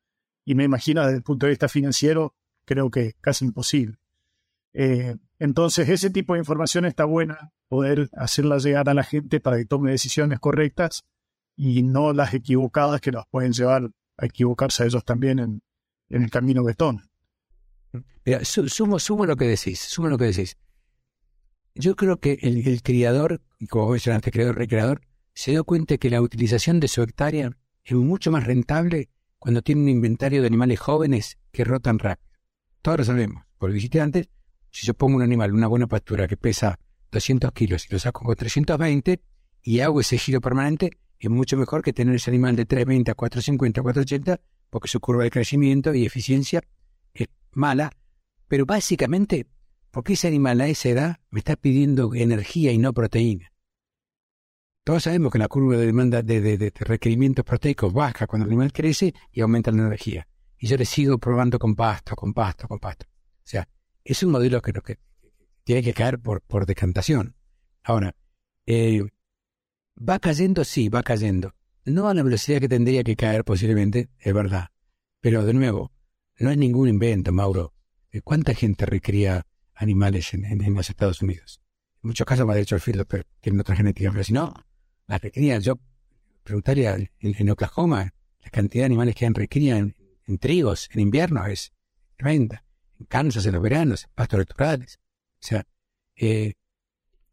y 0.45 0.55
me 0.55 0.63
imagino 0.63 1.01
desde 1.01 1.17
el 1.17 1.23
punto 1.23 1.47
de 1.47 1.49
vista 1.49 1.67
financiero, 1.67 2.33
creo 2.63 2.89
que 2.89 3.15
casi 3.19 3.43
imposible. 3.43 3.97
Eh, 4.71 5.17
entonces, 5.39 5.87
ese 5.87 6.09
tipo 6.09 6.33
de 6.33 6.39
información 6.39 6.83
está 6.83 7.05
buena 7.05 7.53
poder 7.69 8.09
hacerla 8.13 8.57
llegar 8.57 8.89
a 8.89 8.93
la 8.93 9.03
gente 9.03 9.39
para 9.39 9.57
que 9.57 9.65
tome 9.65 9.91
decisiones 9.91 10.39
correctas 10.39 11.05
y 11.55 11.81
no 11.81 12.11
las 12.11 12.33
equivocadas 12.33 12.99
que 12.99 13.11
nos 13.11 13.25
pueden 13.31 13.53
llevar 13.53 13.89
a 14.17 14.25
equivocarse 14.25 14.83
a 14.83 14.85
ellos 14.85 15.05
también 15.05 15.39
en, 15.39 15.61
el 16.09 16.29
camino 16.29 16.63
betón. 16.63 17.09
Mira, 18.25 18.43
sumo, 18.43 18.99
sumo 18.99 19.25
lo 19.25 19.37
que 19.37 19.45
decís, 19.45 19.79
sumo 19.79 20.09
lo 20.09 20.17
que 20.17 20.25
decís. 20.25 20.57
Yo 21.73 21.95
creo 21.95 22.19
que 22.19 22.37
el, 22.41 22.81
criador, 22.81 23.41
y 23.59 23.67
como 23.67 23.89
mencionaste, 23.89 24.31
creador, 24.31 24.57
recreador, 24.57 25.01
se 25.33 25.51
dio 25.51 25.63
cuenta 25.63 25.97
que 25.97 26.09
la 26.09 26.21
utilización 26.21 26.81
de 26.81 26.89
su 26.89 27.01
hectárea 27.01 27.51
es 27.83 27.93
mucho 27.93 28.31
más 28.31 28.45
rentable 28.45 29.09
cuando 29.37 29.61
tiene 29.61 29.83
un 29.83 29.89
inventario 29.89 30.41
de 30.41 30.47
animales 30.47 30.79
jóvenes 30.79 31.37
que 31.51 31.63
rotan 31.63 31.99
rápido. 31.99 32.27
Todos 32.81 32.97
lo 32.99 33.03
sabemos, 33.05 33.43
por 33.57 33.71
dijiste 33.71 34.01
antes, 34.01 34.29
si 34.71 34.85
yo 34.85 34.93
pongo 34.93 35.17
un 35.17 35.23
animal, 35.23 35.53
una 35.53 35.67
buena 35.67 35.87
pastura 35.87 36.27
que 36.27 36.37
pesa 36.37 36.79
200 37.11 37.51
kilos 37.51 37.85
y 37.89 37.93
lo 37.93 37.99
saco 37.99 38.23
con 38.23 38.35
320 38.35 39.21
y 39.63 39.79
hago 39.79 39.99
ese 39.99 40.17
giro 40.17 40.41
permanente, 40.41 40.91
es 41.19 41.29
mucho 41.29 41.57
mejor 41.57 41.83
que 41.83 41.93
tener 41.93 42.15
ese 42.15 42.31
animal 42.31 42.55
de 42.55 42.65
320 42.65 43.11
a 43.11 43.15
450 43.15 43.81
a 43.81 43.83
480 43.83 44.41
porque 44.69 44.87
su 44.87 44.99
curva 44.99 45.23
de 45.23 45.31
crecimiento 45.31 45.93
y 45.93 46.05
eficiencia 46.05 46.61
es 47.13 47.27
mala, 47.51 47.91
pero 48.47 48.65
básicamente 48.65 49.47
porque 49.91 50.13
ese 50.13 50.27
animal 50.27 50.61
a 50.61 50.67
esa 50.67 50.89
edad 50.89 51.19
me 51.31 51.39
está 51.39 51.55
pidiendo 51.55 52.13
energía 52.13 52.71
y 52.71 52.77
no 52.77 52.93
proteína. 52.93 53.51
Todos 54.83 55.03
sabemos 55.03 55.31
que 55.31 55.39
la 55.39 55.47
curva 55.47 55.77
de 55.77 55.85
demanda 55.85 56.21
de, 56.21 56.41
de 56.41 56.73
requerimientos 56.79 57.45
proteicos 57.45 57.91
baja 57.93 58.27
cuando 58.27 58.45
el 58.45 58.51
animal 58.51 58.71
crece 58.71 59.13
y 59.31 59.41
aumenta 59.41 59.71
la 59.71 59.83
energía. 59.83 60.27
Y 60.57 60.67
yo 60.67 60.77
le 60.77 60.85
sigo 60.85 61.17
probando 61.17 61.59
con 61.59 61.75
pasto, 61.75 62.15
con 62.15 62.33
pasto, 62.33 62.67
con 62.67 62.79
pasto. 62.79 63.05
O 63.07 63.47
sea, 63.49 63.67
es 64.11 64.23
un 64.23 64.31
modelo 64.31 64.61
que, 64.61 64.73
que 64.73 64.97
tiene 65.63 65.83
que 65.83 65.93
caer 65.93 66.19
por, 66.19 66.65
decantación. 66.65 67.35
Ahora, 67.83 68.15
eh, 68.65 69.03
va 69.97 70.17
cayendo, 70.19 70.63
sí, 70.63 70.89
va 70.89 71.03
cayendo. 71.03 71.53
No 71.85 72.07
a 72.07 72.13
la 72.15 72.23
velocidad 72.23 72.59
que 72.59 72.67
tendría 72.67 73.03
que 73.03 73.15
caer 73.15 73.43
posiblemente, 73.43 74.09
es 74.17 74.33
verdad. 74.33 74.69
Pero 75.21 75.45
de 75.45 75.53
nuevo, 75.53 75.91
no 76.39 76.49
es 76.49 76.57
ningún 76.57 76.89
invento, 76.89 77.31
Mauro. 77.31 77.73
¿Cuánta 78.23 78.55
gente 78.55 78.87
recría 78.87 79.45
animales 79.75 80.33
en, 80.33 80.73
los 80.73 80.89
Estados 80.89 81.21
Unidos? 81.21 81.61
En 82.01 82.07
muchos 82.07 82.25
casos 82.25 82.47
más 82.47 82.55
derecho 82.55 82.75
al 82.75 82.81
filo, 82.81 83.05
pero 83.05 83.23
tienen 83.39 83.61
otra 83.61 83.75
genética. 83.75 84.11
Pero 84.11 84.23
si 84.23 84.33
no, 84.33 84.53
las 85.05 85.21
recrían. 85.21 85.61
Yo 85.61 85.79
preguntaría 86.43 86.97
en, 87.19 87.49
Oklahoma, 87.51 88.11
la 88.41 88.49
cantidad 88.49 88.81
de 88.81 88.87
animales 88.87 89.15
que 89.15 89.27
han 89.27 89.35
recrían 89.35 89.95
en 90.25 90.37
trigos 90.39 90.89
en 90.93 91.01
invierno 91.01 91.45
es 91.45 91.73
tremenda 92.17 92.63
en 92.99 93.45
en 93.45 93.53
los 93.53 93.61
veranos, 93.61 94.07
pastos 94.13 94.37
electorales. 94.37 94.99
O 95.41 95.47
sea, 95.47 95.65
eh, 96.15 96.53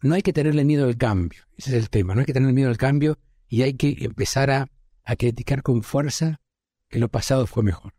no 0.00 0.14
hay 0.14 0.22
que 0.22 0.32
tenerle 0.32 0.64
miedo 0.64 0.86
al 0.86 0.96
cambio. 0.96 1.42
Ese 1.56 1.70
es 1.70 1.76
el 1.76 1.90
tema. 1.90 2.14
No 2.14 2.20
hay 2.20 2.26
que 2.26 2.32
tenerle 2.32 2.54
miedo 2.54 2.68
al 2.68 2.76
cambio 2.76 3.18
y 3.48 3.62
hay 3.62 3.74
que 3.74 3.96
empezar 4.00 4.50
a, 4.50 4.68
a 5.04 5.16
criticar 5.16 5.62
con 5.62 5.82
fuerza 5.82 6.40
que 6.88 6.98
lo 6.98 7.08
pasado 7.08 7.46
fue 7.46 7.62
mejor. 7.62 7.94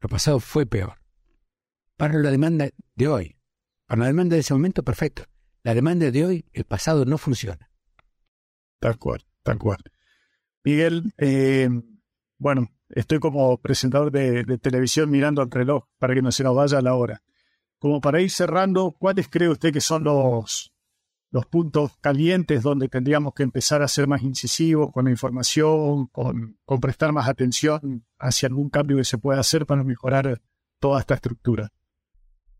Lo 0.00 0.08
pasado 0.08 0.40
fue 0.40 0.66
peor. 0.66 0.98
Para 1.96 2.18
la 2.18 2.30
demanda 2.30 2.68
de 2.94 3.08
hoy. 3.08 3.36
Para 3.86 4.00
la 4.00 4.06
demanda 4.06 4.34
de 4.34 4.40
ese 4.40 4.54
momento, 4.54 4.82
perfecto. 4.82 5.24
La 5.62 5.74
demanda 5.74 6.10
de 6.10 6.24
hoy, 6.24 6.46
el 6.52 6.64
pasado 6.64 7.04
no 7.04 7.18
funciona. 7.18 7.70
Tal 8.78 8.98
cual, 8.98 9.26
tal 9.42 9.58
cual. 9.58 9.78
Miguel, 10.64 11.12
eh, 11.18 11.68
bueno, 12.38 12.70
Estoy 12.90 13.20
como 13.20 13.56
presentador 13.58 14.10
de, 14.10 14.58
televisión 14.58 15.10
mirando 15.10 15.42
al 15.42 15.50
reloj 15.50 15.84
para 15.98 16.14
que 16.14 16.22
no 16.22 16.32
se 16.32 16.42
nos 16.42 16.56
vaya 16.56 16.80
la 16.80 16.94
hora. 16.94 17.22
Como 17.78 18.00
para 18.00 18.20
ir 18.20 18.30
cerrando, 18.30 18.94
¿cuáles 18.98 19.28
cree 19.28 19.48
usted 19.48 19.72
que 19.72 19.80
son 19.80 20.04
los, 20.04 20.72
los 21.30 21.46
puntos 21.46 21.96
calientes 22.00 22.62
donde 22.62 22.88
tendríamos 22.88 23.32
que 23.34 23.42
empezar 23.42 23.82
a 23.82 23.88
ser 23.88 24.06
más 24.06 24.22
incisivos 24.22 24.92
con 24.92 25.04
la 25.04 25.10
información, 25.10 26.08
con, 26.08 26.56
prestar 26.80 27.12
más 27.12 27.28
atención 27.28 28.04
hacia 28.18 28.48
algún 28.48 28.68
cambio 28.70 28.96
que 28.96 29.04
se 29.04 29.18
pueda 29.18 29.40
hacer 29.40 29.66
para 29.66 29.84
mejorar 29.84 30.40
toda 30.80 31.00
esta 31.00 31.14
estructura? 31.14 31.70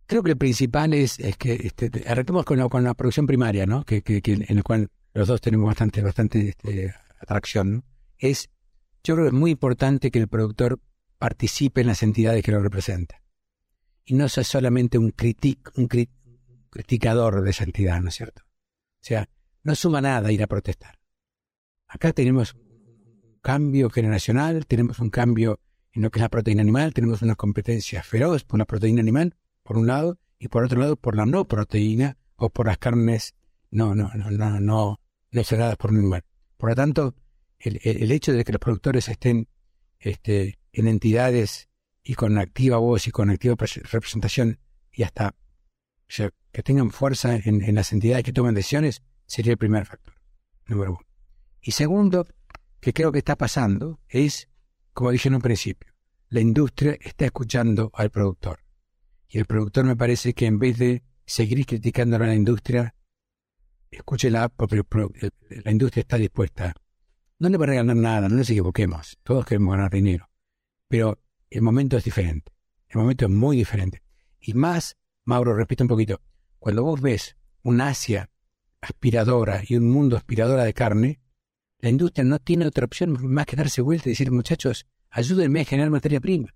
Creo 0.07 0.23
que 0.23 0.33
el 0.33 0.39
principal 0.39 0.95
es, 0.95 1.19
que 1.39 1.55
este, 1.55 1.91
arranquemos 2.07 2.45
con 2.45 2.59
la, 2.59 2.69
con 2.69 2.83
la 2.83 2.95
producción 2.95 3.27
primaria, 3.27 3.67
¿no? 3.67 3.85
Que, 3.85 4.03
en 4.07 4.57
el 4.59 4.63
cual 4.63 4.89
los 5.13 5.29
dos 5.29 5.41
tenemos 5.41 5.67
bastante, 5.67 6.03
bastante 6.03 6.49
este, 6.49 6.95
atracción, 7.21 7.73
¿no? 7.73 7.85
Es 8.19 8.51
yo 9.03 9.15
creo 9.15 9.25
que 9.25 9.35
es 9.35 9.41
muy 9.41 9.53
importante 9.53 10.11
que 10.11 10.19
el 10.19 10.29
productor 10.29 10.81
participe 11.19 11.81
en 11.81 11.89
las 11.89 12.03
entidades 12.03 12.43
que 12.43 12.53
lo 12.53 12.61
representan. 12.61 13.21
Y 14.05 14.15
no 14.15 14.29
sea 14.29 14.45
solamente 14.45 14.99
un, 14.99 15.15
un 15.77 15.89
criticador 16.71 17.43
de 17.43 17.51
esa 17.51 17.65
entidad, 17.65 18.01
¿no 18.01 18.09
es 18.09 18.15
cierto? 18.15 18.43
O 18.43 19.03
sea, 19.03 19.29
no 19.63 19.75
suma 19.75 20.01
nada 20.01 20.33
ir 20.33 20.43
a 20.43 20.47
protestar. 20.47 20.99
Acá 21.87 22.13
tenemos 22.13 22.55
un 22.55 23.39
cambio 23.43 23.91
generacional, 23.91 24.67
tenemos 24.67 24.99
un 24.99 25.11
cambio 25.11 25.61
en 25.93 26.03
lo 26.03 26.11
que 26.11 26.19
es 26.19 26.23
la 26.23 26.29
proteína 26.29 26.63
animal, 26.63 26.95
tenemos 26.95 27.23
una 27.23 27.35
competencia 27.35 28.03
feroz 28.03 28.45
por 28.45 28.59
la 28.59 28.65
proteína 28.65 29.01
animal, 29.01 29.37
por 29.63 29.77
un 29.77 29.87
lado, 29.87 30.19
y 30.39 30.49
por 30.49 30.65
otro 30.65 30.81
lado 30.81 30.97
por 30.97 31.17
la 31.17 31.27
no 31.27 31.47
proteína 31.47 32.17
o 32.37 32.49
por 32.49 32.67
las 32.67 32.79
carnes 32.79 33.35
no, 33.71 33.95
no, 33.95 34.11
no, 34.15 34.31
no, 34.31 34.61
no, 34.61 34.61
no 34.61 35.77
por 35.79 35.91
un 35.91 35.99
animal. 35.99 36.25
Por 36.57 36.71
lo 36.71 36.77
tanto, 36.77 37.15
el, 37.61 38.11
hecho 38.13 38.33
de 38.33 38.45
que 38.45 38.53
los 38.53 38.61
productores 38.61 39.09
estén 39.09 39.49
este, 39.99 40.59
en 40.73 40.89
entidades 40.89 41.69
y 42.03 42.15
con 42.15 42.39
activa 42.39 42.79
voz 42.79 43.07
y 43.07 43.11
con 43.11 43.31
activa 43.31 43.55
representación 43.57 44.59
y 44.93 45.03
hasta 45.03 45.35
que 46.09 46.63
tengan 46.63 46.91
fuerza 46.91 47.37
en, 47.37 47.75
las 47.75 47.93
entidades 47.93 48.25
que 48.25 48.33
toman 48.33 48.55
decisiones 48.55 49.03
sería 49.27 49.53
el 49.53 49.59
primer 49.59 49.87
factor, 49.87 50.15
número 50.67 50.93
uno. 50.93 51.07
Y 51.61 51.73
segundo, 51.73 52.27
que 52.81 52.93
creo 52.93 53.13
que 53.13 53.19
está 53.19 53.37
pasando 53.37 54.01
es, 54.09 54.49
como 54.93 55.11
dije 55.11 55.29
en 55.29 55.37
un 55.37 55.43
principio, 55.43 55.93
la 56.31 56.41
industria 56.41 56.97
está 57.01 57.27
escuchando 57.27 57.91
al 57.95 58.11
productor. 58.11 58.61
Y 59.29 59.39
el 59.39 59.45
productor 59.45 59.85
me 59.85 59.97
parece 59.97 60.33
que 60.33 60.47
en 60.47 60.59
vez 60.59 60.79
de 60.79 61.05
seguir 61.27 61.65
criticando 61.67 62.17
a 62.17 62.21
la 62.21 62.35
industria, 62.35 62.95
escúchela 63.91 64.49
porque 64.49 64.83
la 65.65 65.71
industria 65.71 66.01
está 66.01 66.17
dispuesta 66.17 66.75
no 67.41 67.49
le 67.49 67.57
va 67.57 67.65
a 67.65 67.69
regalar 67.69 67.97
nada, 67.97 68.29
no 68.29 68.37
nos 68.37 68.51
equivoquemos. 68.51 69.19
Todos 69.23 69.47
queremos 69.47 69.75
ganar 69.75 69.91
dinero. 69.91 70.29
Pero 70.89 71.19
el 71.49 71.63
momento 71.63 71.97
es 71.97 72.05
diferente. 72.05 72.53
El 72.89 73.01
momento 73.01 73.25
es 73.25 73.31
muy 73.31 73.57
diferente. 73.57 74.03
Y 74.39 74.53
más, 74.55 74.97
Mauro, 75.25 75.55
repito 75.55 75.83
un 75.83 75.89
poquito, 75.89 76.21
cuando 76.59 76.85
vos 76.85 77.01
ves 77.01 77.37
un 77.63 77.81
Asia 77.81 78.31
aspiradora 78.83 79.63
y 79.67 79.77
un 79.77 79.91
mundo 79.91 80.17
aspiradora 80.17 80.65
de 80.65 80.75
carne, 80.75 81.21
la 81.79 81.89
industria 81.89 82.25
no 82.25 82.39
tiene 82.39 82.67
otra 82.67 82.85
opción 82.85 83.17
más 83.27 83.47
que 83.47 83.57
darse 83.57 83.81
vuelta 83.81 84.09
y 84.09 84.13
decir, 84.13 84.31
muchachos, 84.31 84.87
ayúdenme 85.09 85.63
a 85.63 85.65
generar 85.65 85.91
materia 85.91 86.21
prima. 86.21 86.55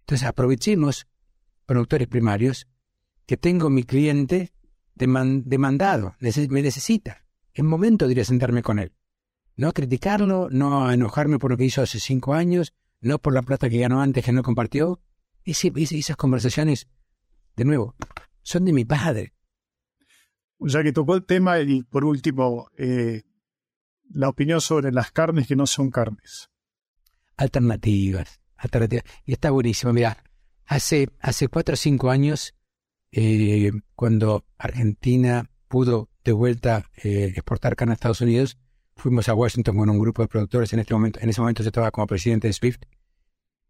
Entonces 0.00 0.28
aprovechemos, 0.28 1.06
productores 1.64 2.08
primarios, 2.08 2.66
que 3.24 3.38
tengo 3.38 3.70
mi 3.70 3.84
cliente 3.84 4.52
demandado, 4.94 6.14
me 6.20 6.62
necesita. 6.62 7.24
Es 7.54 7.64
momento 7.64 8.06
de 8.06 8.12
ir 8.12 8.20
a 8.20 8.24
sentarme 8.24 8.62
con 8.62 8.78
él. 8.78 8.92
No 9.56 9.68
a 9.68 9.72
criticarlo, 9.72 10.48
no 10.50 10.86
a 10.86 10.94
enojarme 10.94 11.38
por 11.38 11.50
lo 11.50 11.56
que 11.56 11.64
hizo 11.64 11.82
hace 11.82 12.00
cinco 12.00 12.34
años, 12.34 12.72
no 13.00 13.18
por 13.18 13.34
la 13.34 13.42
plata 13.42 13.68
que 13.68 13.78
ganó 13.78 14.00
antes 14.00 14.24
que 14.24 14.32
no 14.32 14.42
compartió. 14.42 15.00
esas 15.44 16.16
conversaciones, 16.16 16.88
de 17.56 17.64
nuevo, 17.64 17.94
son 18.42 18.64
de 18.64 18.72
mi 18.72 18.84
padre. 18.84 19.34
Ya 20.58 20.82
que 20.82 20.92
tocó 20.92 21.16
el 21.16 21.24
tema, 21.24 21.60
y 21.60 21.82
por 21.82 22.04
último, 22.04 22.68
eh, 22.78 23.22
la 24.10 24.28
opinión 24.28 24.60
sobre 24.60 24.92
las 24.92 25.10
carnes 25.10 25.46
que 25.46 25.56
no 25.56 25.66
son 25.66 25.90
carnes. 25.90 26.50
Alternativas, 27.36 28.40
alternativas. 28.56 29.04
Y 29.24 29.32
está 29.32 29.50
buenísimo. 29.50 29.92
Mira, 29.92 30.22
hace, 30.66 31.08
hace 31.20 31.48
cuatro 31.48 31.74
o 31.74 31.76
cinco 31.76 32.10
años, 32.10 32.54
eh, 33.10 33.72
cuando 33.94 34.44
Argentina 34.56 35.50
pudo 35.68 36.08
de 36.24 36.32
vuelta 36.32 36.84
eh, 37.02 37.32
exportar 37.34 37.74
carne 37.74 37.92
a 37.92 37.94
Estados 37.94 38.20
Unidos, 38.20 38.58
fuimos 38.96 39.28
a 39.28 39.34
Washington 39.34 39.76
con 39.76 39.90
un 39.90 39.98
grupo 39.98 40.22
de 40.22 40.28
productores. 40.28 40.72
En 40.72 40.80
este 40.80 40.94
momento, 40.94 41.20
en 41.20 41.28
ese 41.28 41.40
momento 41.40 41.62
yo 41.62 41.68
estaba 41.68 41.90
como 41.90 42.06
presidente 42.06 42.48
de 42.48 42.52
SWIFT. 42.52 42.84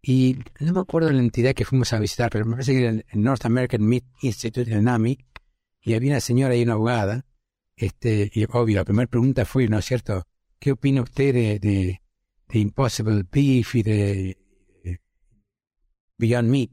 Y 0.02 0.38
no 0.58 0.72
me 0.72 0.80
acuerdo 0.80 1.10
la 1.10 1.20
entidad 1.20 1.54
que 1.54 1.64
fuimos 1.64 1.92
a 1.92 2.00
visitar, 2.00 2.28
pero 2.30 2.44
me 2.44 2.52
parece 2.52 2.72
que 2.72 2.78
era 2.78 2.90
el 2.90 3.04
North 3.14 3.44
American 3.44 3.86
Meat 3.86 4.04
Institute, 4.22 4.72
el 4.72 4.82
NAMI, 4.82 5.18
y 5.80 5.94
había 5.94 6.12
una 6.12 6.20
señora 6.20 6.56
y 6.56 6.62
una 6.62 6.72
abogada. 6.72 7.24
Este, 7.76 8.30
y 8.34 8.44
obvio, 8.50 8.76
la 8.76 8.84
primera 8.84 9.06
pregunta 9.06 9.44
fue, 9.44 9.68
¿no 9.68 9.78
es 9.78 9.84
cierto? 9.84 10.26
¿Qué 10.58 10.72
opina 10.72 11.02
usted 11.02 11.32
de, 11.32 11.58
de, 11.58 12.58
Impossible 12.58 13.24
Beef 13.30 13.74
y 13.76 13.82
de, 13.82 14.38
Beyond 16.18 16.48
Meat? 16.48 16.70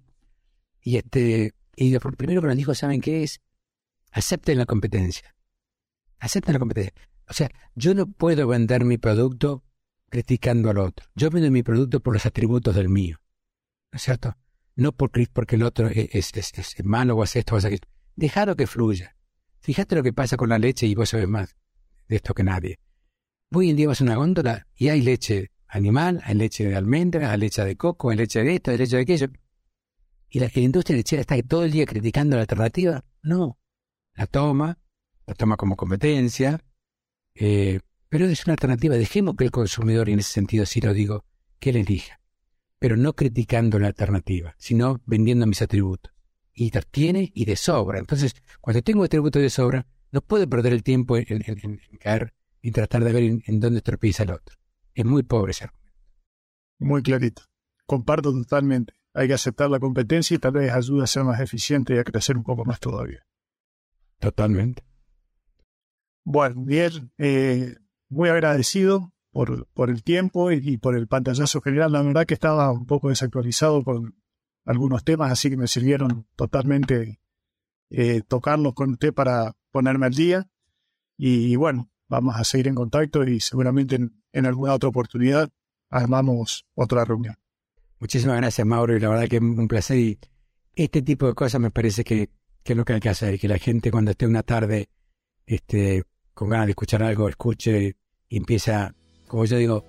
Y 0.81 0.97
este, 0.97 1.53
y 1.75 1.91
lo 1.91 1.99
primero 1.99 2.41
que 2.41 2.47
nos 2.47 2.57
dijo, 2.57 2.73
¿saben 2.73 2.99
qué 2.99 3.23
es? 3.23 3.41
Acepten 4.11 4.57
la 4.57 4.65
competencia. 4.65 5.35
Acepten 6.19 6.53
la 6.53 6.59
competencia. 6.59 6.93
O 7.29 7.33
sea, 7.33 7.49
yo 7.75 7.93
no 7.93 8.07
puedo 8.07 8.47
vender 8.47 8.83
mi 8.83 8.97
producto 8.97 9.63
criticando 10.09 10.69
al 10.71 10.79
otro. 10.79 11.07
Yo 11.15 11.29
vendo 11.29 11.51
mi 11.51 11.63
producto 11.63 11.99
por 11.99 12.13
los 12.13 12.25
atributos 12.25 12.75
del 12.75 12.89
mío. 12.89 13.19
¿No 13.91 13.97
es 13.97 14.01
cierto? 14.01 14.35
No 14.75 14.91
porque, 14.91 15.27
porque 15.31 15.55
el 15.55 15.63
otro 15.63 15.87
es, 15.87 16.35
es, 16.35 16.57
es, 16.57 16.83
malo 16.83 17.15
o 17.15 17.23
hace 17.23 17.39
esto 17.39 17.55
o 17.55 17.57
hace 17.57 17.67
aquello. 17.67 17.87
Dejado 18.15 18.55
que 18.55 18.65
fluya. 18.65 19.15
Fíjate 19.59 19.95
lo 19.95 20.03
que 20.03 20.13
pasa 20.13 20.37
con 20.37 20.49
la 20.49 20.57
leche 20.57 20.87
y 20.87 20.95
vos 20.95 21.09
sabés 21.09 21.27
más 21.27 21.55
de 22.07 22.15
esto 22.15 22.33
que 22.33 22.43
nadie. 22.43 22.79
Hoy 23.51 23.69
en 23.69 23.75
día 23.75 23.87
vas 23.87 24.01
a 24.01 24.03
una 24.03 24.15
góndola 24.15 24.67
y 24.75 24.89
hay 24.89 25.01
leche 25.01 25.51
animal, 25.67 26.21
hay 26.23 26.35
leche 26.35 26.67
de 26.67 26.75
almendra, 26.75 27.31
hay 27.31 27.39
leche 27.39 27.63
de 27.63 27.75
coco, 27.75 28.09
hay 28.09 28.17
leche 28.17 28.43
de 28.43 28.55
esto, 28.55 28.71
hay 28.71 28.77
leche 28.77 28.95
de 28.95 29.01
aquello. 29.03 29.27
¿Y 30.29 30.39
la, 30.39 30.49
industria 30.53 30.97
lechera 30.97 31.21
está 31.21 31.39
todo 31.43 31.63
el 31.63 31.71
día 31.71 31.85
criticando 31.85 32.35
la 32.35 32.43
alternativa? 32.43 33.03
No. 33.21 33.59
La 34.13 34.27
toma, 34.27 34.79
la 35.25 35.33
toma 35.33 35.57
como 35.57 35.75
competencia, 35.75 36.63
eh, 37.39 37.79
pero 38.09 38.25
es 38.25 38.45
una 38.45 38.53
alternativa. 38.53 38.95
Dejemos 38.95 39.35
que 39.35 39.45
el 39.45 39.51
consumidor, 39.51 40.09
y 40.09 40.13
en 40.13 40.19
ese 40.19 40.33
sentido 40.33 40.65
sí 40.65 40.81
lo 40.81 40.93
digo, 40.93 41.23
que 41.59 41.69
él 41.69 41.77
elija. 41.77 42.19
Pero 42.79 42.97
no 42.97 43.13
criticando 43.13 43.79
la 43.79 43.87
alternativa, 43.87 44.55
sino 44.57 45.01
vendiendo 45.05 45.47
mis 45.47 45.61
atributos. 45.61 46.13
Y 46.53 46.71
tiene 46.91 47.31
y 47.33 47.45
de 47.45 47.55
sobra. 47.55 47.99
Entonces, 47.99 48.35
cuando 48.59 48.81
tengo 48.81 49.03
atributos 49.03 49.41
de 49.41 49.49
sobra, 49.49 49.87
no 50.11 50.21
puedo 50.21 50.49
perder 50.49 50.73
el 50.73 50.83
tiempo 50.83 51.15
en, 51.17 51.79
caer 51.99 52.33
y 52.61 52.71
tratar 52.71 53.03
de 53.03 53.13
ver 53.13 53.23
en, 53.45 53.59
dónde 53.59 53.81
tropieza 53.81 54.23
el 54.23 54.31
otro. 54.31 54.57
Es 54.93 55.05
muy 55.05 55.23
pobre 55.23 55.51
ese 55.51 55.65
argumento. 55.65 56.01
Muy 56.79 57.01
clarito. 57.01 57.43
Comparto 57.85 58.33
totalmente. 58.33 58.93
Hay 59.13 59.27
que 59.27 59.33
aceptar 59.33 59.69
la 59.69 59.79
competencia 59.79 60.35
y 60.35 60.39
tal 60.39 60.53
vez 60.53 60.71
ayuda 60.71 61.05
a 61.05 61.07
ser 61.07 61.23
más 61.23 61.39
eficiente 61.39 61.95
y 61.95 61.97
a 61.99 62.03
crecer 62.03 62.35
un 62.35 62.43
poco 62.43 62.65
más 62.65 62.79
todavía. 62.79 63.25
Totalmente. 64.19 64.88
Bueno, 66.23 66.63
bien, 66.63 67.11
eh, 67.17 67.75
muy 68.09 68.29
agradecido 68.29 69.13
por, 69.31 69.67
por 69.73 69.89
el 69.89 70.03
tiempo 70.03 70.51
y, 70.51 70.77
por 70.77 70.95
el 70.95 71.07
pantallazo 71.07 71.61
general. 71.61 71.91
La 71.91 72.01
verdad 72.01 72.25
que 72.25 72.33
estaba 72.33 72.71
un 72.71 72.85
poco 72.85 73.09
desactualizado 73.09 73.83
con 73.83 74.15
algunos 74.65 75.03
temas, 75.03 75.31
así 75.31 75.49
que 75.49 75.57
me 75.57 75.67
sirvieron 75.67 76.27
totalmente 76.35 77.19
eh, 77.89 78.21
tocarlos 78.27 78.73
con 78.73 78.91
usted 78.91 79.13
para 79.13 79.55
ponerme 79.71 80.07
al 80.07 80.13
día. 80.13 80.49
Y, 81.17 81.55
bueno, 81.55 81.89
vamos 82.07 82.35
a 82.35 82.43
seguir 82.43 82.67
en 82.67 82.75
contacto 82.75 83.23
y 83.23 83.39
seguramente 83.39 83.99
en, 84.31 84.45
alguna 84.45 84.73
otra 84.73 84.89
oportunidad 84.89 85.49
armamos 85.89 86.65
otra 86.75 87.03
reunión. 87.03 87.35
Muchísimas 87.99 88.37
gracias, 88.37 88.65
Mauro, 88.65 88.95
y 88.95 88.99
la 88.99 89.09
verdad 89.09 89.27
que 89.27 89.37
es 89.37 89.41
un 89.41 89.67
placer. 89.67 89.97
Y 89.97 90.19
este 90.75 91.01
tipo 91.01 91.27
de 91.27 91.33
cosas 91.33 91.59
me 91.59 91.71
parece 91.71 92.03
que, 92.03 92.29
que 92.63 92.73
es 92.73 92.77
lo 92.77 92.85
que 92.85 92.93
hay 92.93 92.99
que 93.01 93.09
hacer, 93.09 93.37
que 93.39 93.49
la 93.49 93.57
gente 93.57 93.91
cuando 93.91 94.11
esté 94.11 94.25
una 94.25 94.43
tarde 94.43 94.89
este, 95.49 96.03
con 96.33 96.49
ganas 96.49 96.67
de 96.67 96.71
escuchar 96.71 97.01
algo, 97.01 97.27
escuche 97.27 97.95
y 98.29 98.37
empieza, 98.37 98.93
como 99.27 99.45
yo 99.45 99.57
digo, 99.57 99.83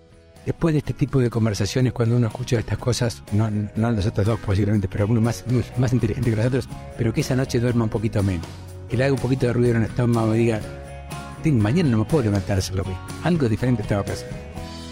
después 0.47 0.73
de 0.73 0.79
este 0.79 0.95
tipo 0.95 1.19
de 1.21 1.29
conversaciones, 1.29 1.93
cuando 1.93 2.17
uno 2.17 2.29
escucha 2.29 2.59
estas 2.59 2.79
cosas, 2.79 3.23
no, 3.33 3.51
no 3.51 3.93
nosotros 3.93 4.27
dos 4.27 4.41
posiblemente, 4.41 4.89
pero 4.89 5.05
alguno 5.05 5.21
más, 5.21 5.45
más 5.77 5.93
inteligente 5.93 6.31
que 6.31 6.37
nosotros, 6.37 6.69
pero 6.97 7.13
que 7.13 7.21
esa 7.21 7.37
noche 7.37 7.61
duerma 7.61 7.85
un 7.85 7.91
poquito 7.91 8.23
menos, 8.23 8.47
que 8.89 8.97
le 8.97 9.05
haga 9.05 9.13
un 9.13 9.21
poquito 9.21 9.47
de 9.47 9.53
ruido 9.53 9.77
en 9.77 9.83
el 9.83 9.91
estómago 9.91 10.35
y 10.35 10.39
diga, 10.39 10.61
mañana 11.45 11.91
no 11.91 11.99
me 11.99 12.05
puedo 12.07 12.25
levantar 12.25 12.57
a 12.57 12.61
hacer 12.61 12.75
lo 12.75 12.85
mismo, 12.85 13.07
algo 13.23 13.47
diferente 13.47 13.83
estaba 13.83 14.03
pasando. 14.03 14.35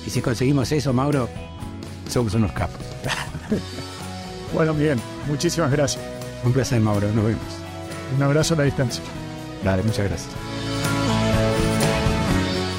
Y 0.06 0.10
si 0.10 0.20
conseguimos 0.20 0.70
eso, 0.70 0.92
Mauro, 0.92 1.30
somos 2.10 2.34
unos 2.34 2.52
capos. 2.52 2.80
bueno, 4.54 4.74
bien, 4.74 5.00
muchísimas 5.26 5.70
gracias. 5.70 6.04
Un 6.44 6.52
placer, 6.52 6.80
Mauro, 6.80 7.10
nos 7.12 7.24
vemos. 7.24 7.42
Un 8.16 8.22
abrazo 8.22 8.54
a 8.54 8.58
la 8.58 8.64
distancia. 8.64 9.02
Dale, 9.64 9.82
muchas 9.82 10.08
gracias. 10.08 10.47